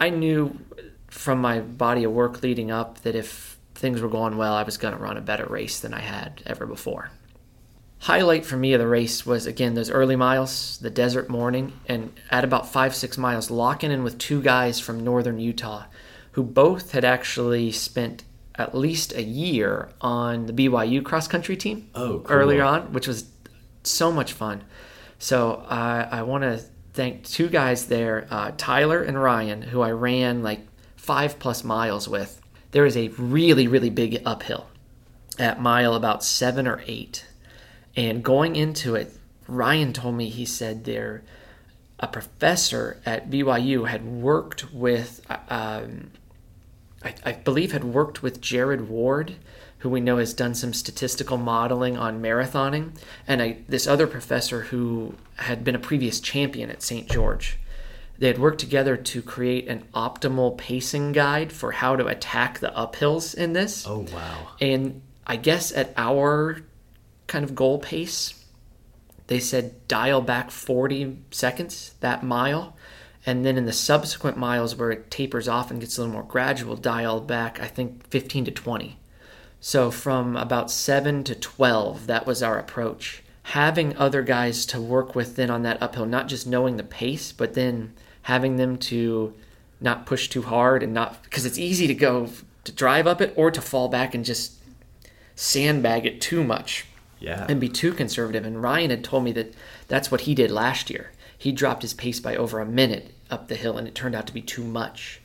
I 0.00 0.10
knew 0.10 0.58
from 1.08 1.40
my 1.40 1.60
body 1.60 2.04
of 2.04 2.12
work 2.12 2.42
leading 2.42 2.70
up 2.70 3.00
that 3.02 3.14
if 3.14 3.56
things 3.74 4.00
were 4.02 4.08
going 4.08 4.36
well, 4.36 4.54
I 4.54 4.64
was 4.64 4.76
going 4.76 4.94
to 4.96 5.00
run 5.00 5.16
a 5.16 5.20
better 5.22 5.46
race 5.46 5.78
than 5.80 5.94
I 5.94 6.00
had 6.00 6.42
ever 6.44 6.66
before. 6.66 7.10
Highlight 8.00 8.44
for 8.44 8.56
me 8.56 8.72
of 8.74 8.80
the 8.80 8.86
race 8.86 9.24
was 9.26 9.46
again 9.46 9.74
those 9.74 9.90
early 9.90 10.16
miles, 10.16 10.78
the 10.78 10.90
desert 10.90 11.28
morning, 11.28 11.72
and 11.86 12.12
at 12.30 12.44
about 12.44 12.68
five, 12.72 12.94
six 12.94 13.16
miles, 13.18 13.50
locking 13.50 13.90
in 13.90 14.02
with 14.04 14.18
two 14.18 14.40
guys 14.42 14.78
from 14.80 15.02
northern 15.02 15.38
Utah 15.40 15.84
who 16.32 16.42
both 16.44 16.92
had 16.92 17.04
actually 17.04 17.72
spent 17.72 18.22
at 18.54 18.74
least 18.74 19.12
a 19.14 19.22
year 19.22 19.88
on 20.00 20.46
the 20.46 20.52
BYU 20.52 21.04
cross 21.04 21.26
country 21.26 21.56
team 21.56 21.88
Oh, 21.94 22.20
cool. 22.20 22.26
earlier 22.36 22.62
on, 22.64 22.92
which 22.92 23.08
was 23.08 23.28
so 23.82 24.12
much 24.12 24.32
fun. 24.32 24.62
So 25.18 25.64
I, 25.68 26.02
I 26.18 26.22
want 26.22 26.42
to 26.42 26.62
thank 26.98 27.22
two 27.22 27.48
guys 27.48 27.86
there, 27.86 28.26
uh, 28.28 28.50
Tyler 28.56 29.00
and 29.00 29.22
Ryan, 29.22 29.62
who 29.62 29.82
I 29.82 29.92
ran 29.92 30.42
like 30.42 30.66
five 30.96 31.38
plus 31.38 31.62
miles 31.62 32.08
with. 32.08 32.42
There 32.72 32.84
is 32.84 32.96
a 32.96 33.06
really, 33.10 33.68
really 33.68 33.88
big 33.88 34.20
uphill 34.26 34.66
at 35.38 35.62
mile 35.62 35.94
about 35.94 36.24
seven 36.24 36.66
or 36.66 36.82
eight. 36.88 37.24
And 37.94 38.24
going 38.24 38.56
into 38.56 38.96
it, 38.96 39.12
Ryan 39.46 39.92
told 39.92 40.16
me 40.16 40.28
he 40.28 40.44
said 40.44 40.86
there 40.86 41.22
a 42.00 42.08
professor 42.08 43.00
at 43.06 43.30
BYU 43.30 43.86
had 43.86 44.04
worked 44.04 44.72
with, 44.72 45.20
um, 45.48 46.10
I, 47.04 47.14
I 47.24 47.32
believe, 47.34 47.70
had 47.70 47.84
worked 47.84 48.24
with 48.24 48.40
Jared 48.40 48.88
Ward, 48.88 49.36
who 49.78 49.88
we 49.88 50.00
know 50.00 50.18
has 50.18 50.34
done 50.34 50.54
some 50.54 50.72
statistical 50.72 51.36
modeling 51.36 51.96
on 51.96 52.20
marathoning, 52.20 52.92
and 53.26 53.40
I, 53.40 53.58
this 53.68 53.86
other 53.86 54.06
professor 54.06 54.62
who 54.62 55.14
had 55.36 55.62
been 55.62 55.74
a 55.74 55.80
previous 55.80 56.20
champion 56.20 56.70
at 56.70 56.82
St. 56.82 57.08
George. 57.08 57.58
They 58.18 58.26
had 58.26 58.38
worked 58.38 58.58
together 58.58 58.96
to 58.96 59.22
create 59.22 59.68
an 59.68 59.84
optimal 59.94 60.58
pacing 60.58 61.12
guide 61.12 61.52
for 61.52 61.70
how 61.70 61.94
to 61.94 62.06
attack 62.08 62.58
the 62.58 62.70
uphills 62.70 63.34
in 63.34 63.52
this. 63.52 63.86
Oh 63.86 64.06
wow. 64.12 64.48
And 64.60 65.02
I 65.24 65.36
guess 65.36 65.72
at 65.72 65.94
our 65.96 66.62
kind 67.28 67.44
of 67.44 67.54
goal 67.54 67.78
pace, 67.78 68.44
they 69.28 69.38
said 69.38 69.86
dial 69.86 70.20
back 70.20 70.50
40 70.50 71.18
seconds 71.30 71.94
that 72.00 72.24
mile. 72.24 72.76
And 73.24 73.44
then 73.44 73.56
in 73.56 73.66
the 73.66 73.72
subsequent 73.72 74.36
miles 74.36 74.74
where 74.74 74.90
it 74.90 75.10
tapers 75.10 75.46
off 75.46 75.70
and 75.70 75.80
gets 75.80 75.96
a 75.96 76.00
little 76.00 76.14
more 76.14 76.22
gradual, 76.22 76.76
dial 76.76 77.20
back, 77.20 77.60
I 77.60 77.66
think, 77.66 78.08
15 78.08 78.46
to 78.46 78.50
20. 78.50 78.98
So 79.60 79.90
from 79.90 80.36
about 80.36 80.70
7 80.70 81.24
to 81.24 81.34
12, 81.34 82.06
that 82.06 82.26
was 82.26 82.42
our 82.42 82.58
approach. 82.58 83.22
Having 83.44 83.96
other 83.96 84.22
guys 84.22 84.66
to 84.66 84.80
work 84.80 85.14
with 85.14 85.36
then 85.36 85.50
on 85.50 85.62
that 85.62 85.82
uphill, 85.82 86.06
not 86.06 86.28
just 86.28 86.46
knowing 86.46 86.76
the 86.76 86.82
pace, 86.84 87.32
but 87.32 87.54
then 87.54 87.94
having 88.22 88.56
them 88.56 88.76
to 88.76 89.34
not 89.80 90.06
push 90.06 90.28
too 90.28 90.42
hard 90.42 90.82
and 90.82 90.92
not 90.92 91.22
because 91.22 91.46
it's 91.46 91.58
easy 91.58 91.86
to 91.86 91.94
go 91.94 92.28
to 92.64 92.72
drive 92.72 93.06
up 93.06 93.20
it 93.20 93.32
or 93.36 93.50
to 93.50 93.60
fall 93.60 93.88
back 93.88 94.14
and 94.14 94.24
just 94.24 94.54
sandbag 95.34 96.04
it 96.04 96.20
too 96.20 96.42
much 96.44 96.84
Yeah. 97.20 97.46
and 97.48 97.60
be 97.60 97.68
too 97.68 97.92
conservative. 97.92 98.44
And 98.44 98.62
Ryan 98.62 98.90
had 98.90 99.04
told 99.04 99.24
me 99.24 99.32
that 99.32 99.54
that's 99.86 100.10
what 100.10 100.22
he 100.22 100.34
did 100.34 100.50
last 100.50 100.90
year. 100.90 101.12
He 101.36 101.52
dropped 101.52 101.82
his 101.82 101.94
pace 101.94 102.20
by 102.20 102.36
over 102.36 102.60
a 102.60 102.66
minute 102.66 103.14
up 103.30 103.48
the 103.48 103.54
hill, 103.54 103.78
and 103.78 103.86
it 103.86 103.94
turned 103.94 104.14
out 104.16 104.26
to 104.26 104.34
be 104.34 104.42
too 104.42 104.64
much. 104.64 105.20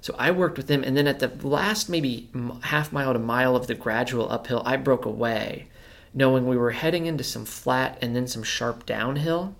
So 0.00 0.14
I 0.18 0.30
worked 0.30 0.56
with 0.56 0.70
him, 0.70 0.84
and 0.84 0.96
then 0.96 1.06
at 1.06 1.18
the 1.18 1.28
last 1.46 1.88
maybe 1.88 2.28
half 2.62 2.92
mile 2.92 3.12
to 3.12 3.18
mile 3.18 3.56
of 3.56 3.66
the 3.66 3.74
gradual 3.74 4.30
uphill, 4.30 4.62
I 4.64 4.76
broke 4.76 5.04
away, 5.04 5.68
knowing 6.14 6.46
we 6.46 6.56
were 6.56 6.70
heading 6.70 7.06
into 7.06 7.24
some 7.24 7.44
flat 7.44 7.98
and 8.00 8.14
then 8.14 8.26
some 8.26 8.42
sharp 8.42 8.86
downhill. 8.86 9.56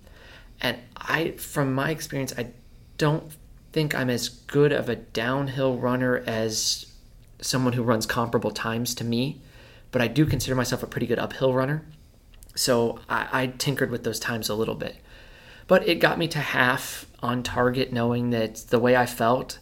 And 0.61 0.78
I, 0.97 1.32
from 1.32 1.74
my 1.74 1.91
experience, 1.91 2.32
I 2.36 2.53
don't 2.99 3.32
think 3.72 3.95
I'm 3.95 4.11
as 4.11 4.28
good 4.28 4.72
of 4.72 4.89
a 4.89 4.97
downhill 4.97 5.76
runner 5.76 6.22
as 6.26 6.86
someone 7.41 7.74
who 7.74 7.82
runs 7.82 8.07
comparable 8.07 8.51
times 8.51 8.95
to 8.97 9.05
me, 9.05 9.41
but 9.91 10.03
I 10.03 10.09
do 10.09 10.26
consider 10.26 10.55
myself 10.55 10.82
a 10.82 10.86
pretty 10.86 11.07
good 11.07 11.18
uphill 11.18 11.53
runner. 11.53 11.84
So 12.55 12.99
I, 13.09 13.28
I 13.32 13.47
tinkered 13.47 13.91
with 13.91 14.05
those 14.05 14.18
times 14.18 14.49
a 14.49 14.55
little 14.55 14.74
bit. 14.74 14.97
But 15.68 15.86
it 15.86 15.97
got 15.97 16.18
me 16.18 16.26
to 16.28 16.39
half 16.39 17.07
on 17.22 17.43
target, 17.43 17.93
knowing 17.93 18.30
that 18.30 18.57
the 18.70 18.78
way 18.78 18.97
I 18.97 19.07
felt 19.07 19.59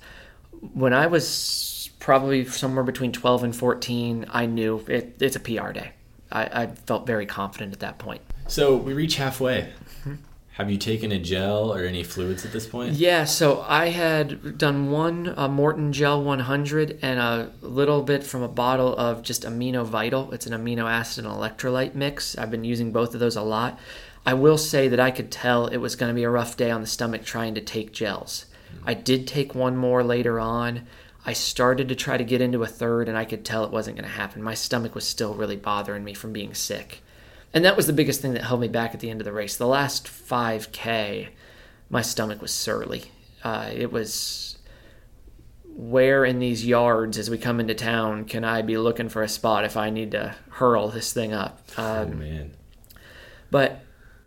when 0.75 0.93
I 0.93 1.07
was 1.07 1.91
probably 1.99 2.45
somewhere 2.45 2.85
between 2.85 3.13
12 3.13 3.45
and 3.45 3.57
14, 3.57 4.27
I 4.31 4.47
knew 4.47 4.85
it, 4.89 5.17
it's 5.21 5.37
a 5.37 5.41
PR 5.41 5.73
day. 5.73 5.93
I, 6.31 6.63
I 6.63 6.67
felt 6.67 7.07
very 7.07 7.27
confident 7.27 7.73
at 7.73 7.81
that 7.81 7.99
point. 7.99 8.23
So 8.49 8.77
we 8.77 8.93
reach 8.93 9.17
halfway. 9.17 9.63
Mm-hmm. 9.63 10.15
Have 10.57 10.71
you 10.71 10.79
taken 10.79 11.13
a 11.13 11.19
gel 11.19 11.75
or 11.75 11.85
any 11.85 12.03
fluids 12.03 12.47
at 12.47 12.53
this 12.53 12.67
point? 12.67 12.95
Yeah, 12.95 13.25
so 13.25 13.63
I 13.69 13.89
had 13.89 14.57
done 14.57 14.91
one 14.91 15.35
uh, 15.37 15.49
Maurten 15.49 15.91
Gel 15.91 16.23
100 16.23 16.99
and 17.03 17.21
a 17.21 17.53
little 17.61 18.03
bit 18.03 18.25
from 18.25 18.43
a 18.43 18.49
bottle 18.49 18.97
of 18.97 19.23
just 19.23 19.43
Amino 19.43 19.85
Vital. 19.85 20.33
It's 20.33 20.47
an 20.47 20.55
amino 20.55 20.91
acid 20.91 21.27
and 21.27 21.35
electrolyte 21.35 21.95
mix. 21.95 22.39
I've 22.39 22.51
been 22.51 22.65
using 22.65 22.91
both 22.91 23.13
of 23.13 23.21
those 23.21 23.37
a 23.37 23.43
lot. 23.43 23.79
I 24.25 24.33
will 24.33 24.57
say 24.57 24.89
that 24.89 24.99
I 24.99 25.11
could 25.11 25.31
tell 25.31 25.67
it 25.67 25.77
was 25.77 25.95
going 25.95 26.09
to 26.09 26.15
be 26.15 26.25
a 26.25 26.31
rough 26.31 26.57
day 26.57 26.71
on 26.71 26.81
the 26.81 26.87
stomach 26.87 27.25
trying 27.25 27.55
to 27.55 27.61
take 27.61 27.93
gels. 27.93 28.47
I 28.85 28.95
did 28.95 29.27
take 29.27 29.55
one 29.55 29.77
more 29.77 30.03
later 30.05 30.39
on. 30.41 30.87
I 31.24 31.33
started 31.33 31.89
to 31.89 31.95
try 31.95 32.16
to 32.16 32.24
get 32.24 32.41
into 32.41 32.62
a 32.62 32.66
third, 32.68 33.09
and 33.09 33.16
I 33.18 33.24
could 33.24 33.45
tell 33.45 33.64
it 33.64 33.70
wasn't 33.72 33.97
going 33.97 34.09
to 34.09 34.14
happen. 34.16 34.43
My 34.43 34.55
stomach 34.55 34.95
was 34.95 35.05
still 35.07 35.35
really 35.35 35.57
bothering 35.57 36.05
me 36.05 36.14
from 36.14 36.33
being 36.33 36.55
sick. 36.55 37.03
And 37.53 37.64
that 37.64 37.77
was 37.77 37.87
the 37.87 37.93
biggest 37.93 38.20
thing 38.20 38.35
that 38.35 38.45
held 38.45 38.61
me 38.61 38.68
back 38.68 38.95
at 38.95 39.01
the 39.01 39.11
end 39.11 39.20
of 39.20 39.24
the 39.24 39.33
race. 39.33 39.57
The 39.57 39.66
last 39.66 40.07
5K, 40.07 41.29
my 41.91 42.03
stomach 42.03 42.41
was 42.43 42.53
surly. 42.53 43.05
Uh, 43.43 43.70
it 43.72 43.91
was 43.91 44.59
where 45.64 46.24
in 46.24 46.39
these 46.39 46.64
yards 46.64 47.18
as 47.18 47.29
we 47.29 47.37
come 47.39 47.61
into 47.61 47.74
town 47.74 48.24
can 48.24 48.45
I 48.45 48.62
be 48.62 48.79
looking 48.79 49.09
for 49.11 49.22
a 49.22 49.29
spot 49.29 49.64
if 49.64 49.77
I 49.77 49.91
need 49.91 50.12
to 50.12 50.35
hurl 50.51 50.89
this 50.89 51.12
thing 51.12 51.33
up? 51.33 51.61
Oh 51.77 52.03
Um, 52.03 52.18
man. 52.18 52.55
but 53.51 53.81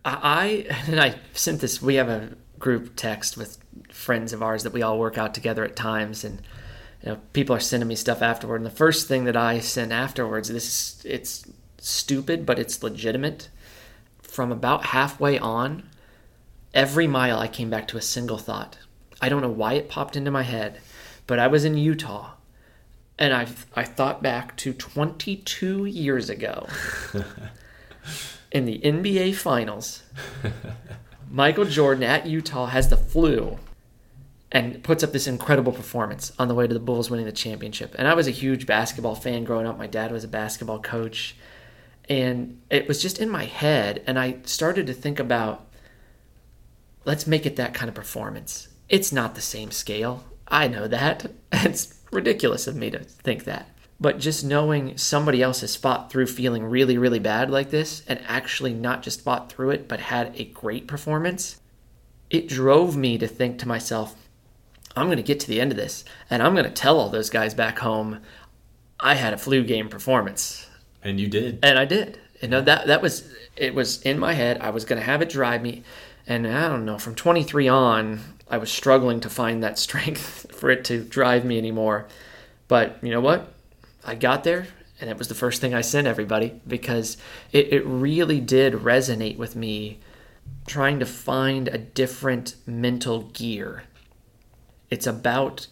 I, 0.05 0.67
I 0.69 0.75
and 0.87 0.99
I 0.99 1.15
sent 1.33 1.61
this. 1.61 1.81
We 1.81 1.95
have 1.95 2.09
a 2.09 2.29
group 2.59 2.95
text 2.95 3.37
with 3.37 3.57
friends 3.89 4.33
of 4.33 4.43
ours 4.43 4.63
that 4.63 4.73
we 4.73 4.81
all 4.81 4.99
work 4.99 5.17
out 5.17 5.33
together 5.33 5.63
at 5.63 5.75
times, 5.75 6.23
and 6.23 6.41
you 7.01 7.09
know 7.09 7.19
people 7.33 7.55
are 7.55 7.59
sending 7.59 7.87
me 7.87 7.95
stuff 7.95 8.21
afterward. 8.21 8.57
And 8.57 8.65
the 8.65 8.71
first 8.71 9.07
thing 9.07 9.23
that 9.25 9.37
I 9.37 9.59
sent 9.59 9.91
afterwards, 9.91 10.49
this 10.49 10.67
is 10.67 11.05
it's 11.05 11.51
stupid, 11.77 12.45
but 12.45 12.59
it's 12.59 12.83
legitimate. 12.83 13.49
From 14.21 14.51
about 14.51 14.85
halfway 14.87 15.39
on, 15.39 15.89
every 16.73 17.07
mile 17.07 17.39
I 17.39 17.47
came 17.47 17.69
back 17.69 17.87
to 17.89 17.97
a 17.97 18.01
single 18.01 18.37
thought. 18.37 18.77
I 19.21 19.29
don't 19.29 19.41
know 19.41 19.49
why 19.49 19.73
it 19.73 19.89
popped 19.89 20.15
into 20.15 20.31
my 20.31 20.43
head, 20.43 20.79
but 21.27 21.39
I 21.39 21.47
was 21.47 21.65
in 21.65 21.77
Utah. 21.77 22.31
And 23.17 23.33
I, 23.33 23.47
I 23.75 23.83
thought 23.83 24.23
back 24.23 24.55
to 24.57 24.71
22 24.71 25.85
years 25.85 26.29
ago 26.29 26.67
in 28.51 28.65
the 28.65 28.79
NBA 28.79 29.35
Finals, 29.35 30.03
Michael 31.29 31.65
Jordan 31.65 32.03
at 32.03 32.25
Utah 32.25 32.67
has 32.67 32.89
the 32.89 32.97
flu 32.97 33.57
and 34.51 34.83
puts 34.83 35.03
up 35.03 35.11
this 35.11 35.27
incredible 35.27 35.71
performance 35.71 36.31
on 36.39 36.47
the 36.47 36.55
way 36.55 36.65
to 36.65 36.73
the 36.73 36.79
Bulls 36.79 37.11
winning 37.11 37.27
the 37.27 37.31
championship. 37.31 37.95
And 37.99 38.07
I 38.07 38.15
was 38.15 38.27
a 38.27 38.31
huge 38.31 38.65
basketball 38.65 39.13
fan 39.15 39.43
growing 39.43 39.67
up. 39.67 39.77
My 39.77 39.85
dad 39.85 40.11
was 40.11 40.23
a 40.23 40.27
basketball 40.27 40.79
coach. 40.79 41.35
And 42.07 42.59
it 42.71 42.87
was 42.87 42.99
just 42.99 43.19
in 43.19 43.29
my 43.29 43.45
head. 43.45 44.03
And 44.07 44.17
I 44.17 44.37
started 44.43 44.87
to 44.87 44.93
think 44.93 45.19
about 45.19 45.67
let's 47.05 47.27
make 47.27 47.45
it 47.45 47.55
that 47.57 47.75
kind 47.75 47.89
of 47.89 47.95
performance. 47.95 48.67
It's 48.87 49.11
not 49.11 49.35
the 49.35 49.41
same 49.41 49.69
scale. 49.69 50.23
I 50.47 50.67
know 50.67 50.87
that. 50.87 51.31
It's 51.51 51.99
ridiculous 52.11 52.65
of 52.67 52.75
me 52.75 52.89
to 52.89 52.99
think 52.99 53.43
that. 53.43 53.69
But 54.01 54.19
just 54.19 54.45
knowing 54.45 54.97
somebody 54.97 55.41
else 55.41 55.61
has 55.61 55.75
fought 55.75 56.09
through 56.09 56.27
feeling 56.27 56.63
really, 56.63 56.97
really 56.97 57.19
bad 57.19 57.51
like 57.51 57.69
this 57.69 58.01
and 58.07 58.21
actually 58.27 58.73
not 58.73 59.03
just 59.03 59.21
fought 59.21 59.51
through 59.51 59.71
it, 59.71 59.87
but 59.87 59.99
had 59.99 60.33
a 60.39 60.45
great 60.45 60.87
performance, 60.87 61.59
it 62.29 62.47
drove 62.47 62.95
me 62.95 63.17
to 63.17 63.27
think 63.27 63.59
to 63.59 63.67
myself, 63.67 64.15
I'm 64.95 65.07
going 65.07 65.17
to 65.17 65.23
get 65.23 65.39
to 65.41 65.47
the 65.47 65.59
end 65.59 65.71
of 65.71 65.77
this 65.77 66.05
and 66.29 66.41
I'm 66.41 66.53
going 66.53 66.65
to 66.65 66.71
tell 66.71 66.99
all 66.99 67.09
those 67.09 67.29
guys 67.29 67.53
back 67.53 67.79
home 67.79 68.21
I 68.99 69.15
had 69.15 69.33
a 69.33 69.37
flu 69.37 69.63
game 69.63 69.89
performance. 69.89 70.67
And 71.01 71.19
you 71.19 71.27
did. 71.27 71.59
And 71.63 71.79
I 71.79 71.85
did. 71.85 72.19
You 72.41 72.47
know 72.47 72.61
that 72.61 72.87
that 72.87 73.01
was 73.01 73.29
it 73.55 73.75
was 73.75 74.01
in 74.01 74.19
my 74.19 74.33
head. 74.33 74.59
I 74.61 74.69
was 74.69 74.85
going 74.85 74.99
to 74.99 75.05
have 75.05 75.21
it 75.21 75.29
drive 75.29 75.61
me, 75.61 75.83
and 76.27 76.47
I 76.47 76.67
don't 76.69 76.85
know. 76.85 76.97
From 76.97 77.15
23 77.15 77.67
on, 77.67 78.19
I 78.49 78.57
was 78.57 78.71
struggling 78.71 79.19
to 79.21 79.29
find 79.29 79.63
that 79.63 79.79
strength 79.87 80.53
for 80.53 80.69
it 80.69 80.85
to 80.85 81.03
drive 81.03 81.45
me 81.45 81.57
anymore. 81.57 82.07
But 82.67 82.97
you 83.01 83.11
know 83.11 83.21
what? 83.21 83.53
I 84.09 84.15
got 84.15 84.43
there, 84.43 84.67
and 84.99 85.09
it 85.09 85.17
was 85.17 85.27
the 85.27 85.35
first 85.35 85.61
thing 85.61 85.73
I 85.73 85.81
sent 85.81 86.07
everybody 86.07 86.61
because 86.67 87.17
it, 87.51 87.71
it 87.71 87.85
really 87.85 88.39
did 88.39 88.73
resonate 88.73 89.37
with 89.37 89.55
me. 89.55 89.99
Trying 90.65 90.99
to 90.99 91.05
find 91.05 91.67
a 91.67 91.77
different 91.77 92.55
mental 92.65 93.23
gear. 93.23 93.83
It's 94.89 95.07
about. 95.07 95.67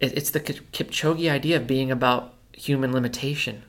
it- 0.00 0.16
It's 0.16 0.30
the 0.30 0.40
Kipchoge 0.40 1.30
idea 1.30 1.56
of 1.56 1.66
being 1.66 1.90
about 1.90 2.34
human 2.52 2.92
limitation 2.92 3.62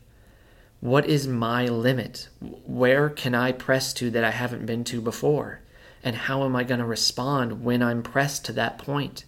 what 0.82 1.06
is 1.06 1.28
my 1.28 1.66
limit? 1.66 2.30
Where 2.40 3.10
can 3.10 3.36
I 3.36 3.52
press 3.52 3.92
to 3.96 4.10
that 4.12 4.24
I 4.24 4.32
haven't 4.32 4.66
been 4.66 4.86
to 4.86 5.02
before? 5.02 5.60
And 6.04 6.16
how 6.16 6.46
am 6.46 6.56
I 6.56 6.64
going 6.64 6.80
to 6.80 6.86
respond 6.86 7.66
when 7.66 7.84
I'm 7.84 8.02
pressed 8.02 8.46
to 8.46 8.54
that 8.54 8.78
point? 8.78 9.26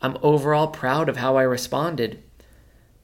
I'm 0.00 0.16
overall 0.22 0.68
proud 0.68 1.10
of 1.10 1.18
how 1.18 1.36
I 1.36 1.42
responded. 1.42 2.22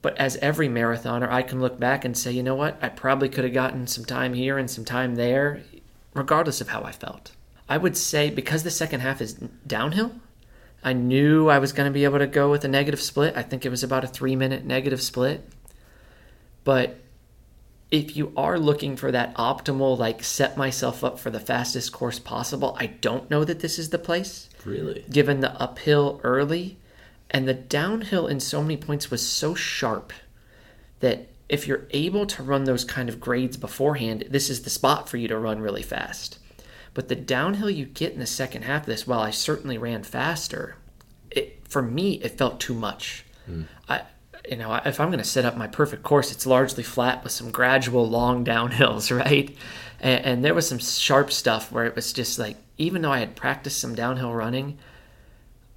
But 0.01 0.17
as 0.17 0.37
every 0.37 0.69
marathoner, 0.69 1.29
I 1.29 1.43
can 1.43 1.61
look 1.61 1.79
back 1.81 2.05
and 2.05 2.17
say, 2.17 2.31
you 2.33 2.43
know 2.43 2.55
what? 2.55 2.79
I 2.81 2.89
probably 2.89 3.29
could 3.29 3.45
have 3.45 3.53
gotten 3.55 3.87
some 3.87 4.05
time 4.05 4.35
here 4.35 4.57
and 4.57 4.71
some 4.71 4.85
time 4.85 5.17
there, 5.17 5.63
regardless 6.15 6.61
of 6.61 6.69
how 6.69 6.83
I 6.83 6.93
felt. 6.93 7.33
I 7.69 7.79
would 7.79 7.97
say 7.97 8.31
because 8.31 8.63
the 8.63 8.71
second 8.71 9.01
half 9.01 9.21
is 9.21 9.35
downhill, 9.67 10.13
I 10.85 10.93
knew 10.93 11.49
I 11.49 11.59
was 11.59 11.73
going 11.73 11.91
to 11.91 11.93
be 11.93 12.05
able 12.05 12.21
to 12.21 12.27
go 12.29 12.51
with 12.51 12.65
a 12.65 12.69
negative 12.69 13.01
split. 13.01 13.37
I 13.37 13.43
think 13.43 13.67
it 13.67 13.71
was 13.71 13.83
about 13.83 14.05
a 14.05 14.09
three 14.09 14.37
minute 14.37 14.65
negative 14.65 15.03
split. 15.03 15.49
But 16.63 17.01
if 17.91 18.17
you 18.17 18.33
are 18.37 18.59
looking 18.59 18.97
for 18.97 19.11
that 19.11 19.35
optimal, 19.35 19.99
like 19.99 20.23
set 20.23 20.57
myself 20.57 21.03
up 21.03 21.19
for 21.19 21.31
the 21.31 21.41
fastest 21.41 21.93
course 21.93 22.19
possible, 22.19 22.77
I 22.79 22.87
don't 22.87 23.29
know 23.31 23.43
that 23.45 23.61
this 23.61 23.79
is 23.79 23.91
the 23.91 23.99
place, 23.99 24.49
Really? 24.65 25.05
given 25.11 25.41
the 25.41 25.53
uphill 25.61 26.21
early. 26.23 26.79
And 27.31 27.47
the 27.47 27.55
downhill 27.55 28.27
in 28.27 28.41
so 28.41 28.63
many 28.63 28.77
points 28.77 29.11
was 29.11 29.27
so 29.27 29.55
sharp 29.55 30.13
that 31.01 31.29
if 31.49 31.67
you're 31.67 31.87
able 31.91 32.27
to 32.27 32.43
run 32.43 32.65
those 32.65 32.85
kind 32.85 33.09
of 33.09 33.21
grades 33.21 33.57
beforehand, 33.57 34.25
this 34.31 34.51
is 34.51 34.63
the 34.63 34.71
spot 34.71 35.09
for 35.09 35.17
you 35.17 35.29
to 35.29 35.39
run 35.39 35.61
really 35.61 35.83
fast. 35.83 36.39
But 36.95 37.09
the 37.09 37.17
downhill 37.17 37.71
you 37.71 37.87
get 37.87 38.13
in 38.13 38.19
the 38.19 38.27
second 38.27 38.63
half 38.63 38.83
of 38.83 38.87
this, 38.87 39.07
while 39.07 39.21
I 39.21 39.31
certainly 39.31 39.79
ran 39.79 40.03
faster, 40.03 40.77
it, 41.31 41.61
for 41.69 41.83
me, 41.83 42.15
it 42.15 42.37
felt 42.37 42.61
too 42.61 42.75
much. 42.75 43.25
Hmm. 43.47 43.63
I, 43.89 44.03
you 44.49 44.57
know, 44.57 44.75
if 44.85 44.99
I'm 44.99 45.09
going 45.09 45.19
to 45.19 45.25
set 45.25 45.45
up 45.45 45.57
my 45.57 45.67
perfect 45.67 46.03
course, 46.03 46.33
it's 46.33 46.47
largely 46.47 46.83
flat 46.83 47.23
with 47.23 47.33
some 47.33 47.51
gradual 47.51 48.09
long 48.09 48.45
downhills, 48.45 49.17
right? 49.25 49.57
And, 50.01 50.25
and 50.25 50.45
there 50.45 50.55
was 50.55 50.69
some 50.69 50.79
sharp 50.79 51.31
stuff 51.31 51.71
where 51.71 51.85
it 51.85 51.95
was 51.95 52.13
just 52.13 52.39
like, 52.39 52.57
even 52.79 53.03
though 53.03 53.13
I 53.13 53.21
had 53.21 53.37
practiced 53.37 53.79
some 53.79 53.95
downhill 53.95 54.33
running, 54.33 54.79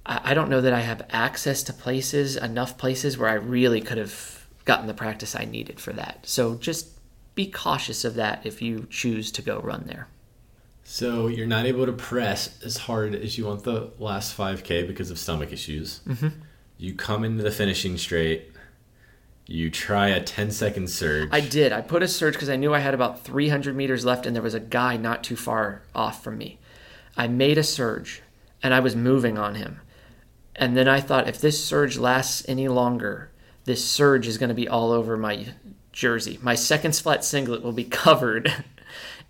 I, 0.06 0.20
I 0.30 0.34
don't 0.34 0.50
know 0.50 0.60
that 0.60 0.72
I 0.72 0.80
have 0.80 1.06
access 1.10 1.62
to 1.64 1.72
places, 1.72 2.36
enough 2.36 2.78
places 2.78 3.18
where 3.18 3.28
I 3.28 3.34
really 3.34 3.80
could 3.80 3.98
have 3.98 4.46
gotten 4.64 4.86
the 4.86 4.94
practice 4.94 5.34
I 5.34 5.44
needed 5.44 5.80
for 5.80 5.92
that. 5.92 6.20
So 6.24 6.54
just 6.54 6.88
be 7.34 7.46
cautious 7.50 8.04
of 8.04 8.14
that 8.14 8.44
if 8.44 8.60
you 8.62 8.86
choose 8.90 9.32
to 9.32 9.42
go 9.42 9.60
run 9.60 9.84
there. 9.86 10.08
So 10.84 11.28
you're 11.28 11.46
not 11.46 11.64
able 11.66 11.86
to 11.86 11.92
press 11.92 12.58
as 12.64 12.76
hard 12.76 13.14
as 13.14 13.38
you 13.38 13.46
want 13.46 13.62
the 13.62 13.90
last 13.98 14.36
5K 14.36 14.86
because 14.86 15.10
of 15.10 15.18
stomach 15.18 15.52
issues. 15.52 16.00
Mm-hmm. 16.06 16.28
You 16.78 16.94
come 16.94 17.24
into 17.24 17.42
the 17.42 17.50
finishing 17.50 17.96
straight 17.96 18.50
You 19.46 19.70
try 19.70 20.08
a 20.08 20.22
10 20.22 20.50
second 20.50 20.88
surge. 20.90 21.28
I 21.32 21.40
did. 21.40 21.72
I 21.72 21.80
put 21.80 22.02
a 22.02 22.08
surge 22.08 22.34
because 22.34 22.48
I 22.48 22.56
knew 22.56 22.74
I 22.74 22.80
had 22.80 22.94
about 22.94 23.24
300 23.24 23.74
meters 23.76 24.04
left 24.04 24.26
and 24.26 24.34
there 24.34 24.42
was 24.42 24.54
a 24.54 24.60
guy 24.60 24.96
not 24.96 25.22
too 25.24 25.36
far 25.36 25.82
off 25.94 26.22
from 26.22 26.38
me. 26.38 26.58
I 27.16 27.28
made 27.28 27.58
a 27.58 27.62
surge 27.62 28.22
and 28.62 28.72
I 28.72 28.80
was 28.80 28.96
moving 28.96 29.38
on 29.38 29.56
him. 29.56 29.80
And 30.56 30.76
then 30.76 30.86
I 30.88 31.00
thought 31.00 31.28
if 31.28 31.40
this 31.40 31.62
surge 31.64 31.96
lasts 31.98 32.44
any 32.48 32.68
longer, 32.68 33.30
this 33.64 33.84
surge 33.84 34.26
is 34.26 34.38
going 34.38 34.48
to 34.48 34.54
be 34.54 34.68
all 34.68 34.92
over 34.92 35.16
my 35.16 35.46
jersey. 35.92 36.38
My 36.42 36.54
second 36.54 36.94
flat 36.96 37.24
singlet 37.24 37.62
will 37.62 37.72
be 37.72 37.84
covered 38.04 38.52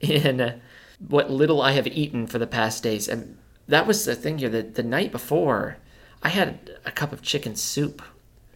in 0.00 0.60
what 1.06 1.30
little 1.30 1.60
I 1.62 1.72
have 1.72 1.86
eaten 1.86 2.26
for 2.26 2.38
the 2.38 2.46
past 2.46 2.82
days. 2.82 3.08
And 3.08 3.38
that 3.68 3.86
was 3.86 4.04
the 4.04 4.14
thing 4.14 4.38
here 4.38 4.48
that 4.50 4.74
the 4.74 4.82
night 4.82 5.12
before, 5.12 5.76
I 6.22 6.28
had 6.28 6.76
a 6.84 6.90
cup 6.92 7.12
of 7.12 7.22
chicken 7.22 7.54
soup, 7.56 8.02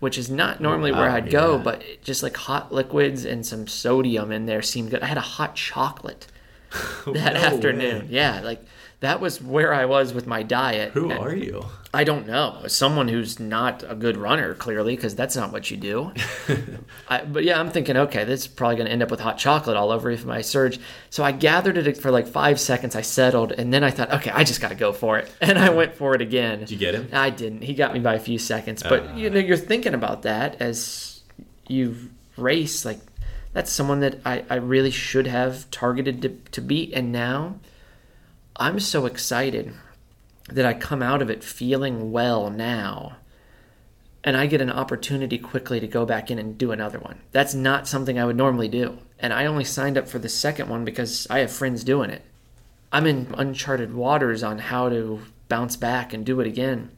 which 0.00 0.18
is 0.18 0.28
not 0.30 0.60
normally 0.60 0.92
where 0.92 1.08
I'd 1.10 1.30
go, 1.30 1.58
but 1.58 1.82
just 2.02 2.22
like 2.22 2.36
hot 2.36 2.72
liquids 2.72 3.24
and 3.24 3.44
some 3.46 3.66
sodium 3.66 4.30
in 4.32 4.46
there 4.46 4.62
seemed 4.62 4.90
good. 4.90 5.02
I 5.02 5.06
had 5.06 5.16
a 5.16 5.22
hot 5.22 5.54
chocolate 5.54 6.26
that 7.06 7.34
No 7.34 7.40
afternoon. 7.40 8.02
way. 8.02 8.06
Yeah, 8.10 8.40
like 8.42 8.64
that 9.00 9.20
was 9.20 9.42
where 9.42 9.74
I 9.74 9.84
was 9.84 10.14
with 10.14 10.26
my 10.26 10.42
diet. 10.42 10.92
Who 10.92 11.10
And 11.10 11.18
are 11.20 11.34
you? 11.34 11.66
I 11.92 12.04
don't 12.04 12.26
know. 12.26 12.62
Someone 12.66 13.08
who's 13.08 13.38
not 13.40 13.84
a 13.86 13.94
good 13.94 14.16
runner, 14.16 14.54
clearly, 14.54 14.96
because 14.96 15.14
that's 15.14 15.36
not 15.36 15.52
what 15.52 15.70
you 15.70 15.76
do. 15.76 16.12
I, 17.08 17.22
but 17.24 17.44
yeah, 17.44 17.58
I'm 17.60 17.70
thinking, 17.70 17.96
okay, 17.96 18.24
this 18.24 18.40
is 18.42 18.46
probably 18.48 18.76
going 18.76 18.86
to 18.86 18.92
end 18.92 19.02
up 19.02 19.10
with 19.10 19.20
hot 19.20 19.38
chocolate 19.38 19.76
all 19.76 19.90
over 19.90 20.10
if 20.10 20.24
my 20.24 20.40
surge. 20.42 20.78
So 21.10 21.24
I 21.24 21.32
gathered 21.32 21.76
it 21.78 21.96
for 21.96 22.10
like 22.10 22.26
five 22.26 22.58
seconds. 22.60 22.96
I 22.96 23.02
settled, 23.02 23.52
and 23.52 23.72
then 23.72 23.84
I 23.84 23.90
thought, 23.90 24.12
okay, 24.12 24.30
I 24.30 24.44
just 24.44 24.60
got 24.60 24.68
to 24.68 24.74
go 24.74 24.92
for 24.92 25.18
it, 25.18 25.30
and 25.40 25.58
I 25.58 25.70
went 25.70 25.94
for 25.94 26.14
it 26.14 26.20
again. 26.20 26.60
Did 26.60 26.70
you 26.70 26.78
get 26.78 26.94
him? 26.94 27.08
I 27.12 27.30
didn't. 27.30 27.62
He 27.62 27.74
got 27.74 27.94
me 27.94 28.00
by 28.00 28.14
a 28.14 28.20
few 28.20 28.38
seconds. 28.38 28.82
But 28.82 29.08
Uh. 29.10 29.14
you 29.14 29.30
know, 29.30 29.40
you're 29.40 29.56
thinking 29.56 29.94
about 29.94 30.22
that 30.22 30.60
as 30.60 31.22
you 31.68 31.96
race. 32.36 32.84
Like 32.84 33.00
that's 33.52 33.70
someone 33.70 34.00
that 34.00 34.20
I, 34.24 34.44
I 34.50 34.56
really 34.56 34.90
should 34.90 35.26
have 35.26 35.70
targeted 35.70 36.22
to, 36.22 36.28
to 36.52 36.60
beat. 36.60 36.92
And 36.92 37.10
now 37.10 37.56
I'm 38.58 38.80
so 38.80 39.04
excited 39.04 39.74
that 40.48 40.64
I 40.64 40.72
come 40.72 41.02
out 41.02 41.20
of 41.20 41.28
it 41.28 41.44
feeling 41.44 42.10
well 42.10 42.48
now. 42.48 43.16
And 44.24 44.36
I 44.36 44.46
get 44.46 44.62
an 44.62 44.70
opportunity 44.70 45.38
quickly 45.38 45.78
to 45.78 45.86
go 45.86 46.06
back 46.06 46.30
in 46.30 46.38
and 46.38 46.56
do 46.56 46.72
another 46.72 46.98
one. 46.98 47.20
That's 47.32 47.54
not 47.54 47.86
something 47.86 48.18
I 48.18 48.24
would 48.24 48.36
normally 48.36 48.68
do. 48.68 48.98
And 49.18 49.32
I 49.32 49.44
only 49.44 49.64
signed 49.64 49.98
up 49.98 50.08
for 50.08 50.18
the 50.18 50.28
second 50.28 50.68
one 50.68 50.84
because 50.84 51.26
I 51.28 51.40
have 51.40 51.52
friends 51.52 51.84
doing 51.84 52.10
it. 52.10 52.22
I'm 52.90 53.06
in 53.06 53.34
uncharted 53.36 53.94
waters 53.94 54.42
on 54.42 54.58
how 54.58 54.88
to 54.88 55.20
bounce 55.48 55.76
back 55.76 56.14
and 56.14 56.24
do 56.24 56.40
it 56.40 56.46
again. 56.46 56.90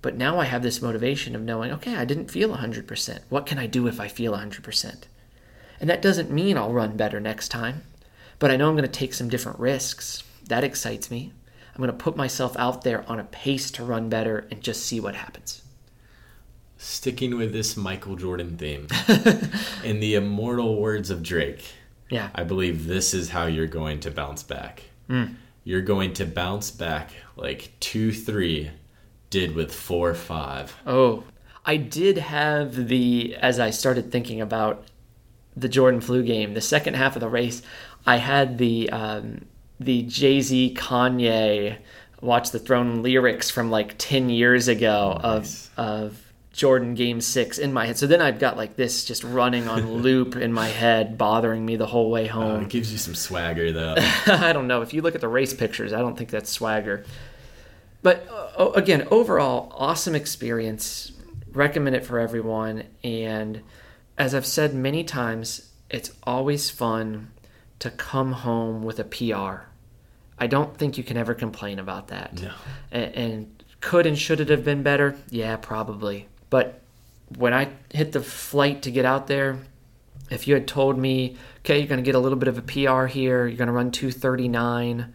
But 0.00 0.16
now 0.16 0.38
I 0.38 0.44
have 0.44 0.62
this 0.62 0.80
motivation 0.80 1.34
of 1.34 1.42
knowing, 1.42 1.72
okay, 1.72 1.96
I 1.96 2.04
didn't 2.04 2.30
feel 2.30 2.56
100%. 2.56 3.18
What 3.30 3.46
can 3.46 3.58
I 3.58 3.66
do 3.66 3.86
if 3.88 3.98
I 3.98 4.06
feel 4.06 4.32
100%? 4.32 5.02
And 5.80 5.90
that 5.90 6.02
doesn't 6.02 6.30
mean 6.30 6.56
I'll 6.56 6.72
run 6.72 6.96
better 6.96 7.20
next 7.20 7.48
time, 7.48 7.82
but 8.38 8.50
I 8.50 8.56
know 8.56 8.68
I'm 8.68 8.76
going 8.76 8.88
to 8.88 8.98
take 8.98 9.12
some 9.12 9.28
different 9.28 9.58
risks. 9.58 10.22
That 10.48 10.64
excites 10.64 11.10
me. 11.10 11.32
I'm 11.74 11.78
going 11.78 11.90
to 11.90 12.04
put 12.04 12.16
myself 12.16 12.56
out 12.56 12.82
there 12.82 13.08
on 13.10 13.18
a 13.18 13.24
pace 13.24 13.70
to 13.72 13.84
run 13.84 14.08
better 14.08 14.46
and 14.50 14.60
just 14.62 14.86
see 14.86 15.00
what 15.00 15.16
happens. 15.16 15.62
Sticking 16.76 17.36
with 17.36 17.52
this 17.52 17.76
Michael 17.76 18.16
Jordan 18.16 18.56
theme. 18.56 18.86
In 19.84 20.00
the 20.00 20.14
immortal 20.14 20.80
words 20.80 21.10
of 21.10 21.22
Drake, 21.22 21.64
Yeah. 22.10 22.30
I 22.34 22.44
believe 22.44 22.86
this 22.86 23.14
is 23.14 23.30
how 23.30 23.46
you're 23.46 23.66
going 23.66 24.00
to 24.00 24.10
bounce 24.10 24.42
back. 24.42 24.82
You're 25.64 25.80
going 25.82 26.12
to 26.14 26.26
bounce 26.26 26.70
back 26.70 27.10
like 27.36 27.72
2 27.80 28.12
3 28.12 28.70
did 29.30 29.54
with 29.54 29.74
4 29.74 30.14
5. 30.14 30.76
Oh, 30.86 31.24
I 31.64 31.76
did 31.76 32.18
have 32.18 32.88
the, 32.88 33.34
as 33.36 33.58
I 33.58 33.70
started 33.70 34.12
thinking 34.12 34.40
about 34.40 34.84
the 35.56 35.68
Jordan 35.68 36.00
flu 36.00 36.22
game, 36.22 36.54
the 36.54 36.60
second 36.60 36.94
half 36.94 37.16
of 37.16 37.20
the 37.20 37.28
race, 37.28 37.62
I 38.06 38.16
had 38.16 38.58
the 38.58 38.90
um, 38.90 39.46
the 39.80 40.02
Jay 40.02 40.40
Z 40.40 40.74
Kanye 40.78 41.78
Watch 42.20 42.50
the 42.52 42.58
Throne 42.58 43.02
lyrics 43.02 43.50
from 43.50 43.70
like 43.70 43.96
ten 43.98 44.30
years 44.30 44.68
ago 44.68 45.18
Nice. 45.22 45.70
of 45.76 45.78
of 45.78 46.20
Jordan 46.52 46.94
Game 46.94 47.20
Six 47.20 47.58
in 47.58 47.72
my 47.72 47.84
head. 47.86 47.98
So 47.98 48.06
then 48.06 48.22
I've 48.22 48.38
got 48.38 48.56
like 48.56 48.76
this 48.76 49.04
just 49.04 49.24
running 49.24 49.68
on 49.68 49.92
loop 50.02 50.36
in 50.36 50.52
my 50.52 50.68
head, 50.68 51.18
bothering 51.18 51.66
me 51.66 51.76
the 51.76 51.86
whole 51.86 52.10
way 52.10 52.28
Uh, 52.28 52.32
home. 52.32 52.62
it 52.62 52.68
gives 52.70 52.90
you 52.92 52.98
some 52.98 53.14
swagger 53.14 53.72
though. 53.72 53.94
I 54.26 54.52
don't 54.52 54.66
know. 54.68 54.80
If 54.80 54.94
you 54.94 55.02
look 55.02 55.14
at 55.14 55.20
the 55.20 55.28
race 55.28 55.52
pictures, 55.52 55.92
I 55.92 55.98
don't 55.98 56.16
think 56.16 56.30
that's 56.30 56.50
swagger. 56.50 57.04
But 58.02 58.26
uh, 58.58 58.70
again, 58.74 59.08
overall, 59.10 59.72
awesome 59.76 60.14
experience. 60.14 61.12
Recommend 61.52 61.96
it 61.96 62.04
for 62.06 62.18
everyone. 62.18 62.84
And 63.02 63.62
as 64.16 64.34
I've 64.34 64.46
said 64.46 64.74
many 64.74 65.04
times, 65.04 65.70
it's 65.90 66.10
always 66.22 66.70
fun 66.70 67.30
to 67.84 67.90
come 67.90 68.32
home 68.32 68.82
with 68.82 68.98
a 68.98 69.04
PR. 69.04 69.66
I 70.38 70.46
don't 70.46 70.74
think 70.74 70.96
you 70.96 71.04
can 71.04 71.18
ever 71.18 71.34
complain 71.34 71.78
about 71.78 72.08
that. 72.08 72.40
No. 72.40 72.50
And, 72.90 73.14
and 73.14 73.64
could 73.82 74.06
and 74.06 74.18
should 74.18 74.40
it 74.40 74.48
have 74.48 74.64
been 74.64 74.82
better? 74.82 75.16
Yeah, 75.28 75.56
probably. 75.56 76.26
But 76.48 76.80
when 77.36 77.52
I 77.52 77.68
hit 77.92 78.12
the 78.12 78.22
flight 78.22 78.80
to 78.82 78.90
get 78.90 79.04
out 79.04 79.26
there, 79.26 79.58
if 80.30 80.48
you 80.48 80.54
had 80.54 80.66
told 80.66 80.96
me, 80.96 81.36
okay, 81.58 81.78
you're 81.78 81.86
going 81.86 82.02
to 82.02 82.04
get 82.04 82.14
a 82.14 82.18
little 82.18 82.38
bit 82.38 82.48
of 82.48 82.56
a 82.56 82.62
PR 82.62 83.04
here, 83.04 83.46
you're 83.46 83.58
going 83.58 83.66
to 83.66 83.72
run 83.72 83.90
239, 83.90 85.12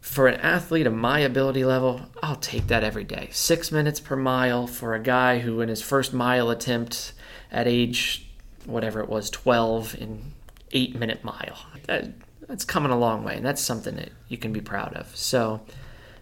for 0.00 0.28
an 0.28 0.40
athlete 0.40 0.86
of 0.86 0.94
my 0.94 1.18
ability 1.18 1.64
level, 1.64 2.02
I'll 2.22 2.36
take 2.36 2.68
that 2.68 2.84
every 2.84 3.02
day. 3.02 3.30
Six 3.32 3.72
minutes 3.72 3.98
per 3.98 4.14
mile 4.14 4.68
for 4.68 4.94
a 4.94 5.00
guy 5.00 5.40
who, 5.40 5.60
in 5.60 5.68
his 5.68 5.82
first 5.82 6.14
mile 6.14 6.50
attempt 6.50 7.14
at 7.50 7.66
age 7.66 8.30
whatever 8.64 9.00
it 9.00 9.08
was, 9.08 9.28
12, 9.28 9.96
in 9.96 10.32
eight 10.72 10.96
minute 10.96 11.24
mile. 11.24 11.58
That, 11.86 12.10
that's 12.46 12.64
coming 12.64 12.90
a 12.90 12.98
long 12.98 13.24
way, 13.24 13.36
and 13.36 13.44
that's 13.44 13.62
something 13.62 13.96
that 13.96 14.10
you 14.28 14.36
can 14.36 14.52
be 14.52 14.60
proud 14.60 14.94
of. 14.94 15.14
So 15.16 15.60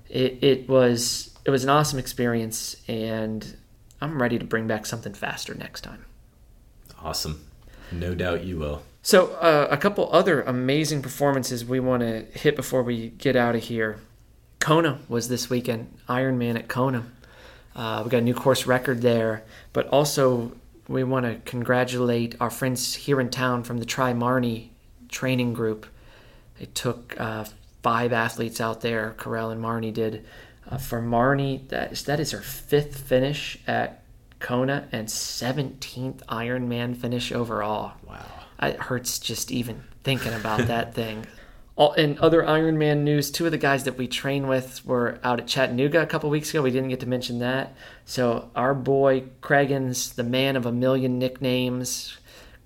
it, 0.08 0.38
it 0.42 0.68
was 0.68 1.34
it 1.44 1.50
was 1.50 1.64
an 1.64 1.70
awesome 1.70 1.98
experience, 1.98 2.76
and 2.86 3.56
I'm 4.00 4.20
ready 4.20 4.38
to 4.38 4.44
bring 4.44 4.66
back 4.66 4.86
something 4.86 5.14
faster 5.14 5.54
next 5.54 5.82
time. 5.82 6.04
awesome. 7.02 7.44
No 7.90 8.14
doubt 8.14 8.44
you 8.44 8.58
will. 8.58 8.82
So, 9.00 9.28
uh, 9.36 9.68
a 9.70 9.78
couple 9.78 10.10
other 10.12 10.42
amazing 10.42 11.00
performances 11.00 11.64
we 11.64 11.80
want 11.80 12.02
to 12.02 12.26
hit 12.38 12.54
before 12.56 12.82
we 12.82 13.08
get 13.08 13.36
out 13.36 13.54
of 13.54 13.62
here. 13.62 13.98
Kona 14.60 14.98
was 15.08 15.28
this 15.28 15.48
weekend, 15.48 15.96
Ironman 16.08 16.56
at 16.56 16.68
Kona. 16.68 17.06
Uh, 17.74 18.02
we 18.04 18.10
got 18.10 18.18
a 18.18 18.22
new 18.22 18.34
course 18.34 18.66
record 18.66 19.00
there, 19.00 19.44
but 19.72 19.86
also 19.88 20.52
we 20.88 21.04
want 21.04 21.24
to 21.24 21.36
congratulate 21.50 22.34
our 22.40 22.50
friends 22.50 22.94
here 22.94 23.20
in 23.20 23.30
town 23.30 23.62
from 23.62 23.78
the 23.78 23.86
Tri 23.86 24.12
Marnie 24.12 24.68
training 25.08 25.54
group. 25.54 25.86
They 26.58 26.66
took 26.66 27.18
uh, 27.18 27.44
five 27.82 28.12
athletes 28.12 28.60
out 28.60 28.80
there, 28.80 29.14
Carell 29.18 29.52
and 29.52 29.62
Marnie 29.62 29.92
did. 29.92 30.24
Uh, 30.70 30.76
for 30.76 31.00
Marnie, 31.00 31.66
that 31.68 31.92
is, 31.92 32.04
that 32.04 32.20
is 32.20 32.32
her 32.32 32.40
fifth 32.40 32.98
finish 33.00 33.58
at 33.66 34.02
Kona 34.38 34.88
and 34.92 35.08
17th 35.08 36.24
Ironman 36.26 36.96
finish 36.96 37.32
overall. 37.32 37.92
Wow. 38.06 38.24
It 38.62 38.76
hurts 38.76 39.18
just 39.18 39.50
even 39.50 39.82
thinking 40.04 40.32
about 40.32 40.66
that 40.66 40.94
thing. 40.94 41.26
All, 41.76 41.92
in 41.92 42.18
other 42.18 42.42
Ironman 42.42 43.02
news, 43.02 43.30
two 43.30 43.46
of 43.46 43.52
the 43.52 43.58
guys 43.58 43.84
that 43.84 43.96
we 43.96 44.08
train 44.08 44.48
with 44.48 44.84
were 44.84 45.20
out 45.22 45.38
at 45.38 45.46
Chattanooga 45.46 46.02
a 46.02 46.06
couple 46.06 46.28
weeks 46.28 46.50
ago. 46.50 46.60
We 46.60 46.72
didn't 46.72 46.88
get 46.88 47.00
to 47.00 47.08
mention 47.08 47.38
that. 47.38 47.74
So 48.04 48.50
our 48.56 48.74
boy 48.74 49.24
Craigens, 49.40 50.14
the 50.14 50.24
man 50.24 50.56
of 50.56 50.66
a 50.66 50.72
million 50.72 51.20
nicknames, 51.20 52.17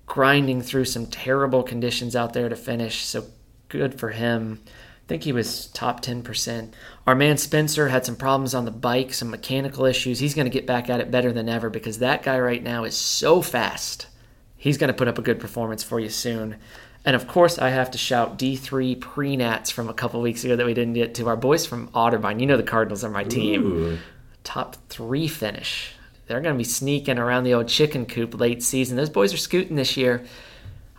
grinding 0.05 0.61
through 0.61 0.85
some 0.85 1.07
terrible 1.07 1.63
conditions 1.63 2.15
out 2.15 2.33
there 2.33 2.49
to 2.49 2.55
finish. 2.55 3.03
So 3.05 3.25
good 3.69 3.99
for 3.99 4.09
him. 4.09 4.61
I 4.65 5.05
think 5.07 5.23
he 5.23 5.33
was 5.33 5.67
top 5.67 6.01
10%. 6.01 6.71
Our 7.05 7.15
man 7.15 7.37
Spencer 7.37 7.89
had 7.89 8.05
some 8.05 8.15
problems 8.15 8.55
on 8.55 8.63
the 8.65 8.71
bike, 8.71 9.13
some 9.13 9.29
mechanical 9.29 9.85
issues. 9.85 10.19
He's 10.19 10.33
going 10.33 10.45
to 10.45 10.51
get 10.51 10.65
back 10.65 10.89
at 10.89 11.01
it 11.01 11.11
better 11.11 11.33
than 11.33 11.49
ever 11.49 11.69
because 11.69 11.99
that 11.99 12.23
guy 12.23 12.39
right 12.39 12.63
now 12.63 12.85
is 12.85 12.95
so 12.95 13.41
fast. 13.41 14.07
He's 14.55 14.77
going 14.77 14.87
to 14.87 14.93
put 14.93 15.09
up 15.09 15.17
a 15.17 15.21
good 15.21 15.41
performance 15.41 15.83
for 15.83 15.99
you 15.99 16.07
soon. 16.07 16.55
And 17.03 17.17
of 17.17 17.27
course, 17.27 17.59
I 17.59 17.69
have 17.69 17.91
to 17.91 17.97
shout 17.97 18.39
D3 18.39 19.01
pre-nats 19.01 19.69
from 19.71 19.89
a 19.89 19.93
couple 19.93 20.21
weeks 20.21 20.45
ago 20.45 20.55
that 20.55 20.65
we 20.65 20.73
didn't 20.73 20.93
get 20.93 21.15
to. 21.15 21.27
Our 21.27 21.35
boys 21.35 21.65
from 21.65 21.89
Otterbein, 21.89 22.39
you 22.39 22.45
know 22.45 22.55
the 22.55 22.63
Cardinals 22.63 23.03
are 23.03 23.09
my 23.09 23.25
team. 23.25 23.65
Ooh. 23.65 23.97
Top 24.45 24.77
three 24.87 25.27
finish. 25.27 25.95
They're 26.27 26.41
going 26.41 26.53
to 26.55 26.57
be 26.57 26.63
sneaking 26.63 27.17
around 27.17 27.43
the 27.43 27.53
old 27.53 27.67
chicken 27.67 28.05
coop 28.05 28.39
late 28.39 28.63
season. 28.63 28.95
Those 28.97 29.09
boys 29.09 29.33
are 29.33 29.37
scooting 29.37 29.75
this 29.75 29.97
year. 29.97 30.23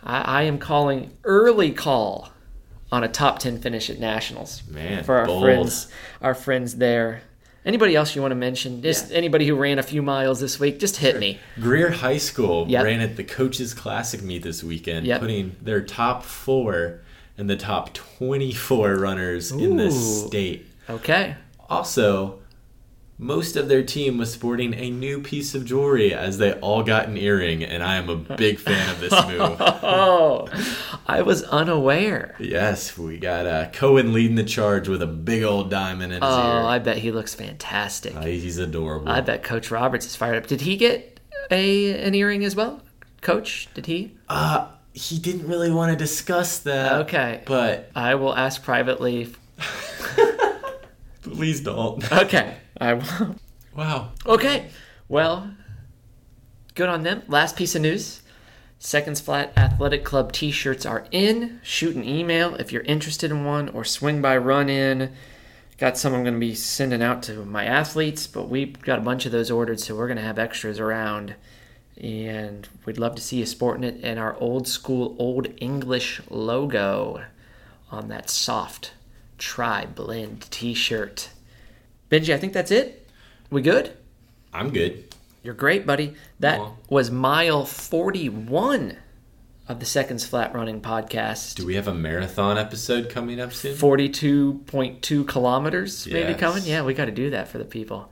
I, 0.03 0.21
I 0.21 0.41
am 0.43 0.59
calling 0.59 1.11
early 1.23 1.71
call 1.71 2.29
on 2.91 3.03
a 3.03 3.07
top 3.07 3.39
10 3.39 3.59
finish 3.59 3.89
at 3.89 3.99
Nationals 3.99 4.61
Man, 4.69 5.03
for 5.03 5.15
our 5.15 5.25
bold. 5.25 5.41
friends, 5.43 5.87
our 6.21 6.35
friends 6.35 6.75
there. 6.75 7.21
Anybody 7.65 7.95
else 7.95 8.15
you 8.15 8.21
want 8.21 8.31
to 8.31 8.35
mention? 8.35 8.83
Just 8.83 9.11
anybody 9.11 9.47
who 9.47 9.55
ran 9.55 9.79
a 9.79 9.83
few 9.83 10.03
miles 10.03 10.39
this 10.39 10.59
week, 10.59 10.79
just 10.79 10.97
hit 10.97 11.17
me. 11.19 11.39
Greer 11.59 11.89
High 11.89 12.19
School 12.19 12.67
Yep. 12.69 12.83
ran 12.83 12.99
at 13.01 13.15
the 13.17 13.23
Coaches 13.23 13.73
Classic 13.73 14.21
meet 14.21 14.43
this 14.43 14.63
weekend, 14.63 15.07
Yep. 15.07 15.19
putting 15.21 15.55
their 15.63 15.81
top 15.81 16.21
four 16.23 16.99
and 17.39 17.49
the 17.49 17.55
top 17.57 17.91
24 17.95 18.95
runners 18.97 19.51
in 19.51 19.77
the 19.77 19.89
state. 19.89 20.67
Okay. 20.87 21.35
Also, 21.67 22.37
most 23.17 23.55
of 23.55 23.69
their 23.69 23.81
team 23.83 24.17
was 24.17 24.31
sporting 24.33 24.73
a 24.73 24.89
new 24.89 25.21
piece 25.21 25.55
of 25.55 25.63
jewelry 25.65 26.13
as 26.13 26.37
they 26.37 26.53
all 26.59 26.83
got 26.83 27.07
an 27.07 27.15
earring, 27.17 27.63
and 27.63 27.81
I 27.81 27.95
am 27.95 28.09
a 28.09 28.15
big 28.15 28.59
fan 28.59 28.89
of 28.89 28.99
this 28.99 29.11
move. 29.27 29.55
Oh, 29.87 30.47
I 31.07 31.21
was 31.21 31.43
unaware. 31.43 32.35
yes, 32.39 32.97
we 32.97 33.17
got 33.17 33.45
uh, 33.45 33.69
Cohen 33.71 34.11
leading 34.13 34.35
the 34.35 34.43
charge 34.43 34.87
with 34.89 35.01
a 35.01 35.07
big 35.07 35.43
old 35.43 35.69
diamond 35.69 36.11
in 36.11 36.21
his 36.21 36.29
Oh, 36.31 36.37
ear. 36.57 36.61
Oh, 36.63 36.65
I 36.65 36.79
bet 36.79 36.97
he 36.97 37.11
looks 37.11 37.33
fantastic. 37.35 38.15
Uh, 38.15 38.21
he's 38.25 38.57
adorable. 38.57 39.09
I 39.09 39.21
bet 39.21 39.43
Coach 39.43 39.71
Roberts 39.71 40.05
is 40.05 40.15
fired 40.15 40.37
up. 40.37 40.47
Did 40.47 40.61
he 40.61 40.75
get 40.75 41.19
a 41.51 42.01
an 42.03 42.15
earring 42.15 42.43
as 42.43 42.55
well? 42.55 42.81
Coach, 43.21 43.69
did 43.73 43.85
he? 43.85 44.17
Uh, 44.27 44.67
he 44.93 45.17
didn't 45.19 45.47
really 45.47 45.71
want 45.71 45.91
to 45.91 45.97
discuss 45.97 46.59
that. 46.59 46.93
Okay. 47.03 47.43
But 47.45 47.91
I 47.95 48.15
will 48.15 48.35
ask 48.35 48.63
privately. 48.63 49.33
please 51.21 51.61
don't. 51.61 52.11
Okay, 52.11 52.57
I 52.79 52.93
will. 52.93 53.35
Wow. 53.75 54.11
Okay, 54.25 54.69
well, 55.09 55.51
good 56.75 56.87
on 56.87 57.03
them. 57.03 57.23
Last 57.27 57.57
piece 57.57 57.75
of 57.75 57.81
news. 57.81 58.21
Seconds 58.79 59.19
Flat 59.19 59.51
Athletic 59.57 60.05
Club 60.05 60.31
t 60.31 60.49
shirts 60.49 60.85
are 60.85 61.05
in. 61.11 61.59
Shoot 61.61 61.97
an 61.97 62.05
email 62.05 62.55
if 62.55 62.71
you're 62.71 62.83
interested 62.83 63.31
in 63.31 63.43
one 63.43 63.67
or 63.67 63.83
swing 63.83 64.21
by 64.21 64.37
run 64.37 64.69
in. 64.69 65.11
Got 65.77 65.97
some 65.97 66.13
I'm 66.13 66.23
going 66.23 66.35
to 66.35 66.39
be 66.39 66.55
sending 66.55 67.03
out 67.03 67.21
to 67.23 67.43
my 67.43 67.65
athletes, 67.65 68.27
but 68.27 68.47
we've 68.47 68.79
got 68.81 68.99
a 68.99 69.01
bunch 69.01 69.25
of 69.25 69.33
those 69.33 69.51
ordered, 69.51 69.81
so 69.81 69.93
we're 69.93 70.07
going 70.07 70.17
to 70.17 70.23
have 70.23 70.39
extras 70.39 70.79
around. 70.79 71.35
And 72.01 72.67
we'd 72.85 72.97
love 72.97 73.15
to 73.15 73.21
see 73.21 73.39
you 73.39 73.45
sporting 73.45 73.83
it 73.83 74.01
in 74.01 74.17
our 74.17 74.37
old 74.39 74.69
school, 74.69 75.17
old 75.19 75.49
English 75.57 76.21
logo 76.29 77.23
on 77.91 78.07
that 78.07 78.29
soft 78.29 78.93
tri 79.37 79.85
blend 79.85 80.49
t 80.49 80.73
shirt. 80.73 81.29
Benji, 82.15 82.33
I 82.33 82.37
think 82.37 82.53
that's 82.53 82.71
it. 82.71 83.09
We 83.49 83.61
good? 83.61 83.91
I'm 84.53 84.69
good. 84.71 85.13
You're 85.43 85.53
great, 85.53 85.85
buddy. 85.85 86.13
That 86.39 86.61
was 86.89 87.11
mile 87.11 87.65
41 87.65 88.95
of 89.67 89.79
the 89.81 89.85
Seconds 89.85 90.25
Flat 90.25 90.55
Running 90.55 90.79
podcast. 90.79 91.55
Do 91.55 91.65
we 91.65 91.75
have 91.75 91.89
a 91.89 91.93
marathon 91.93 92.57
episode 92.57 93.09
coming 93.09 93.41
up 93.41 93.51
soon? 93.51 93.75
42.2 93.75 95.27
kilometers 95.27 96.07
maybe 96.07 96.29
Yes. 96.31 96.39
coming. 96.39 96.63
Yeah, 96.63 96.83
we 96.83 96.93
got 96.93 97.05
to 97.05 97.11
do 97.11 97.31
that 97.31 97.49
for 97.49 97.57
the 97.57 97.65
people. 97.65 98.09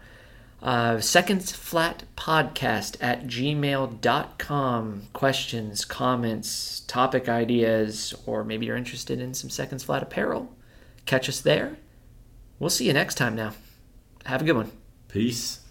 Uh, 0.62 1.00
Seconds 1.00 1.54
Flat 1.54 2.04
Podcast 2.18 2.98
at 3.00 3.26
gmail.com. 3.28 5.04
Questions, 5.14 5.86
comments, 5.86 6.82
topic 6.88 7.30
ideas, 7.30 8.14
or 8.26 8.44
maybe 8.44 8.66
you're 8.66 8.76
interested 8.78 9.22
in 9.22 9.34
some 9.34 9.50
Seconds 9.50 9.84
Flat 9.86 10.04
apparel. 10.04 10.54
Catch 11.06 11.30
us 11.30 11.40
there. 11.40 11.78
We'll 12.60 12.70
see 12.70 12.86
you 12.88 12.94
next 12.94 13.16
time 13.16 13.36
now. 13.36 13.54
Have 14.26 14.42
a 14.42 14.46
good 14.46 14.56
one. 14.56 14.72
Peace. 15.10 15.63